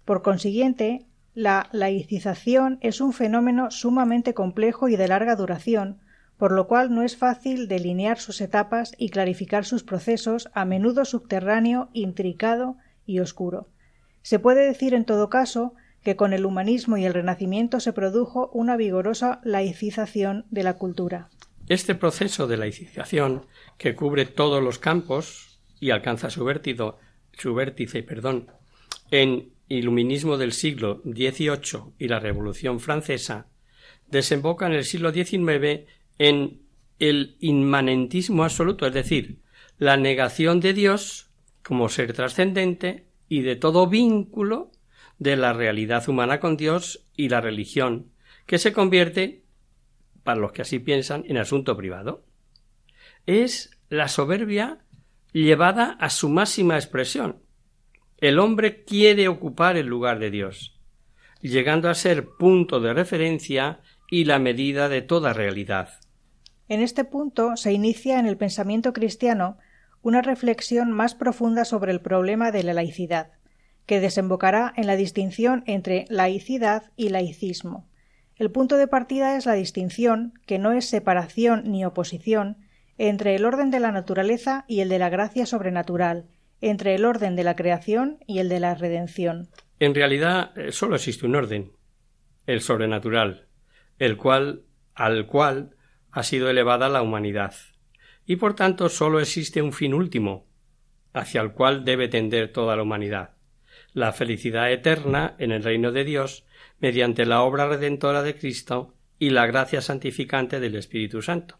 Por 0.05 0.23
consiguiente, 0.23 1.07
la 1.39 1.69
laicización 1.71 2.79
es 2.81 3.01
un 3.01 3.13
fenómeno 3.13 3.71
sumamente 3.71 4.35
complejo 4.35 4.89
y 4.89 4.97
de 4.97 5.07
larga 5.07 5.37
duración, 5.37 6.01
por 6.37 6.51
lo 6.51 6.67
cual 6.67 6.93
no 6.93 7.05
es 7.05 7.17
fácil 7.17 7.69
delinear 7.69 8.19
sus 8.19 8.41
etapas 8.41 8.93
y 8.99 9.11
clarificar 9.11 9.65
sus 9.65 9.85
procesos, 9.85 10.51
a 10.53 10.65
menudo 10.65 11.05
subterráneo, 11.05 11.91
intricado 11.93 12.77
y 13.07 13.21
oscuro. 13.21 13.69
Se 14.23 14.41
puede 14.41 14.67
decir 14.67 14.95
en 14.95 15.05
todo 15.05 15.31
caso 15.31 15.75
que 16.03 16.17
con 16.17 16.33
el 16.33 16.45
humanismo 16.45 16.97
y 16.97 17.05
el 17.05 17.15
renacimiento 17.15 17.79
se 17.79 17.93
produjo 17.93 18.51
una 18.53 18.77
vigorosa 18.77 19.41
laicización 19.45 20.45
de 20.51 20.65
la 20.65 20.75
cultura. 20.75 21.29
Este 21.69 21.95
proceso 21.95 22.49
de 22.49 22.57
laicización, 22.57 23.47
que 23.77 23.95
cubre 23.95 24.27
todos 24.27 24.61
los 24.61 24.81
campos 24.81 25.61
y 25.79 25.91
alcanza 25.91 26.31
su, 26.31 26.45
su 27.31 27.55
vértice 27.55 28.03
perdón, 28.03 28.49
en 29.13 29.57
iluminismo 29.69 30.37
del 30.37 30.53
siglo 30.53 31.03
XVIII 31.05 31.95
y 31.99 32.09
la 32.09 32.21
Revolución 32.21 32.81
Francesa, 32.81 33.49
desemboca 34.11 34.67
en 34.67 34.73
el 34.73 34.85
siglo 34.85 35.13
XIX 35.13 35.87
en 36.19 36.63
el 36.99 37.37
inmanentismo 37.41 38.45
absoluto, 38.45 38.87
es 38.87 38.95
decir, 38.95 39.39
la 39.79 39.97
negación 39.97 40.61
de 40.61 40.73
Dios 40.73 41.31
como 41.63 41.89
ser 41.89 42.13
trascendente 42.13 43.07
y 43.29 43.43
de 43.43 43.57
todo 43.57 43.89
vínculo 43.89 44.73
de 45.19 45.37
la 45.37 45.53
realidad 45.53 46.09
humana 46.09 46.41
con 46.41 46.57
Dios 46.57 47.07
y 47.15 47.29
la 47.29 47.41
religión, 47.41 48.11
que 48.47 48.59
se 48.59 48.73
convierte 48.73 49.45
para 50.23 50.41
los 50.41 50.53
que 50.53 50.63
así 50.63 50.79
piensan, 50.79 51.25
en 51.27 51.39
asunto 51.39 51.77
privado. 51.77 52.25
Es 53.27 53.71
la 53.89 54.09
soberbia 54.09 54.79
llevada 55.33 55.97
a 56.01 56.11
su 56.11 56.29
máxima 56.29 56.77
expresión. 56.77 57.43
El 58.21 58.41
hombre 58.41 58.83
quiere 58.83 59.29
ocupar 59.29 59.77
el 59.77 59.87
lugar 59.87 60.19
de 60.19 60.33
Dios, 60.33 60.77
llegando 61.41 61.89
a 61.89 61.95
ser 61.95 62.27
punto 62.37 62.81
de 62.81 62.93
referencia 62.93 63.79
y 64.11 64.25
la 64.25 64.41
medida 64.41 64.89
de 64.89 65.03
toda 65.03 65.33
realidad. 65.33 65.91
En 66.69 66.81
este 66.81 67.05
punto 67.05 67.57
se 67.57 67.73
inicia 67.73 68.19
en 68.19 68.27
el 68.27 68.37
pensamiento 68.37 68.93
cristiano 68.93 69.57
una 70.03 70.21
reflexión 70.21 70.91
más 70.91 71.15
profunda 71.15 71.65
sobre 71.65 71.93
el 71.93 72.01
problema 72.01 72.51
de 72.51 72.65
la 72.65 72.75
laicidad, 72.75 73.31
que 73.87 74.01
desembocará 74.01 74.73
en 74.77 74.89
la 74.89 74.97
distinción 74.97 75.63
entre 75.67 76.05
laicidad 76.09 76.91
y 76.97 77.11
laicismo. 77.11 77.89
El 78.35 78.51
punto 78.51 78.79
de 78.79 78.89
partida 78.89 79.37
es 79.37 79.47
la 79.47 79.55
distinción, 79.55 80.35
que 80.45 80.59
no 80.59 80.73
es 80.73 80.87
separación 80.87 81.71
ni 81.71 81.85
oposición, 81.85 82.57
entre 82.97 83.37
el 83.37 83.45
orden 83.45 83.71
de 83.71 83.79
la 83.79 83.93
naturaleza 83.93 84.65
y 84.67 84.81
el 84.81 84.89
de 84.89 84.99
la 84.99 85.09
gracia 85.09 85.47
sobrenatural, 85.47 86.27
entre 86.61 86.95
el 86.95 87.05
orden 87.05 87.37
de 87.37 87.45
la 87.45 87.57
creación 87.57 88.19
y 88.27 88.39
el 88.39 88.49
de 88.49 88.61
la 88.61 88.75
redención. 88.75 89.49
En 89.79 89.95
realidad 89.95 90.57
eh, 90.59 90.73
solo 90.73 90.97
existe 90.97 91.27
un 91.27 91.37
orden, 91.37 91.73
el 92.47 92.61
sobrenatural, 92.61 93.47
el 93.99 94.17
cual 94.17 94.63
al 94.95 95.27
cual 95.27 95.77
ha 96.11 96.23
sido 96.25 96.51
elevada 96.51 96.89
la 96.89 97.03
humanidad, 97.03 97.55
y 98.27 98.37
por 98.37 98.55
tanto 98.55 98.89
solo 98.89 99.21
existe 99.21 99.63
un 99.63 99.73
fin 99.73 99.95
último, 99.95 100.49
hacia 101.13 101.41
el 101.41 101.53
cual 101.53 101.85
debe 101.85 102.09
tender 102.09 102.53
toda 102.53 102.75
la 102.75 102.83
humanidad, 102.83 103.37
la 103.93 104.13
felicidad 104.13 104.73
eterna 104.73 105.37
en 105.39 105.53
el 105.53 105.63
reino 105.63 105.93
de 105.93 106.05
Dios 106.05 106.45
mediante 106.81 107.27
la 107.27 107.43
obra 107.43 107.69
redentora 107.69 108.23
de 108.23 108.37
Cristo 108.37 108.95
y 109.19 109.31
la 109.31 109.47
gracia 109.47 109.81
santificante 109.81 110.61
del 110.61 110.77
Espíritu 110.77 111.23
Santo. 111.23 111.59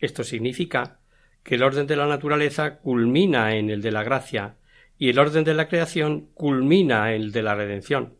Esto 0.00 0.24
significa 0.24 1.00
que 1.44 1.54
el 1.54 1.62
orden 1.62 1.86
de 1.86 1.94
la 1.94 2.06
naturaleza 2.06 2.78
culmina 2.78 3.54
en 3.54 3.70
el 3.70 3.82
de 3.82 3.92
la 3.92 4.02
gracia 4.02 4.56
y 4.98 5.10
el 5.10 5.18
orden 5.18 5.44
de 5.44 5.54
la 5.54 5.68
creación 5.68 6.30
culmina 6.34 7.12
en 7.12 7.22
el 7.22 7.32
de 7.32 7.42
la 7.42 7.54
redención. 7.54 8.14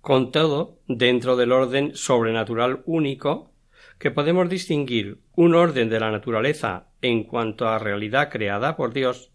Con 0.00 0.30
todo, 0.30 0.78
dentro 0.86 1.36
del 1.36 1.52
orden 1.52 1.94
sobrenatural 1.94 2.82
único, 2.86 3.52
que 3.98 4.10
podemos 4.10 4.48
distinguir 4.48 5.18
un 5.34 5.54
orden 5.54 5.88
de 5.88 5.98
la 5.98 6.10
naturaleza 6.10 6.86
en 7.02 7.24
cuanto 7.24 7.68
a 7.68 7.78
realidad 7.78 8.30
creada 8.30 8.76
por 8.76 8.92
Dios, 8.92 9.32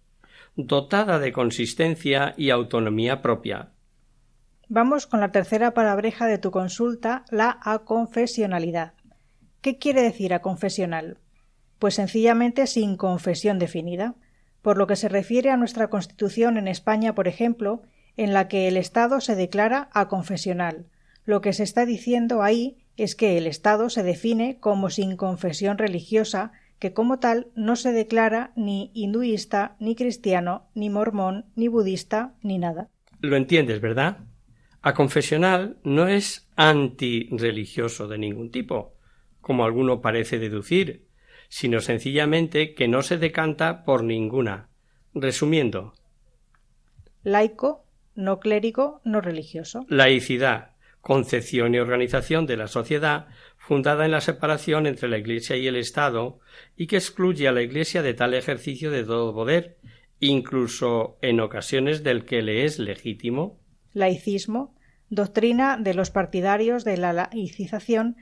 dotada 0.56 1.20
de 1.20 1.32
consistencia 1.32 2.34
y 2.38 2.52
autonomía 2.52 3.22
propia. 3.22 3.72
Vamos 4.68 5.08
con 5.08 5.20
la 5.20 5.32
tercera 5.32 5.74
palabreja 5.74 6.28
de 6.28 6.38
tu 6.38 6.52
consulta, 6.52 7.26
la 7.32 7.60
aconfesionalidad. 7.64 8.94
¿Qué 9.62 9.78
quiere 9.78 10.02
decir 10.04 10.34
aconfesional? 10.34 11.18
Pues 11.80 11.96
sencillamente 11.96 12.68
sin 12.68 12.98
confesión 12.98 13.58
definida, 13.58 14.16
por 14.62 14.78
lo 14.78 14.88
que 14.88 14.98
se 14.98 15.10
refiere 15.10 15.50
a 15.50 15.58
nuestra 15.58 15.90
Constitución 15.90 16.58
en 16.58 16.68
España, 16.68 17.16
por 17.16 17.28
ejemplo, 17.28 17.82
en 18.18 18.34
la 18.34 18.50
que 18.50 18.68
el 18.68 18.76
Estado 18.76 19.22
se 19.22 19.36
declara 19.36 19.90
aconfesional. 19.94 20.86
Lo 21.26 21.42
que 21.42 21.54
se 21.54 21.64
está 21.64 21.86
diciendo 21.86 22.44
ahí 22.44 22.78
es 22.98 23.16
que 23.16 23.38
el 23.38 23.48
Estado 23.48 23.90
se 23.90 24.04
define 24.04 24.58
como 24.60 24.90
sin 24.90 25.16
confesión 25.16 25.78
religiosa, 25.78 26.52
que 26.80 26.92
como 26.92 27.20
tal 27.20 27.48
no 27.56 27.78
se 27.78 27.94
declara 27.94 28.52
ni 28.56 28.92
hinduista, 28.94 29.76
ni 29.80 29.96
cristiano, 29.96 30.68
ni 30.76 30.90
mormón, 30.90 31.46
ni 31.56 31.70
budista, 31.70 32.34
ni 32.42 32.58
nada. 32.58 32.90
Lo 33.22 33.38
entiendes, 33.38 33.80
¿verdad? 33.80 34.18
Aconfesional 34.82 35.78
no 35.84 36.08
es 36.08 36.50
antirreligioso 36.56 38.08
de 38.08 38.18
ningún 38.18 38.52
tipo, 38.52 38.96
como 39.40 39.66
alguno 39.66 40.02
parece 40.02 40.40
deducir, 40.40 41.09
sino 41.50 41.82
sencillamente 41.82 42.74
que 42.74 42.88
no 42.88 43.02
se 43.02 43.18
decanta 43.18 43.84
por 43.84 44.04
ninguna. 44.04 44.70
Resumiendo. 45.14 45.94
Laico, 47.24 47.86
no 48.16 48.40
clérigo, 48.40 49.02
no 49.04 49.20
religioso. 49.20 49.86
Laicidad, 49.90 50.76
concepción 51.02 51.76
y 51.76 51.80
organización 51.80 52.46
de 52.46 52.58
la 52.58 52.68
sociedad 52.68 53.28
fundada 53.58 54.06
en 54.06 54.12
la 54.12 54.22
separación 54.22 54.88
entre 54.88 55.10
la 55.10 55.18
Iglesia 55.18 55.56
y 55.58 55.68
el 55.68 55.76
Estado 55.76 56.40
y 56.78 56.88
que 56.88 56.98
excluye 56.98 57.48
a 57.48 57.52
la 57.52 57.62
Iglesia 57.62 58.02
de 58.02 58.14
tal 58.14 58.34
ejercicio 58.34 58.92
de 58.92 59.04
todo 59.04 59.34
poder, 59.34 59.78
incluso 60.20 61.18
en 61.22 61.40
ocasiones 61.40 62.04
del 62.04 62.26
que 62.26 62.42
le 62.42 62.66
es 62.66 62.80
legítimo. 62.80 63.60
Laicismo, 63.94 64.76
doctrina 65.10 65.78
de 65.78 65.94
los 65.94 66.12
partidarios 66.12 66.84
de 66.84 66.98
la 66.98 67.14
laicización 67.14 68.18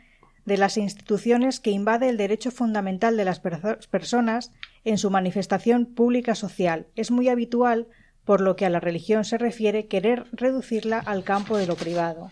de 0.47 0.57
las 0.57 0.77
instituciones 0.77 1.59
que 1.59 1.71
invade 1.71 2.07
el 2.07 2.15
derecho 2.15 2.51
fundamental 2.51 3.17
de 3.17 3.25
las 3.25 3.41
personas 3.41 4.53
en 4.85 4.97
su 4.97 5.11
manifestación 5.11 5.85
pública 5.85 6.35
social. 6.35 6.87
Es 6.95 7.11
muy 7.11 7.27
habitual, 7.27 7.87
por 8.23 8.39
lo 8.39 8.55
que 8.55 8.65
a 8.65 8.69
la 8.69 8.79
religión 8.79 9.25
se 9.25 9.37
refiere, 9.37 9.87
querer 9.87 10.23
reducirla 10.31 10.99
al 10.99 11.25
campo 11.25 11.57
de 11.57 11.67
lo 11.67 11.75
privado. 11.75 12.31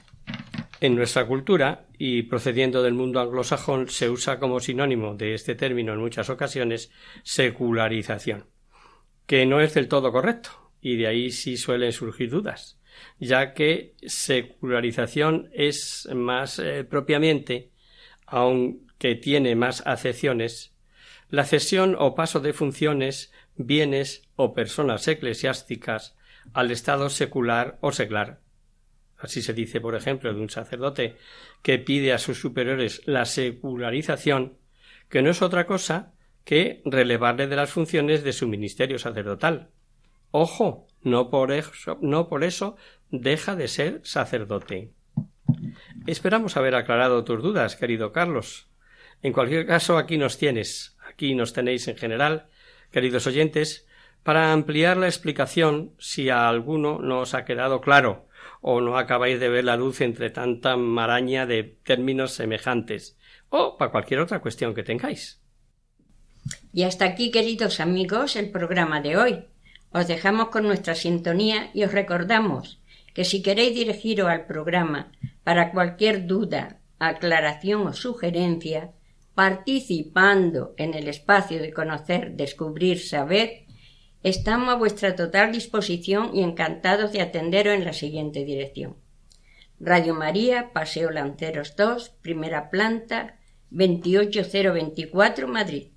En 0.79 0.95
nuestra 0.95 1.27
cultura, 1.27 1.87
y 1.97 2.23
procediendo 2.23 2.81
del 2.83 2.93
mundo 2.93 3.19
anglosajón, 3.19 3.89
se 3.89 4.09
usa 4.09 4.39
como 4.39 4.61
sinónimo 4.61 5.15
de 5.15 5.33
este 5.33 5.53
término 5.53 5.91
en 5.91 5.99
muchas 5.99 6.29
ocasiones 6.29 6.91
secularización, 7.23 8.45
que 9.25 9.45
no 9.45 9.59
es 9.59 9.73
del 9.73 9.89
todo 9.89 10.13
correcto, 10.13 10.71
y 10.79 10.95
de 10.95 11.07
ahí 11.07 11.31
sí 11.31 11.57
suelen 11.57 11.91
surgir 11.91 12.29
dudas, 12.29 12.79
ya 13.19 13.53
que 13.53 13.95
secularización 14.03 15.49
es 15.53 16.07
más 16.13 16.59
eh, 16.59 16.85
propiamente 16.85 17.74
aunque 18.25 19.15
tiene 19.15 19.55
más 19.55 19.85
acepciones, 19.85 20.75
la 21.29 21.45
cesión 21.45 21.95
o 21.97 22.15
paso 22.15 22.39
de 22.39 22.53
funciones, 22.53 23.31
bienes 23.55 24.23
o 24.35 24.53
personas 24.53 25.07
eclesiásticas 25.07 26.15
al 26.53 26.71
estado 26.71 27.09
secular 27.09 27.77
o 27.81 27.91
seglar. 27.91 28.41
Así 29.17 29.41
se 29.41 29.53
dice, 29.53 29.81
por 29.81 29.95
ejemplo, 29.95 30.33
de 30.33 30.39
un 30.39 30.49
sacerdote 30.49 31.17
que 31.61 31.79
pide 31.79 32.13
a 32.13 32.19
sus 32.19 32.39
superiores 32.39 33.01
la 33.05 33.25
secularización, 33.25 34.57
que 35.09 35.21
no 35.21 35.29
es 35.31 35.41
otra 35.41 35.65
cosa 35.65 36.13
que 36.43 36.81
relevarle 36.85 37.47
de 37.47 37.55
las 37.55 37.71
funciones 37.71 38.23
de 38.23 38.33
su 38.33 38.47
ministerio 38.47 38.99
sacerdotal. 38.99 39.71
Ojo, 40.31 40.87
no 41.01 41.29
por 41.29 41.51
eso, 41.51 41.97
no 42.01 42.27
por 42.27 42.43
eso 42.43 42.75
deja 43.09 43.55
de 43.55 43.67
ser 43.67 44.01
sacerdote. 44.03 44.91
Esperamos 46.07 46.55
haber 46.55 46.75
aclarado 46.75 47.23
tus 47.23 47.41
dudas, 47.41 47.75
querido 47.75 48.11
Carlos. 48.11 48.67
En 49.23 49.33
cualquier 49.33 49.65
caso, 49.65 49.97
aquí 49.97 50.17
nos 50.19 50.37
tienes, 50.37 50.95
aquí 51.09 51.33
nos 51.33 51.51
tenéis 51.51 51.87
en 51.87 51.97
general, 51.97 52.45
queridos 52.91 53.25
oyentes, 53.25 53.87
para 54.21 54.53
ampliar 54.53 54.97
la 54.97 55.07
explicación 55.07 55.93
si 55.97 56.29
a 56.29 56.47
alguno 56.47 56.99
no 56.99 57.21
os 57.21 57.33
ha 57.33 57.43
quedado 57.43 57.81
claro 57.81 58.27
o 58.61 58.81
no 58.81 58.97
acabáis 58.97 59.39
de 59.39 59.49
ver 59.49 59.63
la 59.63 59.77
luz 59.77 60.01
entre 60.01 60.29
tanta 60.29 60.77
maraña 60.77 61.47
de 61.47 61.63
términos 61.63 62.33
semejantes 62.33 63.17
o 63.49 63.75
para 63.77 63.91
cualquier 63.91 64.19
otra 64.19 64.41
cuestión 64.41 64.75
que 64.75 64.83
tengáis. 64.83 65.41
Y 66.71 66.83
hasta 66.83 67.05
aquí, 67.05 67.31
queridos 67.31 67.79
amigos, 67.79 68.35
el 68.35 68.51
programa 68.51 69.01
de 69.01 69.17
hoy. 69.17 69.45
Os 69.91 70.07
dejamos 70.07 70.49
con 70.49 70.63
nuestra 70.63 70.93
sintonía 70.93 71.71
y 71.73 71.83
os 71.83 71.91
recordamos 71.91 72.79
que 73.15 73.23
si 73.23 73.41
queréis 73.41 73.73
dirigiros 73.73 74.27
al 74.27 74.45
programa 74.45 75.11
para 75.45 75.71
cualquier 75.71 76.27
duda, 76.27 76.81
aclaración 76.99 77.87
o 77.87 77.93
sugerencia, 77.93 78.91
participando 79.33 80.73
en 80.75 80.93
el 80.93 81.07
espacio 81.07 81.61
de 81.61 81.71
conocer, 81.71 82.35
descubrir, 82.35 82.99
saber, 82.99 83.63
estamos 84.23 84.67
a 84.67 84.75
vuestra 84.75 85.15
total 85.15 85.53
disposición 85.53 86.35
y 86.35 86.43
encantados 86.43 87.13
de 87.13 87.21
atenderos 87.21 87.73
en 87.73 87.85
la 87.85 87.93
siguiente 87.93 88.43
dirección. 88.43 88.97
Radio 89.79 90.13
María, 90.13 90.73
Paseo 90.73 91.09
Lanceros 91.11 91.77
2, 91.77 92.09
primera 92.21 92.69
planta, 92.69 93.37
28024, 93.69 95.47
Madrid. 95.47 95.87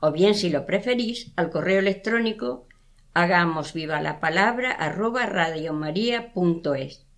O 0.00 0.10
bien, 0.10 0.34
si 0.34 0.50
lo 0.50 0.66
preferís, 0.66 1.30
al 1.36 1.50
correo 1.50 1.78
electrónico 1.78 2.66
Hagamos 3.12 3.72
viva 3.72 4.00
la 4.00 4.20
palabra 4.20 4.70
arroba 4.70 5.26
radiomaria.es. 5.26 7.09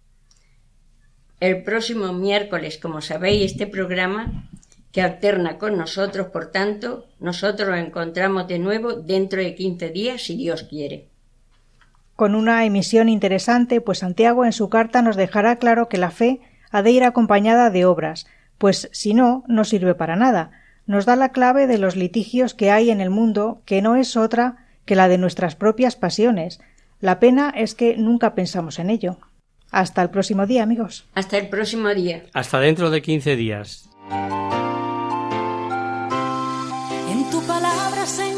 El 1.41 1.63
próximo 1.63 2.13
miércoles, 2.13 2.79
como 2.79 3.01
sabéis, 3.01 3.53
este 3.53 3.67
programa 3.67 4.49
que 4.93 5.01
alterna 5.03 5.59
con 5.59 5.77
nosotros, 5.77 6.29
por 6.29 6.51
tanto, 6.51 7.07
nosotros 7.21 7.69
lo 7.69 7.77
encontramos 7.77 8.49
de 8.49 8.59
nuevo 8.59 8.95
dentro 8.95 9.41
de 9.41 9.55
quince 9.55 9.91
días, 9.91 10.23
si 10.23 10.37
Dios 10.37 10.65
quiere. 10.65 11.09
Con 12.19 12.35
una 12.35 12.65
emisión 12.65 13.09
interesante, 13.09 13.81
pues 13.81 14.01
Santiago 14.01 14.45
en 14.45 14.51
su 14.51 14.69
carta 14.69 15.03
nos 15.03 15.15
dejará 15.15 15.55
claro 15.55 15.89
que 15.89 15.99
la 15.99 16.11
fe 16.11 16.41
ha 16.73 16.83
de 16.83 16.91
ir 16.91 17.05
acompañada 17.05 17.71
de 17.71 17.85
obras, 17.85 18.27
pues 18.59 18.89
si 18.91 19.15
no, 19.15 19.45
no 19.47 19.63
sirve 19.63 19.95
para 19.95 20.17
nada. 20.17 20.51
Nos 20.85 21.07
da 21.07 21.15
la 21.15 21.29
clave 21.29 21.69
de 21.69 21.79
los 21.79 21.95
litigios 21.95 22.55
que 22.55 22.73
hay 22.73 22.91
en 22.91 23.01
el 23.01 23.11
mundo, 23.11 23.63
que 23.67 23.83
no 23.83 23.95
es 23.95 24.17
otra 24.17 24.67
que 24.85 24.97
la 24.97 25.07
de 25.07 25.17
nuestras 25.17 25.55
propias 25.55 25.95
pasiones. 25.95 26.59
La 26.99 27.21
pena 27.21 27.53
es 27.55 27.77
que 27.77 27.97
nunca 27.97 28.35
pensamos 28.35 28.81
en 28.81 28.91
ello. 28.91 29.19
Hasta 29.71 30.03
el 30.03 30.11
próximo 30.11 30.45
día, 30.45 30.65
amigos. 30.65 31.07
Hasta 31.15 31.39
el 31.39 31.49
próximo 31.49 31.89
día. 31.91 32.25
Hasta 32.33 32.59
dentro 32.59 32.91
de 32.91 33.01
quince 33.01 33.37
días. 33.37 33.89
En 37.13 37.31
tu 37.31 37.41
palabra, 37.47 38.07
Señor, 38.07 38.38